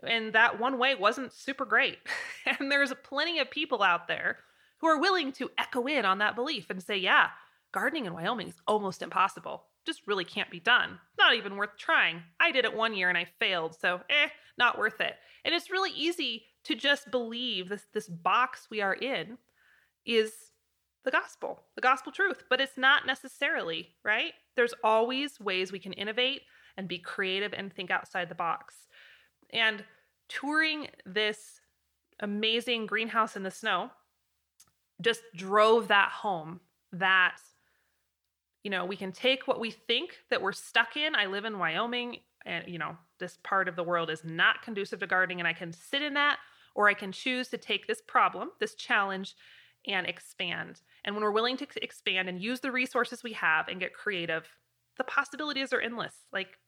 And 0.06 0.32
that 0.32 0.58
one 0.58 0.78
way 0.78 0.94
wasn't 0.94 1.32
super 1.32 1.64
great. 1.64 1.98
and 2.46 2.70
there's 2.70 2.92
plenty 3.02 3.38
of 3.38 3.50
people 3.50 3.82
out 3.82 4.08
there 4.08 4.38
who 4.80 4.88
are 4.88 5.00
willing 5.00 5.32
to 5.32 5.50
echo 5.58 5.86
in 5.86 6.04
on 6.04 6.18
that 6.18 6.34
belief 6.34 6.66
and 6.70 6.82
say, 6.82 6.96
yeah, 6.96 7.28
gardening 7.72 8.06
in 8.06 8.14
Wyoming 8.14 8.48
is 8.48 8.60
almost 8.66 9.02
impossible. 9.02 9.64
Just 9.86 10.06
really 10.06 10.24
can't 10.24 10.50
be 10.50 10.60
done. 10.60 10.98
Not 11.18 11.34
even 11.34 11.56
worth 11.56 11.76
trying. 11.78 12.22
I 12.40 12.52
did 12.52 12.64
it 12.64 12.76
one 12.76 12.94
year 12.94 13.08
and 13.08 13.18
I 13.18 13.26
failed, 13.38 13.76
so 13.80 14.00
eh, 14.10 14.28
not 14.58 14.78
worth 14.78 15.00
it. 15.00 15.14
And 15.44 15.54
it's 15.54 15.70
really 15.70 15.90
easy 15.92 16.44
to 16.64 16.74
just 16.74 17.10
believe 17.10 17.68
this 17.68 17.86
this 17.92 18.08
box 18.08 18.68
we 18.70 18.80
are 18.80 18.94
in 18.94 19.38
is 20.06 20.32
the 21.04 21.10
gospel, 21.10 21.64
the 21.74 21.80
gospel 21.80 22.12
truth, 22.12 22.44
but 22.48 22.60
it's 22.60 22.78
not 22.78 23.06
necessarily, 23.06 23.88
right? 24.04 24.32
There's 24.54 24.74
always 24.84 25.40
ways 25.40 25.72
we 25.72 25.80
can 25.80 25.92
innovate 25.94 26.42
and 26.76 26.88
be 26.88 26.98
creative 26.98 27.52
and 27.52 27.72
think 27.72 27.90
outside 27.90 28.28
the 28.28 28.34
box. 28.34 28.86
And 29.52 29.84
touring 30.28 30.88
this 31.04 31.60
amazing 32.20 32.86
greenhouse 32.86 33.36
in 33.36 33.42
the 33.42 33.50
snow 33.50 33.90
just 35.00 35.22
drove 35.34 35.88
that 35.88 36.10
home 36.10 36.60
that 36.92 37.36
you 38.62 38.70
know 38.70 38.84
we 38.84 38.96
can 38.96 39.10
take 39.12 39.48
what 39.48 39.58
we 39.58 39.70
think 39.70 40.18
that 40.30 40.40
we're 40.40 40.52
stuck 40.52 40.96
in. 40.96 41.14
I 41.14 41.26
live 41.26 41.44
in 41.44 41.58
wyoming 41.58 42.18
and 42.44 42.66
you 42.68 42.78
know 42.78 42.96
this 43.18 43.38
part 43.42 43.68
of 43.68 43.76
the 43.76 43.82
world 43.82 44.10
is 44.10 44.24
not 44.24 44.62
conducive 44.62 45.00
to 45.00 45.06
gardening 45.06 45.40
and 45.40 45.48
i 45.48 45.52
can 45.52 45.72
sit 45.72 46.02
in 46.02 46.14
that 46.14 46.38
or 46.74 46.88
i 46.88 46.94
can 46.94 47.12
choose 47.12 47.48
to 47.48 47.58
take 47.58 47.86
this 47.86 48.02
problem 48.06 48.50
this 48.60 48.74
challenge 48.74 49.34
and 49.88 50.06
expand. 50.06 50.80
And 51.04 51.12
when 51.12 51.24
we're 51.24 51.32
willing 51.32 51.56
to 51.56 51.66
expand 51.82 52.28
and 52.28 52.40
use 52.40 52.60
the 52.60 52.70
resources 52.70 53.24
we 53.24 53.32
have 53.32 53.66
and 53.68 53.80
get 53.80 53.94
creative 53.94 54.48
the 54.98 55.04
possibilities 55.04 55.72
are 55.72 55.80
endless 55.80 56.14
like 56.32 56.58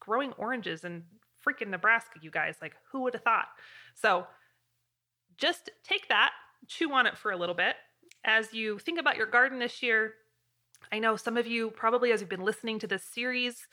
growing 0.00 0.32
oranges 0.32 0.84
in 0.84 1.04
freaking 1.44 1.68
Nebraska, 1.68 2.18
you 2.20 2.30
guys. 2.30 2.56
Like, 2.62 2.74
who 2.90 3.02
would 3.02 3.14
have 3.14 3.22
thought? 3.22 3.46
So 3.94 4.26
just 5.36 5.70
take 5.82 6.08
that, 6.08 6.32
chew 6.66 6.92
on 6.92 7.06
it 7.06 7.16
for 7.16 7.30
a 7.30 7.36
little 7.36 7.54
bit. 7.54 7.76
As 8.24 8.54
you 8.54 8.78
think 8.78 8.98
about 8.98 9.16
your 9.16 9.26
garden 9.26 9.58
this 9.58 9.82
year, 9.82 10.14
I 10.92 10.98
know 10.98 11.16
some 11.16 11.36
of 11.36 11.46
you 11.46 11.70
probably, 11.70 12.12
as 12.12 12.20
you've 12.20 12.30
been 12.30 12.44
listening 12.44 12.78
to 12.80 12.86
this 12.86 13.04
series 13.04 13.66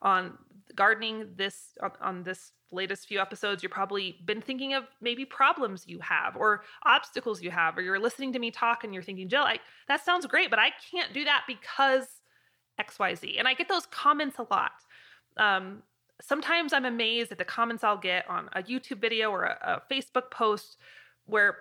on 0.00 0.36
gardening, 0.74 1.28
this 1.36 1.74
on, 1.82 1.92
on 2.00 2.22
this 2.22 2.52
latest 2.72 3.06
few 3.06 3.20
episodes, 3.20 3.62
you've 3.62 3.72
probably 3.72 4.16
been 4.24 4.40
thinking 4.40 4.74
of 4.74 4.84
maybe 5.00 5.24
problems 5.24 5.84
you 5.86 5.98
have 6.00 6.36
or 6.36 6.62
obstacles 6.84 7.42
you 7.42 7.50
have, 7.50 7.76
or 7.76 7.82
you're 7.82 7.98
listening 7.98 8.32
to 8.32 8.38
me 8.38 8.50
talk 8.50 8.84
and 8.84 8.94
you're 8.94 9.02
thinking, 9.02 9.28
Jill, 9.28 9.42
I, 9.42 9.58
that 9.88 10.04
sounds 10.04 10.26
great, 10.26 10.50
but 10.50 10.58
I 10.58 10.70
can't 10.90 11.12
do 11.12 11.24
that 11.24 11.44
because 11.46 12.06
XYZ. 12.80 13.38
And 13.38 13.46
I 13.46 13.54
get 13.54 13.68
those 13.68 13.86
comments 13.86 14.38
a 14.38 14.46
lot 14.50 14.72
um, 15.36 15.82
sometimes 16.22 16.72
I'm 16.72 16.84
amazed 16.84 17.32
at 17.32 17.38
the 17.38 17.44
comments 17.44 17.84
I'll 17.84 17.98
get 17.98 18.28
on 18.28 18.48
a 18.52 18.62
YouTube 18.62 19.00
video 19.00 19.30
or 19.30 19.44
a, 19.44 19.82
a 19.90 19.92
Facebook 19.92 20.30
post 20.30 20.76
where 21.26 21.58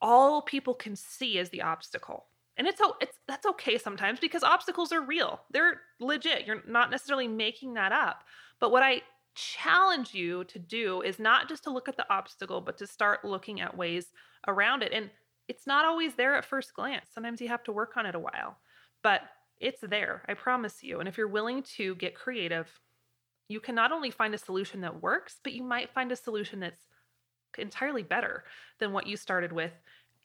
all 0.00 0.42
people 0.42 0.74
can 0.74 0.96
see 0.96 1.38
is 1.38 1.50
the 1.50 1.62
obstacle. 1.62 2.26
And 2.56 2.68
it's 2.68 2.80
it's 3.00 3.18
that's 3.26 3.46
okay 3.46 3.78
sometimes 3.78 4.20
because 4.20 4.44
obstacles 4.44 4.92
are 4.92 5.02
real. 5.02 5.40
They're 5.50 5.80
legit. 5.98 6.46
You're 6.46 6.62
not 6.68 6.90
necessarily 6.90 7.26
making 7.26 7.74
that 7.74 7.90
up. 7.90 8.22
But 8.60 8.70
what 8.70 8.84
I 8.84 9.02
challenge 9.34 10.14
you 10.14 10.44
to 10.44 10.58
do 10.60 11.02
is 11.02 11.18
not 11.18 11.48
just 11.48 11.64
to 11.64 11.70
look 11.70 11.88
at 11.88 11.96
the 11.96 12.06
obstacle, 12.12 12.60
but 12.60 12.78
to 12.78 12.86
start 12.86 13.24
looking 13.24 13.60
at 13.60 13.76
ways 13.76 14.12
around 14.46 14.82
it. 14.84 14.92
And 14.92 15.10
it's 15.48 15.66
not 15.66 15.84
always 15.84 16.14
there 16.14 16.36
at 16.36 16.44
first 16.44 16.74
glance. 16.74 17.06
Sometimes 17.12 17.40
you 17.40 17.48
have 17.48 17.64
to 17.64 17.72
work 17.72 17.96
on 17.96 18.06
it 18.06 18.14
a 18.14 18.20
while. 18.20 18.58
But 19.02 19.22
it's 19.58 19.80
there, 19.80 20.22
I 20.28 20.34
promise 20.34 20.82
you. 20.82 21.00
And 21.00 21.08
if 21.08 21.18
you're 21.18 21.28
willing 21.28 21.62
to 21.76 21.94
get 21.96 22.14
creative, 22.14 22.68
you 23.48 23.60
can 23.60 23.74
not 23.74 23.92
only 23.92 24.10
find 24.10 24.34
a 24.34 24.38
solution 24.38 24.80
that 24.80 25.02
works, 25.02 25.36
but 25.42 25.52
you 25.52 25.62
might 25.62 25.92
find 25.92 26.10
a 26.10 26.16
solution 26.16 26.60
that's 26.60 26.82
entirely 27.58 28.02
better 28.02 28.44
than 28.80 28.92
what 28.92 29.06
you 29.06 29.16
started 29.16 29.52
with 29.52 29.72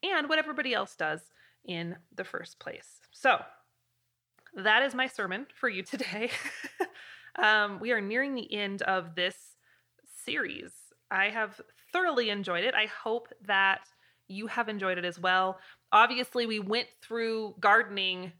and 0.02 0.28
what 0.28 0.38
everybody 0.38 0.74
else 0.74 0.96
does 0.96 1.20
in 1.64 1.96
the 2.14 2.24
first 2.24 2.58
place. 2.58 3.00
So, 3.12 3.38
that 4.54 4.82
is 4.82 4.94
my 4.94 5.06
sermon 5.06 5.46
for 5.54 5.68
you 5.68 5.82
today. 5.84 6.30
um, 7.38 7.78
we 7.80 7.92
are 7.92 8.00
nearing 8.00 8.34
the 8.34 8.52
end 8.52 8.82
of 8.82 9.14
this 9.14 9.36
series. 10.24 10.72
I 11.10 11.26
have 11.26 11.60
thoroughly 11.92 12.30
enjoyed 12.30 12.64
it. 12.64 12.74
I 12.74 12.86
hope 12.86 13.28
that 13.46 13.80
you 14.28 14.46
have 14.46 14.68
enjoyed 14.68 14.96
it 14.96 15.04
as 15.04 15.18
well. 15.18 15.58
Obviously, 15.92 16.46
we 16.46 16.60
went 16.60 16.86
through 17.02 17.56
gardening 17.60 18.32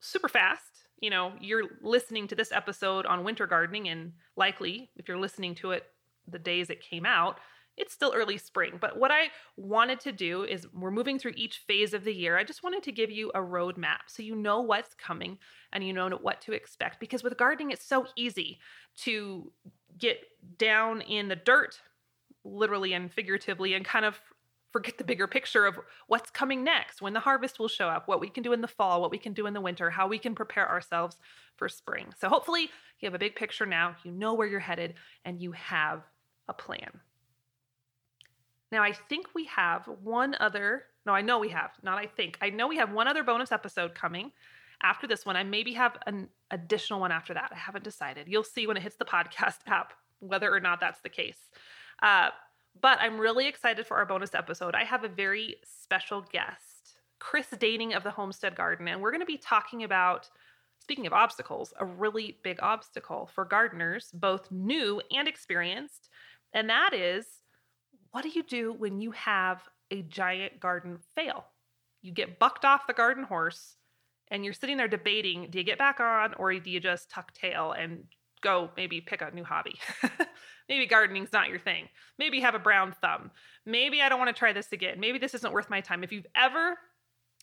super 0.00 0.28
fast 0.28 0.75
you 1.00 1.10
know, 1.10 1.32
you're 1.40 1.64
listening 1.82 2.26
to 2.28 2.34
this 2.34 2.52
episode 2.52 3.06
on 3.06 3.24
winter 3.24 3.46
gardening, 3.46 3.88
and 3.88 4.12
likely 4.36 4.90
if 4.96 5.08
you're 5.08 5.18
listening 5.18 5.54
to 5.56 5.72
it 5.72 5.84
the 6.28 6.38
days 6.38 6.70
it 6.70 6.80
came 6.80 7.06
out, 7.06 7.38
it's 7.76 7.92
still 7.92 8.12
early 8.14 8.38
spring. 8.38 8.78
But 8.80 8.98
what 8.98 9.10
I 9.10 9.28
wanted 9.56 10.00
to 10.00 10.12
do 10.12 10.44
is 10.44 10.66
we're 10.72 10.90
moving 10.90 11.18
through 11.18 11.34
each 11.36 11.58
phase 11.58 11.92
of 11.92 12.04
the 12.04 12.14
year. 12.14 12.38
I 12.38 12.44
just 12.44 12.62
wanted 12.62 12.82
to 12.84 12.92
give 12.92 13.10
you 13.10 13.30
a 13.34 13.40
roadmap 13.40 14.08
so 14.08 14.22
you 14.22 14.34
know 14.34 14.60
what's 14.62 14.94
coming 14.94 15.38
and 15.72 15.84
you 15.84 15.92
know 15.92 16.08
what 16.20 16.40
to 16.42 16.52
expect. 16.52 17.00
Because 17.00 17.22
with 17.22 17.36
gardening, 17.36 17.70
it's 17.70 17.86
so 17.86 18.06
easy 18.16 18.58
to 19.02 19.52
get 19.98 20.18
down 20.58 21.02
in 21.02 21.28
the 21.28 21.36
dirt, 21.36 21.80
literally 22.44 22.94
and 22.94 23.12
figuratively, 23.12 23.74
and 23.74 23.84
kind 23.84 24.04
of 24.04 24.20
forget 24.72 24.98
the 24.98 25.04
bigger 25.04 25.26
picture 25.26 25.64
of 25.66 25.78
what's 26.06 26.30
coming 26.30 26.64
next, 26.64 27.00
when 27.00 27.12
the 27.12 27.20
harvest 27.20 27.58
will 27.58 27.68
show 27.68 27.88
up, 27.88 28.08
what 28.08 28.20
we 28.20 28.28
can 28.28 28.42
do 28.42 28.52
in 28.52 28.60
the 28.60 28.68
fall, 28.68 29.00
what 29.00 29.10
we 29.10 29.18
can 29.18 29.32
do 29.32 29.46
in 29.46 29.54
the 29.54 29.60
winter, 29.60 29.90
how 29.90 30.06
we 30.06 30.18
can 30.18 30.34
prepare 30.34 30.68
ourselves 30.68 31.16
for 31.56 31.68
spring. 31.68 32.12
So 32.18 32.28
hopefully 32.28 32.70
you 33.00 33.06
have 33.06 33.14
a 33.14 33.18
big 33.18 33.36
picture 33.36 33.66
now, 33.66 33.96
you 34.04 34.12
know 34.12 34.34
where 34.34 34.46
you're 34.46 34.60
headed, 34.60 34.94
and 35.24 35.40
you 35.40 35.52
have 35.52 36.02
a 36.48 36.52
plan. 36.52 37.00
Now, 38.72 38.82
I 38.82 38.92
think 38.92 39.28
we 39.34 39.44
have 39.44 39.88
one 40.02 40.34
other, 40.40 40.84
no, 41.06 41.12
I 41.12 41.22
know 41.22 41.38
we 41.38 41.50
have, 41.50 41.70
not 41.82 41.98
I 41.98 42.06
think, 42.06 42.36
I 42.40 42.50
know 42.50 42.66
we 42.66 42.78
have 42.78 42.92
one 42.92 43.08
other 43.08 43.22
bonus 43.22 43.52
episode 43.52 43.94
coming 43.94 44.32
after 44.82 45.06
this 45.06 45.24
one. 45.24 45.36
I 45.36 45.44
maybe 45.44 45.72
have 45.74 45.96
an 46.06 46.28
additional 46.50 47.00
one 47.00 47.12
after 47.12 47.34
that. 47.34 47.50
I 47.52 47.56
haven't 47.56 47.84
decided. 47.84 48.26
You'll 48.28 48.44
see 48.44 48.66
when 48.66 48.76
it 48.76 48.82
hits 48.82 48.96
the 48.96 49.04
podcast 49.06 49.58
app 49.66 49.92
whether 50.18 50.52
or 50.52 50.60
not 50.60 50.80
that's 50.80 51.00
the 51.00 51.08
case. 51.08 51.38
Uh, 52.02 52.30
but 52.80 52.98
I'm 53.00 53.18
really 53.18 53.46
excited 53.46 53.86
for 53.86 53.96
our 53.96 54.06
bonus 54.06 54.34
episode. 54.34 54.74
I 54.74 54.84
have 54.84 55.04
a 55.04 55.08
very 55.08 55.56
special 55.64 56.24
guest, 56.32 56.96
Chris 57.18 57.48
Daning 57.52 57.96
of 57.96 58.02
the 58.02 58.10
Homestead 58.10 58.54
Garden, 58.54 58.88
and 58.88 59.00
we're 59.00 59.10
going 59.10 59.20
to 59.20 59.26
be 59.26 59.38
talking 59.38 59.84
about, 59.84 60.28
speaking 60.80 61.06
of 61.06 61.12
obstacles, 61.12 61.72
a 61.78 61.84
really 61.84 62.38
big 62.42 62.58
obstacle 62.62 63.30
for 63.34 63.44
gardeners, 63.44 64.10
both 64.12 64.50
new 64.50 65.00
and 65.10 65.28
experienced. 65.28 66.08
And 66.52 66.68
that 66.70 66.92
is 66.92 67.26
what 68.12 68.22
do 68.22 68.30
you 68.30 68.42
do 68.42 68.72
when 68.72 69.00
you 69.00 69.10
have 69.10 69.62
a 69.90 70.02
giant 70.02 70.58
garden 70.58 70.98
fail? 71.14 71.44
You 72.02 72.12
get 72.12 72.38
bucked 72.38 72.64
off 72.64 72.86
the 72.86 72.94
garden 72.94 73.24
horse 73.24 73.76
and 74.28 74.44
you're 74.44 74.54
sitting 74.54 74.76
there 74.76 74.88
debating 74.88 75.48
do 75.50 75.58
you 75.58 75.64
get 75.64 75.78
back 75.78 76.00
on 76.00 76.34
or 76.34 76.52
do 76.54 76.70
you 76.70 76.80
just 76.80 77.10
tuck 77.10 77.32
tail 77.34 77.72
and 77.72 78.04
go 78.42 78.70
maybe 78.76 79.00
pick 79.00 79.22
a 79.22 79.30
new 79.32 79.44
hobby? 79.44 79.74
maybe 80.68 80.86
gardening's 80.86 81.32
not 81.32 81.48
your 81.48 81.58
thing. 81.58 81.88
Maybe 82.18 82.38
you 82.38 82.42
have 82.42 82.54
a 82.54 82.60
brown 82.60 82.94
thumb. 83.00 83.30
Maybe 83.64 84.00
I 84.02 84.08
don't 84.08 84.18
want 84.18 84.34
to 84.34 84.38
try 84.38 84.52
this 84.52 84.72
again. 84.72 85.00
Maybe 85.00 85.18
this 85.18 85.34
isn't 85.34 85.52
worth 85.52 85.70
my 85.70 85.80
time. 85.80 86.04
If 86.04 86.12
you've 86.12 86.26
ever 86.34 86.78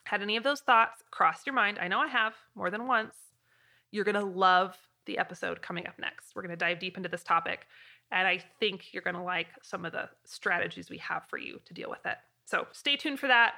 had 0.06 0.22
any 0.22 0.36
of 0.36 0.44
those 0.44 0.62
thoughts 0.62 1.04
cross 1.12 1.46
your 1.46 1.56
mind, 1.56 1.80
I 1.80 1.88
know 1.88 2.00
I 2.00 2.08
have 2.08 2.34
more 2.56 2.70
than 2.70 2.88
once, 2.88 3.16
you're 3.92 4.06
going 4.06 4.16
to 4.16 4.26
love 4.26 4.76
the 5.06 5.18
episode 5.18 5.62
coming 5.62 5.88
up 5.88 6.00
next. 6.00 6.36
We're 6.36 6.42
going 6.42 6.52
to 6.52 6.58
dive 6.58 6.80
deep 6.80 6.98
into 6.98 7.10
this 7.10 7.24
topic. 7.24 7.68
And 8.12 8.28
I 8.28 8.44
think 8.60 8.94
you're 8.94 9.04
going 9.04 9.16
to 9.16 9.22
like 9.22 9.48
some 9.62 9.86
of 9.86 9.92
the 9.92 10.10
strategies 10.26 10.90
we 10.90 10.98
have 11.00 11.24
for 11.30 11.38
you 11.38 11.60
to 11.66 11.74
deal 11.74 11.90
with 11.90 12.06
it. 12.06 12.18
So 12.46 12.68
stay 12.72 12.96
tuned 12.96 13.20
for 13.20 13.28
that. 13.28 13.56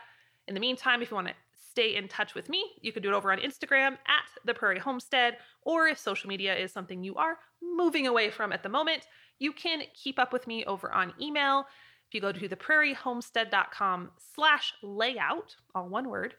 In 0.47 0.53
the 0.53 0.59
meantime, 0.59 1.01
if 1.01 1.11
you 1.11 1.15
want 1.15 1.27
to 1.27 1.33
stay 1.69 1.95
in 1.95 2.07
touch 2.07 2.35
with 2.35 2.47
me, 2.47 2.63
you 2.81 2.93
can 2.93 3.03
do 3.03 3.09
it 3.09 3.15
over 3.15 3.31
on 3.31 3.39
Instagram 3.39 3.93
at 4.07 4.23
the 4.45 4.53
Prairie 4.53 4.79
Homestead, 4.79 5.37
or 5.63 5.87
if 5.87 5.97
social 5.97 6.29
media 6.29 6.55
is 6.55 6.71
something 6.71 7.03
you 7.03 7.15
are 7.15 7.37
moving 7.61 8.07
away 8.07 8.29
from 8.29 8.53
at 8.53 8.63
the 8.63 8.69
moment, 8.69 9.07
you 9.39 9.51
can 9.51 9.83
keep 9.93 10.19
up 10.19 10.33
with 10.33 10.47
me 10.47 10.63
over 10.65 10.91
on 10.91 11.13
email. 11.21 11.65
If 12.07 12.13
you 12.13 12.21
go 12.21 12.31
to 12.31 12.49
theprairiehomestead.com 12.49 14.11
slash 14.35 14.73
layout, 14.81 15.55
all 15.73 15.89
one 15.89 16.09
word, 16.09 16.35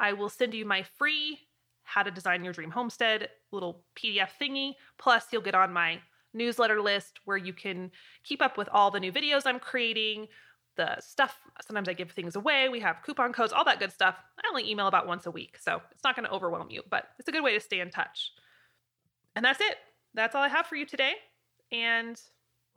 I 0.00 0.12
will 0.12 0.28
send 0.28 0.54
you 0.54 0.64
my 0.64 0.84
free 0.96 1.40
how 1.82 2.02
to 2.02 2.10
design 2.10 2.44
your 2.44 2.52
dream 2.52 2.70
homestead 2.70 3.30
little 3.50 3.82
PDF 3.96 4.28
thingy. 4.40 4.74
Plus, 4.98 5.24
you'll 5.32 5.42
get 5.42 5.54
on 5.54 5.72
my 5.72 5.98
newsletter 6.34 6.82
list 6.82 7.20
where 7.24 7.38
you 7.38 7.52
can 7.52 7.90
keep 8.24 8.42
up 8.42 8.58
with 8.58 8.68
all 8.70 8.90
the 8.90 9.00
new 9.00 9.10
videos 9.10 9.42
I'm 9.46 9.58
creating, 9.58 10.28
the 10.76 11.00
stuff. 11.00 11.38
Sometimes 11.66 11.88
I 11.88 11.94
give 11.94 12.10
things 12.12 12.36
away. 12.36 12.68
We 12.68 12.80
have 12.80 13.02
coupon 13.04 13.32
codes, 13.32 13.52
all 13.54 13.64
that 13.64 13.80
good 13.80 13.92
stuff. 13.92 14.16
I 14.38 14.48
only 14.48 14.70
email 14.70 14.86
about 14.86 15.06
once 15.06 15.24
a 15.24 15.30
week, 15.30 15.56
so 15.58 15.80
it's 15.90 16.04
not 16.04 16.14
going 16.14 16.26
to 16.26 16.32
overwhelm 16.32 16.70
you, 16.70 16.82
but 16.90 17.04
it's 17.18 17.28
a 17.28 17.32
good 17.32 17.42
way 17.42 17.54
to 17.54 17.60
stay 17.60 17.80
in 17.80 17.90
touch. 17.90 18.32
And 19.34 19.44
that's 19.44 19.60
it. 19.60 19.76
That's 20.14 20.34
all 20.34 20.42
I 20.42 20.48
have 20.48 20.66
for 20.66 20.76
you 20.76 20.84
today. 20.84 21.12
And 21.72 22.20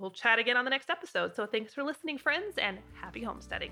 we'll 0.02 0.12
chat 0.12 0.40
again 0.40 0.58
on 0.58 0.66
the 0.66 0.72
next 0.72 0.90
episode. 0.90 1.36
So 1.36 1.46
thanks 1.46 1.74
for 1.74 1.84
listening, 1.84 2.18
friends, 2.18 2.58
and 2.58 2.80
happy 3.00 3.24
homesteading. 3.24 3.72